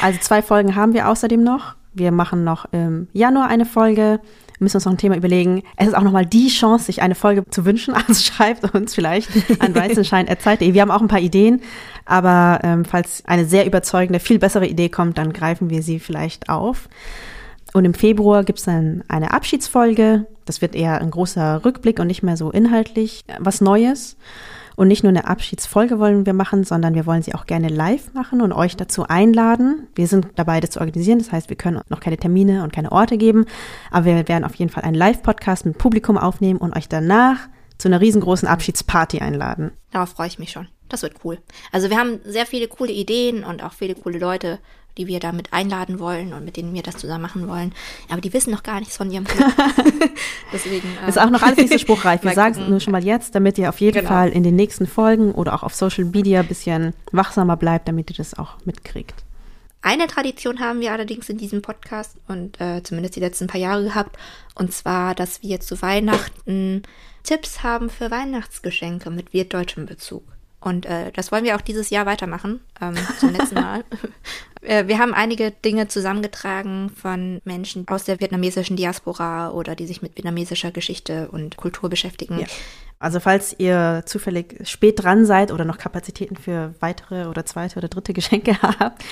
[0.02, 1.76] also zwei Folgen haben wir außerdem noch.
[1.94, 4.20] Wir machen noch im Januar eine Folge.
[4.58, 5.64] Wir müssen uns noch ein Thema überlegen.
[5.76, 7.96] Es ist auch nochmal die Chance, sich eine Folge zu wünschen.
[8.08, 9.30] Also schreibt uns vielleicht
[9.60, 10.74] an weißenschein.zeit.de.
[10.74, 11.62] Wir haben auch ein paar Ideen,
[12.06, 16.50] aber ähm, falls eine sehr überzeugende, viel bessere Idee kommt, dann greifen wir sie vielleicht
[16.50, 16.88] auf.
[17.74, 20.28] Und im Februar gibt es dann eine Abschiedsfolge.
[20.45, 24.16] Das wird eher ein großer Rückblick und nicht mehr so inhaltlich was Neues.
[24.76, 28.14] Und nicht nur eine Abschiedsfolge wollen wir machen, sondern wir wollen sie auch gerne live
[28.14, 29.88] machen und euch dazu einladen.
[29.95, 31.20] Wir sind dabei, das zu organisieren.
[31.20, 33.45] Das heißt, wir können noch keine Termine und keine Orte geben.
[33.91, 37.88] Aber wir werden auf jeden Fall einen Live-Podcast mit Publikum aufnehmen und euch danach zu
[37.88, 39.72] einer riesengroßen Abschiedsparty einladen.
[39.91, 40.68] Darauf freue ich mich schon.
[40.90, 41.40] Das wird cool.
[41.72, 44.60] Also wir haben sehr viele coole Ideen und auch viele coole Leute
[44.98, 47.74] die wir damit einladen wollen und mit denen wir das zusammen machen wollen.
[48.10, 49.52] Aber die wissen noch gar nichts von ihrem Club.
[50.52, 50.88] Deswegen.
[51.03, 52.24] Äh, ist auch noch alles nicht so spruchreif.
[52.24, 54.10] Wir sagen es nur schon mal jetzt, damit ihr auf jeden genau.
[54.10, 58.10] Fall in den nächsten Folgen oder auch auf Social Media ein bisschen wachsamer bleibt, damit
[58.10, 59.24] ihr das auch mitkriegt.
[59.82, 63.84] Eine Tradition haben wir allerdings in diesem Podcast und äh, zumindest die letzten paar Jahre
[63.84, 64.18] gehabt.
[64.56, 66.84] Und zwar, dass wir zu Weihnachten
[67.24, 70.24] Tipps haben für Weihnachtsgeschenke mit wirtdeutschem Bezug.
[70.64, 73.84] Und äh, das wollen wir auch dieses Jahr weitermachen, ähm, zum letzten Mal.
[74.61, 80.02] äh, wir haben einige Dinge zusammengetragen von Menschen aus der vietnamesischen Diaspora oder die sich
[80.02, 82.40] mit vietnamesischer Geschichte und Kultur beschäftigen.
[82.40, 82.48] Ja.
[82.99, 87.90] Also falls ihr zufällig spät dran seid oder noch Kapazitäten für weitere oder zweite oder
[87.90, 89.03] dritte Geschenke habt,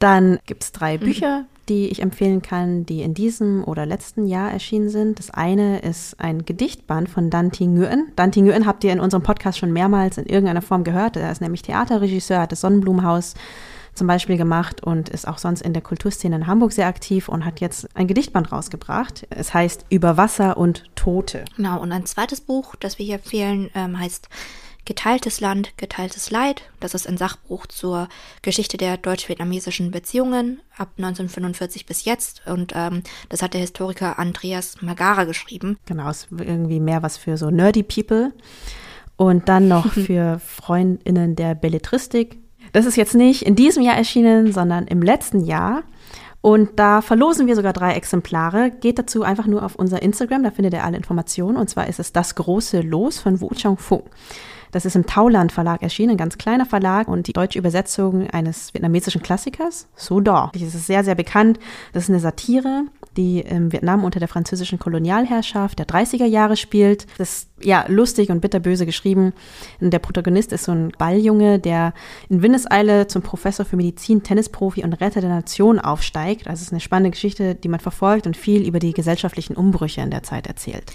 [0.00, 1.00] dann gibt es drei mhm.
[1.00, 5.20] Bücher, die ich empfehlen kann, die in diesem oder letzten Jahr erschienen sind.
[5.20, 8.10] Das eine ist ein Gedichtband von Dante Nguyen.
[8.16, 11.16] Dante Nguyen habt ihr in unserem Podcast schon mehrmals in irgendeiner Form gehört.
[11.16, 13.34] Er ist nämlich Theaterregisseur, hat das Sonnenblumenhaus
[13.94, 17.44] zum Beispiel gemacht und ist auch sonst in der Kulturszene in Hamburg sehr aktiv und
[17.44, 19.26] hat jetzt ein Gedichtband rausgebracht.
[19.30, 21.44] Es heißt Über Wasser und Tote.
[21.56, 24.28] Genau, und ein zweites Buch, das wir hier empfehlen, ähm, heißt
[24.84, 26.62] Geteiltes Land, geteiltes Leid.
[26.80, 28.08] Das ist ein Sachbuch zur
[28.42, 32.42] Geschichte der deutsch-vietnamesischen Beziehungen ab 1945 bis jetzt.
[32.46, 35.78] Und ähm, das hat der Historiker Andreas Magara geschrieben.
[35.86, 38.32] Genau, ist irgendwie mehr was für so nerdy People.
[39.16, 42.38] Und dann noch für Freundinnen der Belletristik.
[42.72, 45.82] Das ist jetzt nicht in diesem Jahr erschienen, sondern im letzten Jahr.
[46.42, 48.70] Und da verlosen wir sogar drei Exemplare.
[48.70, 51.56] Geht dazu einfach nur auf unser Instagram, da findet ihr alle Informationen.
[51.56, 54.04] Und zwar ist es das große Los von Wu Chang Fu.
[54.70, 58.72] Das ist im Tauland Verlag erschienen, ein ganz kleiner Verlag und die deutsche Übersetzung eines
[58.74, 60.50] vietnamesischen Klassikers, So Da.
[60.52, 61.58] Das ist sehr, sehr bekannt.
[61.92, 62.84] Das ist eine Satire,
[63.16, 67.06] die im Vietnam unter der französischen Kolonialherrschaft der 30er Jahre spielt.
[67.18, 69.32] Das ist ja lustig und bitterböse geschrieben.
[69.80, 71.92] Und der Protagonist ist so ein Balljunge, der
[72.28, 76.46] in Windeseile zum Professor für Medizin, Tennisprofi und Retter der Nation aufsteigt.
[76.46, 80.00] Also es ist eine spannende Geschichte, die man verfolgt und viel über die gesellschaftlichen Umbrüche
[80.00, 80.92] in der Zeit erzählt.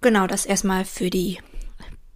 [0.00, 1.38] Genau, das erstmal für die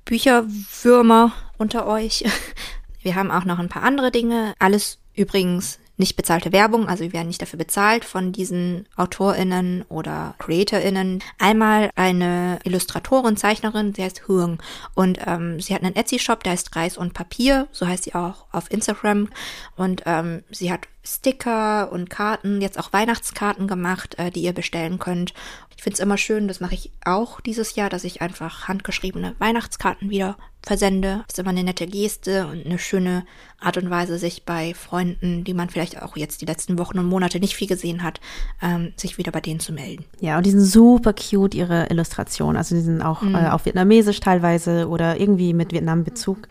[0.06, 2.24] Bücherwürmer unter euch.
[3.02, 4.54] Wir haben auch noch ein paar andere Dinge.
[4.58, 10.34] Alles übrigens nicht bezahlte Werbung, also wir werden nicht dafür bezahlt von diesen AutorInnen oder
[10.38, 11.22] CreatorInnen.
[11.38, 14.58] Einmal eine Illustratorin, Zeichnerin, sie heißt Huang
[14.94, 18.46] und ähm, sie hat einen Etsy-Shop, der heißt Reis und Papier, so heißt sie auch
[18.52, 19.28] auf Instagram
[19.76, 24.98] und ähm, sie hat Sticker und Karten, jetzt auch Weihnachtskarten gemacht, äh, die ihr bestellen
[24.98, 25.34] könnt.
[25.76, 29.36] Ich finde es immer schön, das mache ich auch dieses Jahr, dass ich einfach handgeschriebene
[29.38, 30.36] Weihnachtskarten wieder
[30.66, 31.22] versende.
[31.26, 33.24] Das ist immer eine nette Geste und eine schöne
[33.60, 37.06] Art und Weise, sich bei Freunden, die man vielleicht auch jetzt die letzten Wochen und
[37.06, 38.20] Monate nicht viel gesehen hat,
[38.60, 40.04] ähm, sich wieder bei denen zu melden.
[40.20, 42.56] Ja, und die sind super cute, ihre Illustrationen.
[42.56, 43.36] Also die sind auch mhm.
[43.36, 46.48] äh, auf Vietnamesisch teilweise oder irgendwie mit Vietnam-Bezug.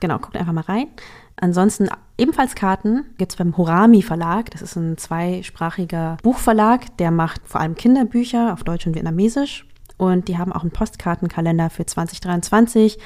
[0.00, 0.88] Genau, guckt einfach mal rein.
[1.36, 1.88] Ansonsten
[2.22, 4.52] Ebenfalls Karten gibt es beim Horami Verlag.
[4.52, 9.66] Das ist ein zweisprachiger Buchverlag, der macht vor allem Kinderbücher auf Deutsch und Vietnamesisch.
[9.96, 12.98] Und die haben auch einen Postkartenkalender für 2023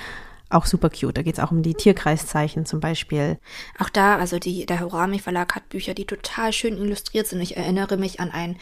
[0.48, 1.16] auch super cute.
[1.16, 3.38] Da geht es auch um die Tierkreiszeichen zum Beispiel.
[3.78, 7.40] Auch da, also die, der Horami Verlag hat Bücher, die total schön illustriert sind.
[7.40, 8.56] Ich erinnere mich an ein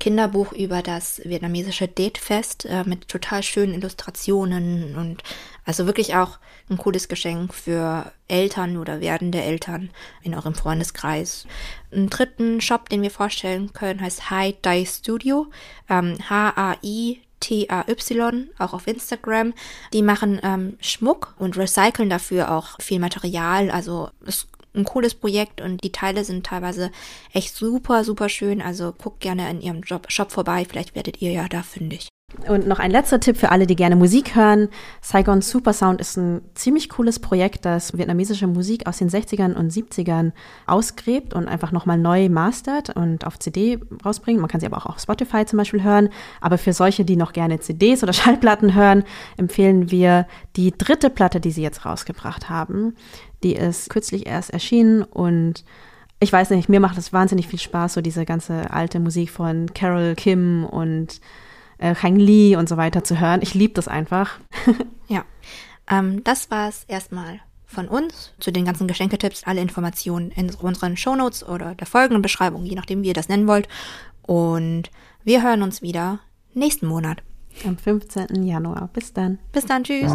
[0.00, 5.22] Kinderbuch über das vietnamesische Datefest äh, mit total schönen Illustrationen und
[5.64, 6.38] also wirklich auch
[6.68, 9.90] ein cooles Geschenk für Eltern oder werdende Eltern
[10.22, 11.46] in eurem Freundeskreis.
[11.92, 15.46] Einen dritten Shop, den wir vorstellen können, heißt Hi Dye Studio.
[15.88, 19.52] Ähm, H-A-I TAY, auch auf Instagram.
[19.92, 23.70] Die machen ähm, Schmuck und recyceln dafür auch viel Material.
[23.70, 26.90] Also es ein cooles Projekt und die Teile sind teilweise
[27.32, 28.60] echt super, super schön.
[28.60, 30.66] Also guckt gerne in ihrem Job, Shop vorbei.
[30.68, 32.08] Vielleicht werdet ihr ja da fündig.
[32.48, 34.68] Und noch ein letzter Tipp für alle, die gerne Musik hören.
[35.00, 40.32] Saigon Supersound ist ein ziemlich cooles Projekt, das vietnamesische Musik aus den 60ern und 70ern
[40.66, 44.40] ausgräbt und einfach nochmal neu mastert und auf CD rausbringt.
[44.40, 46.10] Man kann sie aber auch auf Spotify zum Beispiel hören.
[46.40, 49.04] Aber für solche, die noch gerne CDs oder Schallplatten hören,
[49.36, 50.26] empfehlen wir
[50.56, 52.96] die dritte Platte, die sie jetzt rausgebracht haben.
[53.42, 55.64] Die ist kürzlich erst erschienen und
[56.20, 59.72] ich weiß nicht, mir macht es wahnsinnig viel Spaß, so diese ganze alte Musik von
[59.74, 61.20] Carol Kim und
[61.84, 63.40] äh, Hang Lee und so weiter zu hören.
[63.42, 64.38] Ich liebe das einfach.
[65.08, 65.24] ja,
[65.90, 69.44] ähm, das war es erstmal von uns zu den ganzen Geschenketipps.
[69.44, 73.46] Alle Informationen in unseren Shownotes oder der folgenden Beschreibung, je nachdem, wie ihr das nennen
[73.46, 73.68] wollt.
[74.22, 74.90] Und
[75.24, 76.20] wir hören uns wieder
[76.54, 77.22] nächsten Monat.
[77.64, 78.44] Am 15.
[78.44, 78.88] Januar.
[78.92, 79.38] Bis dann.
[79.52, 79.84] Bis dann.
[79.84, 80.12] Tschüss.